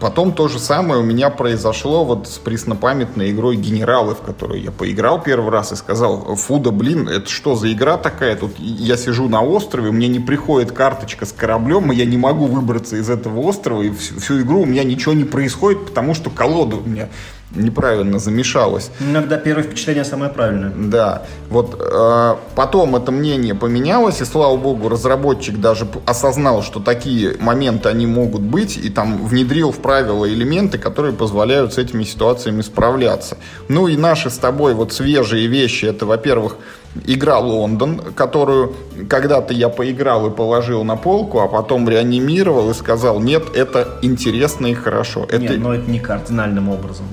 Потом 0.00 0.32
то 0.32 0.48
же 0.48 0.58
самое 0.58 1.00
у 1.00 1.04
меня 1.04 1.28
произошло 1.28 2.06
вот 2.06 2.26
с 2.26 2.38
преснопамятной 2.38 3.32
игрой 3.32 3.56
«Генералы», 3.56 4.14
в 4.14 4.22
которую 4.22 4.62
я 4.62 4.70
поиграл 4.70 5.22
первый 5.22 5.50
раз 5.50 5.72
и 5.72 5.76
сказал, 5.76 6.36
фу 6.36 6.58
да 6.58 6.70
блин, 6.70 7.06
это 7.06 7.28
что 7.28 7.54
за 7.54 7.70
игра 7.70 7.98
такая? 7.98 8.34
Тут 8.34 8.52
я 8.58 8.96
сижу 8.96 9.28
на 9.28 9.42
острове, 9.42 9.90
мне 9.90 10.08
не 10.08 10.18
приходит 10.18 10.72
карточка 10.72 11.26
с 11.26 11.32
кораблем, 11.32 11.92
и 11.92 11.96
я 11.96 12.06
не 12.06 12.16
могу 12.16 12.46
выбраться 12.46 12.96
из 12.96 13.10
этого 13.10 13.40
острова, 13.40 13.82
и 13.82 13.90
всю, 13.90 14.18
всю 14.18 14.40
игру 14.40 14.62
у 14.62 14.66
меня 14.66 14.84
ничего 14.84 15.12
не 15.12 15.24
происходит, 15.24 15.84
потому 15.84 16.14
что 16.14 16.30
колода 16.30 16.76
у 16.76 16.80
меня 16.80 17.10
неправильно 17.54 18.18
замешалось. 18.18 18.90
Иногда 19.00 19.36
первое 19.36 19.64
впечатление 19.64 20.04
самое 20.04 20.30
правильное. 20.30 20.72
Да. 20.76 21.22
Вот 21.48 21.76
э, 21.80 22.34
потом 22.54 22.96
это 22.96 23.10
мнение 23.10 23.54
поменялось, 23.54 24.20
и 24.20 24.24
слава 24.24 24.56
богу, 24.56 24.88
разработчик 24.88 25.58
даже 25.58 25.86
осознал, 26.06 26.62
что 26.62 26.80
такие 26.80 27.36
моменты 27.40 27.88
они 27.88 28.06
могут 28.06 28.42
быть, 28.42 28.76
и 28.76 28.88
там 28.88 29.26
внедрил 29.26 29.72
в 29.72 29.78
правила 29.78 30.28
элементы, 30.28 30.78
которые 30.78 31.12
позволяют 31.12 31.74
с 31.74 31.78
этими 31.78 32.04
ситуациями 32.04 32.62
справляться. 32.62 33.36
Ну 33.68 33.88
и 33.88 33.96
наши 33.96 34.30
с 34.30 34.38
тобой 34.38 34.74
вот 34.74 34.92
свежие 34.92 35.46
вещи, 35.46 35.86
это, 35.86 36.06
во-первых, 36.06 36.56
игра 37.06 37.38
Лондон, 37.38 38.00
которую 38.14 38.74
когда-то 39.08 39.54
я 39.54 39.68
поиграл 39.68 40.26
и 40.26 40.30
положил 40.30 40.84
на 40.84 40.96
полку, 40.96 41.40
а 41.40 41.48
потом 41.48 41.88
реанимировал 41.88 42.70
и 42.70 42.74
сказал, 42.74 43.20
нет, 43.20 43.44
это 43.54 43.98
интересно 44.02 44.66
и 44.66 44.74
хорошо. 44.74 45.26
Нет, 45.32 45.50
это... 45.50 45.60
но 45.60 45.74
это 45.74 45.90
не 45.90 45.98
кардинальным 45.98 46.68
образом 46.68 47.06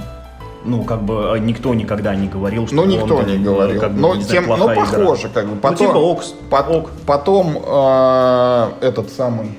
ну, 0.68 0.84
как 0.84 1.04
бы 1.04 1.34
а, 1.34 1.38
никто 1.38 1.74
никогда 1.74 2.16
не 2.16 2.28
говорил, 2.28 2.68
что 2.68 2.76
Ну, 2.76 2.86
никто 2.86 3.22
не 3.24 3.38
говорил. 3.38 3.80
Как 3.80 3.94
бы, 3.94 4.00
но, 4.00 4.16
не 4.16 4.24
тем, 4.24 4.46
знаю, 4.46 4.60
ну, 4.60 4.76
похоже, 4.76 5.28
игра. 5.28 5.34
как 5.34 5.46
бы. 5.46 5.56
Ну, 5.56 5.62
потом, 5.62 5.78
ну, 5.80 5.88
типа 5.88 5.98
Окс. 5.98 6.34
По, 6.50 6.56
ок. 6.58 6.90
Потом 7.06 7.58
э, 7.66 8.70
этот 8.82 9.12
самый, 9.12 9.58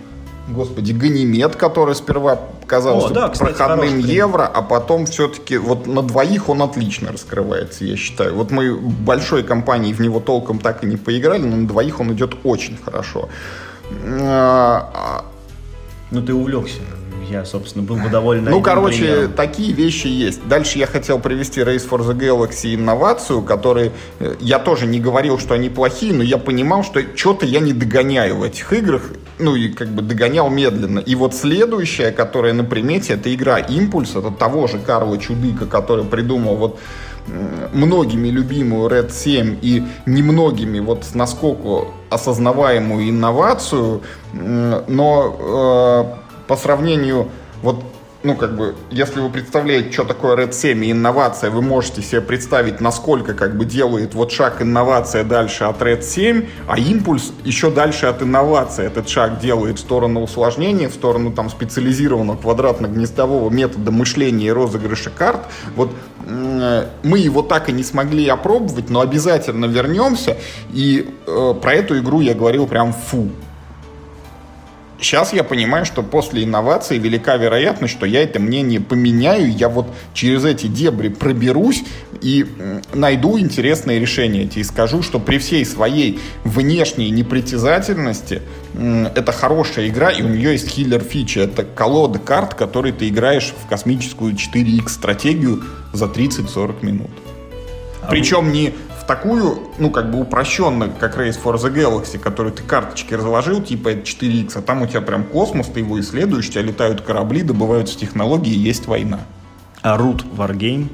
господи, 0.49 0.93
Ганимед, 0.93 1.57
который 1.57 1.95
сперва 1.95 2.39
казался 2.67 3.15
да, 3.15 3.29
кстати, 3.31 3.55
проходным 3.55 3.99
евро, 3.99 4.47
а 4.47 4.63
потом 4.63 5.07
все-таки 5.07 5.57
вот 5.57 5.87
на 5.87 6.03
двоих 6.03 6.49
он 6.49 6.63
отлично 6.63 7.11
раскрывается, 7.11 7.85
я 7.85 7.97
считаю. 7.97 8.35
Вот 8.35 8.51
мы 8.51 8.77
большой 8.77 9.43
компанией 9.43 9.95
в 9.95 10.01
него 10.01 10.21
толком 10.21 10.59
так 10.59 10.85
и 10.85 10.87
не 10.87 10.97
поиграли, 10.97 11.43
но 11.43 11.57
на 11.57 11.67
двоих 11.67 12.01
он 12.01 12.13
идет 12.13 12.37
очень 12.45 12.77
хорошо. 12.77 13.29
А, 14.05 15.25
ну, 16.11 16.23
ты 16.23 16.35
увлекся 16.35 16.81
я, 17.29 17.45
собственно, 17.45 17.85
был 17.85 17.97
бы 17.97 18.09
доволен. 18.09 18.45
Ну, 18.45 18.61
короче, 18.61 18.99
примером. 18.99 19.33
такие 19.33 19.73
вещи 19.73 20.07
есть. 20.07 20.47
Дальше 20.49 20.79
я 20.79 20.87
хотел 20.87 21.19
привести 21.19 21.61
Race 21.61 21.89
for 21.89 22.01
the 22.01 22.17
Galaxy 22.17 22.75
инновацию, 22.75 23.43
которые 23.43 23.93
э, 24.19 24.37
я 24.41 24.59
тоже 24.59 24.87
не 24.87 25.01
говорил, 25.01 25.39
что 25.39 25.55
они 25.55 25.69
плохие, 25.69 26.13
но 26.13 26.23
я 26.23 26.39
понимал, 26.39 26.83
что 26.83 27.03
что-то 27.15 27.47
я 27.47 27.61
не 27.61 27.73
догоняю 27.73 28.37
в 28.37 28.43
этих 28.43 28.73
играх, 28.73 29.03
ну 29.39 29.55
и 29.55 29.69
как 29.69 29.89
бы 29.89 30.03
догонял 30.03 30.51
медленно. 30.51 31.01
И 31.01 31.15
вот 31.15 31.35
следующая, 31.35 32.11
которая 32.11 32.53
на 32.53 32.65
примете, 32.65 33.15
это 33.15 33.33
игра 33.35 33.59
Импульс, 33.59 34.11
это 34.17 34.31
того 34.31 34.67
же 34.67 34.79
Карла 34.79 35.19
Чудыка, 35.19 35.67
который 35.67 36.05
придумал 36.05 36.57
вот 36.57 36.79
многими 37.73 38.29
любимую 38.29 38.89
Red 38.89 39.13
7 39.13 39.59
и 39.61 39.83
немногими 40.07 40.81
вот 40.81 41.05
насколько 41.15 41.89
осознаваемую 42.11 43.11
инновацию, 43.11 44.03
но 44.33 46.17
э, 46.19 46.28
по 46.49 46.57
сравнению, 46.57 47.29
вот, 47.63 47.85
ну, 48.25 48.35
как 48.35 48.57
бы, 48.57 48.75
если 48.91 49.21
вы 49.21 49.31
представляете, 49.31 49.93
что 49.93 50.05
такое 50.05 50.37
Red 50.37 50.53
7 50.53 50.85
и 50.85 50.91
инновация, 50.91 51.51
вы 51.51 51.63
можете 51.63 52.03
себе 52.03 52.21
представить, 52.21 52.81
насколько, 52.81 53.35
как 53.35 53.57
бы, 53.57 53.65
делает 53.65 54.15
вот 54.15 54.33
шаг 54.33 54.61
инновация 54.61 55.23
дальше 55.23 55.65
от 55.65 55.81
Red 55.81 56.03
7, 56.03 56.47
а 56.67 56.79
импульс 56.79 57.33
еще 57.45 57.71
дальше 57.71 58.07
от 58.07 58.23
инновации. 58.23 58.87
Этот 58.87 59.09
шаг 59.09 59.39
делает 59.39 59.77
в 59.77 59.81
сторону 59.81 60.23
усложнения, 60.23 60.89
в 60.89 60.95
сторону, 60.95 61.33
там, 61.33 61.49
специализированного 61.49 62.39
квадратно-гнездового 62.39 63.51
метода 63.51 63.93
мышления 63.93 64.47
и 64.47 64.51
розыгрыша 64.51 65.11
карт. 65.11 65.43
Вот 65.77 65.91
мы 66.27 67.19
его 67.19 67.43
так 67.43 67.69
и 67.69 67.73
не 67.73 67.85
смогли 67.85 68.27
опробовать, 68.29 68.91
но 68.91 69.01
обязательно 69.01 69.67
вернемся. 69.67 70.37
И 70.73 71.09
э, 71.27 71.55
про 71.61 71.75
эту 71.75 71.99
игру 71.99 72.21
я 72.21 72.35
говорил 72.35 72.67
прям 72.67 72.93
фу. 72.93 73.29
Сейчас 75.01 75.33
я 75.33 75.45
понимаю, 75.45 75.87
что 75.87 76.03
после 76.03 76.43
инновации 76.43 76.99
велика 76.99 77.37
вероятность, 77.37 77.95
что 77.95 78.05
я 78.05 78.23
это 78.23 78.41
мнение 78.41 78.81
поменяю, 78.81 79.51
я 79.51 79.69
вот 79.69 79.87
через 80.13 80.45
эти 80.45 80.67
дебри 80.67 81.09
проберусь 81.09 81.85
и 82.21 82.45
найду 82.93 83.39
интересные 83.39 84.01
решения 84.01 84.43
эти 84.43 84.59
и 84.59 84.65
скажу, 84.65 85.03
что 85.03 85.21
при 85.21 85.39
всей 85.39 85.65
своей 85.65 86.19
внешней 86.43 87.11
непритязательности 87.11 88.43
это 88.75 89.31
хорошая 89.31 89.89
игра, 89.89 90.11
и 90.11 90.23
у 90.23 90.29
нее 90.29 90.53
есть 90.53 90.75
киллер 90.75 91.01
фича. 91.01 91.43
Это 91.43 91.63
колода 91.63 92.19
карт, 92.19 92.55
которые 92.55 92.93
ты 92.93 93.09
играешь 93.09 93.55
в 93.65 93.69
космическую 93.69 94.35
4X 94.35 94.89
стратегию 94.89 95.63
за 95.93 96.07
30-40 96.07 96.85
минут. 96.85 97.11
А 98.03 98.09
Причем 98.09 98.53
не 98.53 98.75
такую, 99.09 99.59
ну, 99.79 99.91
как 99.91 100.11
бы 100.11 100.21
упрощенно, 100.21 100.89
как 100.89 101.17
Race 101.17 101.39
for 101.43 101.57
the 101.57 101.75
Galaxy, 101.75 102.19
который 102.19 102.53
ты 102.53 102.63
карточки 102.63 103.15
разложил, 103.15 103.63
типа 103.63 103.89
это 103.89 104.03
4X, 104.03 104.53
а 104.57 104.63
там 104.63 104.83
у 104.83 104.87
тебя 104.87 105.01
прям 105.01 105.25
космос, 105.25 105.67
ты 105.67 105.81
его 105.81 105.99
исследуешь, 105.99 106.49
у 106.49 106.53
тебя 106.53 106.63
летают 106.63 107.01
корабли, 107.01 107.43
добываются 107.43 107.99
технологии, 107.99 108.55
есть 108.55 108.87
война. 108.87 109.21
А 109.81 109.99
Root 109.99 110.25
Wargame? 110.37 110.89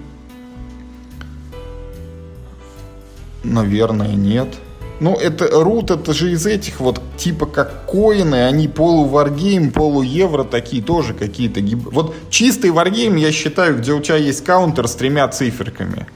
Наверное, 3.42 4.14
нет. 4.14 4.48
Ну, 5.00 5.16
это 5.16 5.48
рут, 5.50 5.90
это 5.90 6.14
же 6.14 6.30
из 6.30 6.46
этих 6.46 6.78
вот, 6.78 7.02
типа 7.16 7.46
как 7.46 7.84
коины, 7.86 8.46
они 8.46 8.68
полу-варгейм, 8.68 9.72
полу-евро 9.72 10.44
такие 10.44 10.82
тоже 10.82 11.14
какие-то. 11.14 11.60
Вот 11.90 12.14
чистый 12.30 12.70
варгейм, 12.70 13.16
я 13.16 13.32
считаю, 13.32 13.78
где 13.78 13.92
у 13.92 14.00
тебя 14.00 14.16
есть 14.16 14.44
каунтер 14.44 14.86
с 14.86 14.94
тремя 14.94 15.26
циферками. 15.26 16.06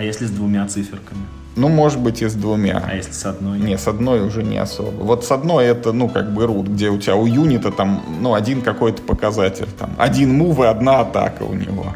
А 0.00 0.02
если 0.02 0.24
с 0.24 0.30
двумя 0.30 0.66
циферками? 0.66 1.20
Ну, 1.56 1.68
может 1.68 2.00
быть, 2.00 2.22
и 2.22 2.26
с 2.26 2.32
двумя. 2.32 2.82
А 2.86 2.94
если 2.94 3.12
с 3.12 3.26
одной? 3.26 3.58
Не, 3.58 3.76
с 3.76 3.86
одной 3.86 4.22
уже 4.22 4.42
не 4.42 4.56
особо. 4.56 5.02
Вот 5.02 5.26
с 5.26 5.30
одной 5.30 5.66
это, 5.66 5.92
ну, 5.92 6.08
как 6.08 6.32
бы 6.32 6.46
рут, 6.46 6.68
где 6.68 6.88
у 6.88 6.96
тебя 6.96 7.16
у 7.16 7.26
юнита 7.26 7.70
там, 7.70 8.02
ну, 8.18 8.32
один 8.32 8.62
какой-то 8.62 9.02
показатель. 9.02 9.68
Там, 9.78 9.94
один 9.98 10.32
мув 10.32 10.58
и 10.60 10.62
одна 10.62 11.00
атака 11.00 11.42
у 11.42 11.52
него. 11.52 11.92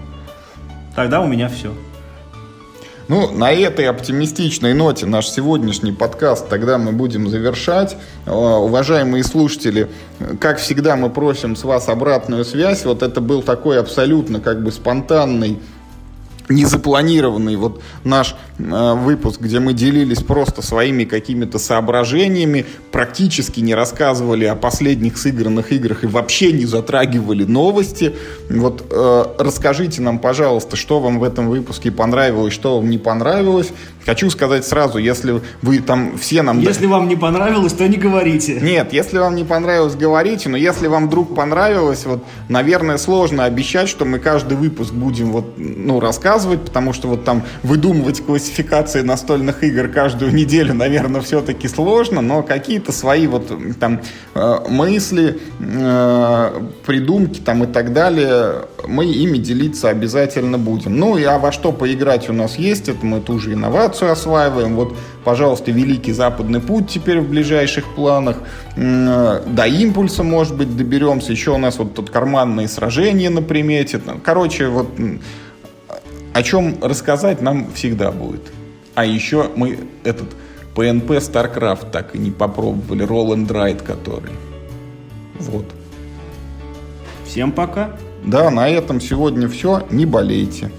Тогда 0.94 1.22
у 1.22 1.26
меня 1.26 1.48
все. 1.48 1.72
Ну, 3.08 3.30
на 3.30 3.52
этой 3.52 3.86
оптимистичной 3.86 4.74
ноте 4.74 5.06
наш 5.06 5.28
сегодняшний 5.28 5.92
подкаст 5.92 6.46
тогда 6.50 6.76
мы 6.76 6.92
будем 6.92 7.28
завершать. 7.28 7.96
Э, 8.26 8.32
уважаемые 8.32 9.24
слушатели, 9.24 9.88
как 10.40 10.58
всегда 10.58 10.96
мы 10.96 11.08
просим 11.08 11.56
с 11.56 11.64
вас 11.64 11.88
обратную 11.88 12.44
связь. 12.44 12.84
Вот 12.84 13.02
это 13.02 13.22
был 13.22 13.42
такой 13.42 13.80
абсолютно 13.80 14.40
как 14.40 14.62
бы 14.62 14.72
спонтанный 14.72 15.58
незапланированный 16.48 17.56
вот 17.56 17.82
наш 18.04 18.36
э, 18.58 18.94
выпуск, 18.94 19.40
где 19.40 19.60
мы 19.60 19.72
делились 19.72 20.22
просто 20.22 20.62
своими 20.62 21.04
какими-то 21.04 21.58
соображениями, 21.58 22.66
практически 22.92 23.60
не 23.60 23.74
рассказывали 23.74 24.44
о 24.44 24.54
последних 24.54 25.16
сыгранных 25.16 25.72
играх 25.72 26.04
и 26.04 26.06
вообще 26.06 26.52
не 26.52 26.66
затрагивали 26.66 27.44
новости. 27.44 28.14
Вот 28.50 28.86
э, 28.90 29.24
расскажите 29.38 30.02
нам, 30.02 30.18
пожалуйста, 30.18 30.76
что 30.76 31.00
вам 31.00 31.18
в 31.18 31.24
этом 31.24 31.48
выпуске 31.48 31.90
понравилось, 31.90 32.52
что 32.52 32.76
вам 32.76 32.90
не 32.90 32.98
понравилось. 32.98 33.72
Хочу 34.04 34.28
сказать 34.28 34.66
сразу, 34.66 34.98
если 34.98 35.40
вы 35.62 35.78
там 35.78 36.18
все 36.18 36.42
нам... 36.42 36.60
Если 36.60 36.86
вам 36.86 37.08
не 37.08 37.16
понравилось, 37.16 37.72
то 37.72 37.88
не 37.88 37.96
говорите. 37.96 38.60
Нет, 38.60 38.92
если 38.92 39.16
вам 39.16 39.34
не 39.34 39.44
понравилось, 39.44 39.94
говорите, 39.94 40.50
но 40.50 40.58
если 40.58 40.88
вам 40.88 41.06
вдруг 41.06 41.34
понравилось, 41.34 42.04
вот, 42.04 42.22
наверное, 42.50 42.98
сложно 42.98 43.44
обещать, 43.44 43.88
что 43.88 44.04
мы 44.04 44.18
каждый 44.18 44.58
выпуск 44.58 44.92
будем 44.92 45.32
вот, 45.32 45.54
ну, 45.56 46.00
рассказывать, 46.00 46.33
потому 46.42 46.92
что 46.92 47.08
вот 47.08 47.24
там 47.24 47.42
выдумывать 47.62 48.24
классификации 48.24 49.02
настольных 49.02 49.62
игр 49.62 49.88
каждую 49.88 50.34
неделю, 50.34 50.74
наверное, 50.74 51.20
все-таки 51.20 51.68
сложно, 51.68 52.20
но 52.20 52.42
какие-то 52.42 52.92
свои 52.92 53.26
вот 53.26 53.52
там 53.78 54.00
э, 54.34 54.56
мысли, 54.68 55.38
э, 55.60 56.62
придумки 56.86 57.40
там 57.40 57.64
и 57.64 57.66
так 57.66 57.92
далее, 57.92 58.62
мы 58.86 59.06
ими 59.06 59.38
делиться 59.38 59.88
обязательно 59.88 60.58
будем. 60.58 60.96
Ну 60.96 61.16
и 61.16 61.24
а 61.24 61.38
во 61.38 61.52
что 61.52 61.72
поиграть 61.72 62.28
у 62.28 62.32
нас 62.32 62.56
есть, 62.56 62.88
это 62.88 63.04
мы 63.04 63.20
ту 63.20 63.38
же 63.38 63.52
инновацию 63.52 64.10
осваиваем. 64.10 64.76
Вот, 64.76 64.96
пожалуйста, 65.24 65.70
Великий 65.70 66.12
Западный 66.12 66.60
путь 66.60 66.88
теперь 66.88 67.20
в 67.20 67.28
ближайших 67.28 67.94
планах. 67.94 68.38
До 68.76 69.66
импульса, 69.66 70.22
может 70.22 70.56
быть, 70.56 70.76
доберемся. 70.76 71.32
Еще 71.32 71.52
у 71.52 71.58
нас 71.58 71.78
вот 71.78 71.94
тут 71.94 72.10
карманные 72.10 72.68
сражения 72.68 73.30
на 73.30 73.42
примете. 73.42 74.00
Короче, 74.22 74.68
вот 74.68 74.88
о 76.34 76.42
чем 76.42 76.76
рассказать 76.82 77.40
нам 77.40 77.72
всегда 77.72 78.10
будет. 78.10 78.52
А 78.94 79.04
еще 79.04 79.50
мы 79.54 79.78
этот 80.02 80.28
PNP 80.74 81.06
StarCraft 81.06 81.90
так 81.90 82.14
и 82.16 82.18
не 82.18 82.32
попробовали. 82.32 83.06
Roll 83.06 83.34
and 83.36 83.46
Ride 83.46 83.82
который. 83.82 84.32
Вот. 85.38 85.64
Всем 87.24 87.52
пока. 87.52 87.96
Да, 88.24 88.50
на 88.50 88.68
этом 88.68 89.00
сегодня 89.00 89.48
все. 89.48 89.86
Не 89.90 90.06
болейте. 90.06 90.70